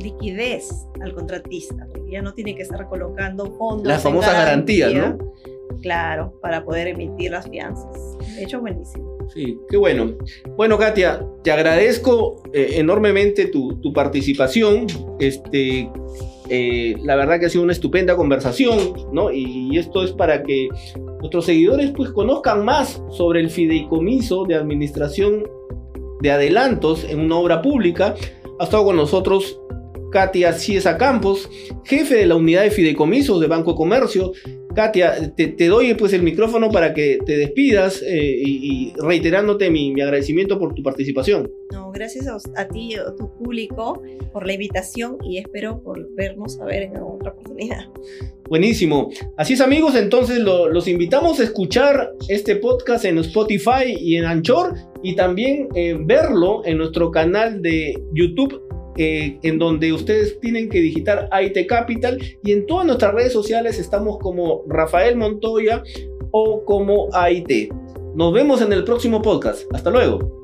liquidez 0.00 0.70
al 1.02 1.14
contratista, 1.14 1.86
porque 1.92 2.12
ya 2.12 2.22
no 2.22 2.32
tiene 2.32 2.56
que 2.56 2.62
estar 2.62 2.88
colocando 2.88 3.52
fondos. 3.58 3.86
Las 3.86 4.02
famosas 4.02 4.32
garantías, 4.32 4.90
garantía, 4.90 5.22
Claro, 5.82 6.38
para 6.40 6.64
poder 6.64 6.88
emitir 6.88 7.32
las 7.32 7.48
fianzas. 7.48 8.16
De 8.36 8.44
hecho, 8.44 8.60
buenísimo. 8.60 9.12
Sí, 9.34 9.58
qué 9.68 9.76
bueno. 9.76 10.12
Bueno, 10.56 10.78
Katia, 10.78 11.24
te 11.42 11.50
agradezco 11.50 12.42
eh, 12.52 12.74
enormemente 12.74 13.46
tu, 13.46 13.92
participación. 13.92 14.86
Este, 15.18 15.90
eh, 16.48 16.96
la 17.02 17.16
verdad 17.16 17.40
que 17.40 17.46
ha 17.46 17.48
sido 17.48 17.64
una 17.64 17.72
estupenda 17.72 18.16
conversación, 18.16 18.94
¿no? 19.12 19.32
Y, 19.32 19.76
esto 19.78 20.04
es 20.04 20.12
para 20.12 20.42
que 20.42 20.68
nuestros 21.20 21.46
seguidores 21.46 21.92
pues 21.96 22.10
conozcan 22.10 22.64
más 22.64 23.02
sobre 23.10 23.40
el 23.40 23.50
fideicomiso 23.50 24.44
de 24.44 24.54
administración 24.54 25.44
de 26.20 26.30
adelantos 26.30 27.04
en 27.04 27.20
una 27.20 27.36
obra 27.36 27.62
pública. 27.62 28.14
Ha 28.60 28.64
estado 28.64 28.84
con 28.84 28.96
nosotros 28.96 29.58
Katia 30.12 30.52
Ciesa 30.52 30.98
Campos, 30.98 31.48
jefe 31.84 32.16
de 32.16 32.26
la 32.26 32.36
unidad 32.36 32.62
de 32.62 32.70
fideicomisos 32.70 33.40
de 33.40 33.46
Banco 33.46 33.74
Comercio. 33.74 34.32
Katia, 34.74 35.34
te, 35.34 35.48
te 35.48 35.66
doy 35.68 35.94
pues 35.94 36.12
el 36.12 36.22
micrófono 36.22 36.70
para 36.70 36.94
que 36.94 37.18
te 37.24 37.36
despidas 37.36 38.02
eh, 38.02 38.42
y, 38.44 38.90
y 38.90 38.92
reiterándote 39.00 39.70
mi, 39.70 39.92
mi 39.92 40.00
agradecimiento 40.00 40.58
por 40.58 40.74
tu 40.74 40.82
participación. 40.82 41.50
No, 41.72 41.90
gracias 41.92 42.26
a, 42.26 42.36
a 42.60 42.68
ti 42.68 42.92
y 42.92 42.94
a 42.94 43.04
tu 43.16 43.30
público 43.38 44.02
por 44.32 44.46
la 44.46 44.52
invitación 44.54 45.16
y 45.24 45.38
espero 45.38 45.76
volvernos 45.76 46.60
a 46.60 46.64
ver 46.64 46.82
en 46.84 46.96
otra 46.98 47.32
oportunidad. 47.32 47.86
Buenísimo. 48.48 49.10
Así 49.36 49.54
es 49.54 49.60
amigos, 49.60 49.94
entonces 49.94 50.38
lo- 50.40 50.68
los 50.68 50.86
invitamos 50.88 51.40
a 51.40 51.44
escuchar 51.44 52.10
este 52.28 52.56
podcast 52.56 53.04
en 53.04 53.18
Spotify 53.18 53.96
y 53.98 54.16
en 54.16 54.24
Anchor 54.26 54.74
y 55.02 55.16
también 55.16 55.68
eh, 55.74 55.96
verlo 55.98 56.62
en 56.64 56.78
nuestro 56.78 57.10
canal 57.10 57.62
de 57.62 57.94
YouTube 58.12 58.60
eh, 58.96 59.38
en 59.42 59.58
donde 59.58 59.92
ustedes 59.92 60.38
tienen 60.40 60.68
que 60.68 60.80
digitar 60.80 61.28
AIT 61.30 61.66
Capital 61.66 62.18
y 62.42 62.52
en 62.52 62.66
todas 62.66 62.86
nuestras 62.86 63.14
redes 63.14 63.32
sociales 63.32 63.78
estamos 63.78 64.18
como 64.18 64.62
Rafael 64.68 65.16
Montoya 65.16 65.82
o 66.30 66.64
como 66.64 67.08
AIT. 67.12 67.72
Nos 68.14 68.32
vemos 68.32 68.60
en 68.60 68.72
el 68.72 68.84
próximo 68.84 69.22
podcast. 69.22 69.62
Hasta 69.72 69.90
luego. 69.90 70.42